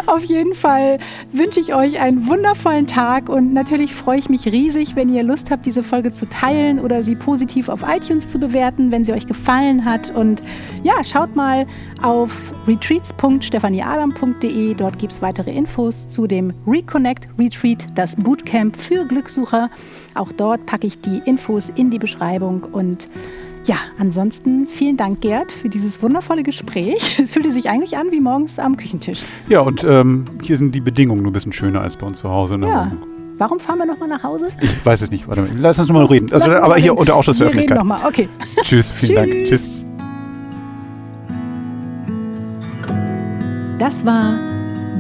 Auf 0.07 0.25
jeden 0.25 0.55
Fall 0.55 0.99
wünsche 1.33 1.61
ich 1.61 1.75
euch 1.75 2.01
einen 2.01 2.27
wundervollen 2.27 2.87
Tag 2.87 3.29
und 3.29 3.53
natürlich 3.53 3.95
freue 3.95 4.19
ich 4.19 4.29
mich 4.29 4.47
riesig, 4.47 4.97
wenn 4.97 5.13
ihr 5.13 5.23
Lust 5.23 5.51
habt, 5.51 5.67
diese 5.67 5.83
Folge 5.83 6.13
zu 6.13 6.27
teilen 6.29 6.81
oder 6.81 7.03
sie 7.03 7.17
positiv 7.17 7.69
auf 7.69 7.85
iTunes 7.89 8.29
zu 8.29 8.39
bewerten, 8.39 8.93
wenn 8.93 9.05
sie 9.05 9.13
euch 9.13 9.27
gefallen 9.27 9.85
hat. 9.85 10.11
Und 10.11 10.43
ja, 10.83 11.05
schaut 11.05 11.37
mal 11.37 11.67
auf 12.03 12.33
retreats.stefanieadam.de. 12.67 14.75
Dort 14.75 14.99
gibt 14.99 15.13
es 15.13 15.23
weitere 15.23 15.53
Infos 15.53 16.09
zu 16.09 16.27
dem 16.27 16.53
Reconnect 16.67 17.29
Retreat, 17.39 17.87
das 17.95 18.17
Bootcamp 18.17 18.77
für 18.77 19.07
Glückssucher. 19.07 19.71
Auch 20.15 20.33
dort 20.33 20.67
packe 20.67 20.87
ich 20.87 21.01
die 21.01 21.21
Infos 21.25 21.71
in 21.75 21.91
die 21.91 21.99
Beschreibung 21.99 22.65
und 22.73 23.09
ja, 23.65 23.77
ansonsten 23.99 24.67
vielen 24.69 24.97
Dank, 24.97 25.21
Gerd, 25.21 25.53
für 25.53 25.69
dieses 25.69 26.03
wundervolle 26.03 26.43
Gespräch. 26.43 27.19
Es 27.23 27.33
fühlte 27.33 27.53
sich 27.53 27.69
eigentlich 27.69 27.99
an 27.99 28.11
wie 28.11 28.21
morgens 28.21 28.59
am 28.59 28.77
Küchentisch. 28.77 29.23
Ja, 29.49 29.61
und 29.61 29.85
ähm, 29.85 30.25
hier 30.43 30.57
sind 30.57 30.75
die 30.75 30.81
Bedingungen 30.81 31.23
nur 31.23 31.31
ein 31.31 31.35
bisschen 31.35 31.53
schöner 31.53 31.83
als 31.83 31.97
bei 31.97 32.07
uns 32.07 32.21
zu 32.21 32.31
Hause. 32.31 32.55
in 32.55 32.63
der 32.63 32.71
Ja. 32.71 32.87
Wohnung. 32.91 33.03
Warum 33.37 33.59
fahren 33.61 33.79
wir 33.79 33.87
nochmal 33.87 34.09
nach 34.09 34.23
Hause? 34.23 34.49
Ich 34.61 34.85
weiß 34.85 35.01
es 35.03 35.11
nicht. 35.11 35.27
Warte 35.29 35.43
mal. 35.43 35.51
Lass 35.59 35.79
uns 35.79 35.89
mal 35.91 36.05
reden. 36.07 36.31
Also, 36.33 36.47
aber 36.51 36.69
mal 36.69 36.79
hier 36.81 36.91
reden. 36.93 37.01
unter 37.01 37.17
Ausschuss 37.17 37.39
der 37.39 37.47
Wir 37.53 37.61
reden 37.61 37.73
Öffentlichkeit. 37.73 37.79
nochmal, 38.01 38.09
okay. 38.09 38.29
Tschüss, 38.63 38.91
vielen 38.91 39.15
Dank. 39.15 39.33
Tschüss. 39.47 39.69
Tschüss. 39.69 39.85
Das 43.79 44.05
war 44.05 44.39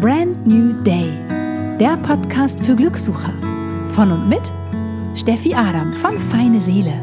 Brand 0.00 0.46
New 0.46 0.72
Day, 0.82 1.12
der 1.78 1.96
Podcast 1.98 2.61
für 2.61 2.74
Glückssucher. 2.74 3.32
Von 3.88 4.12
und 4.12 4.28
mit 4.28 4.50
Steffi 5.20 5.52
Adam 5.52 5.92
von 5.92 6.18
Feine 6.18 6.62
Seele. 6.62 6.94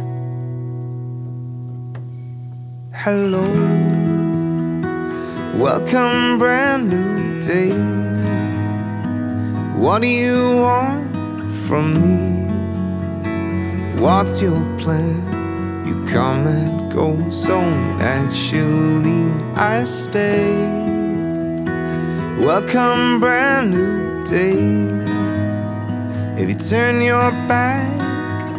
Hello, 2.91 3.43
welcome, 5.55 6.39
brand 6.39 6.89
new 6.89 7.39
day. 7.43 7.71
What 9.77 10.01
do 10.01 10.07
you 10.07 10.61
want 10.63 11.05
from 11.67 11.93
me? 12.01 12.41
What's 14.01 14.41
your 14.41 14.65
plan? 14.79 15.85
You 15.85 16.03
come 16.11 16.47
and 16.47 16.91
go 16.91 17.29
so 17.29 17.61
naturally. 17.99 19.31
I 19.55 19.83
stay. 19.83 20.55
Welcome, 22.39 23.19
brand 23.19 23.75
new 23.75 24.25
day. 24.25 24.57
If 26.41 26.49
you 26.49 26.55
turn 26.55 26.99
your 27.01 27.29
back 27.47 28.06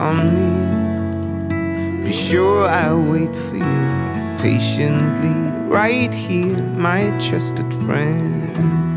on 0.00 0.34
me, 1.98 2.04
be 2.04 2.12
sure 2.12 2.66
I'll 2.66 3.02
wait 3.02 3.34
for 3.34 3.56
you 3.56 4.38
patiently 4.38 5.34
right 5.68 6.12
here, 6.12 6.56
my 6.56 7.16
trusted 7.18 7.72
friend. 7.84 8.87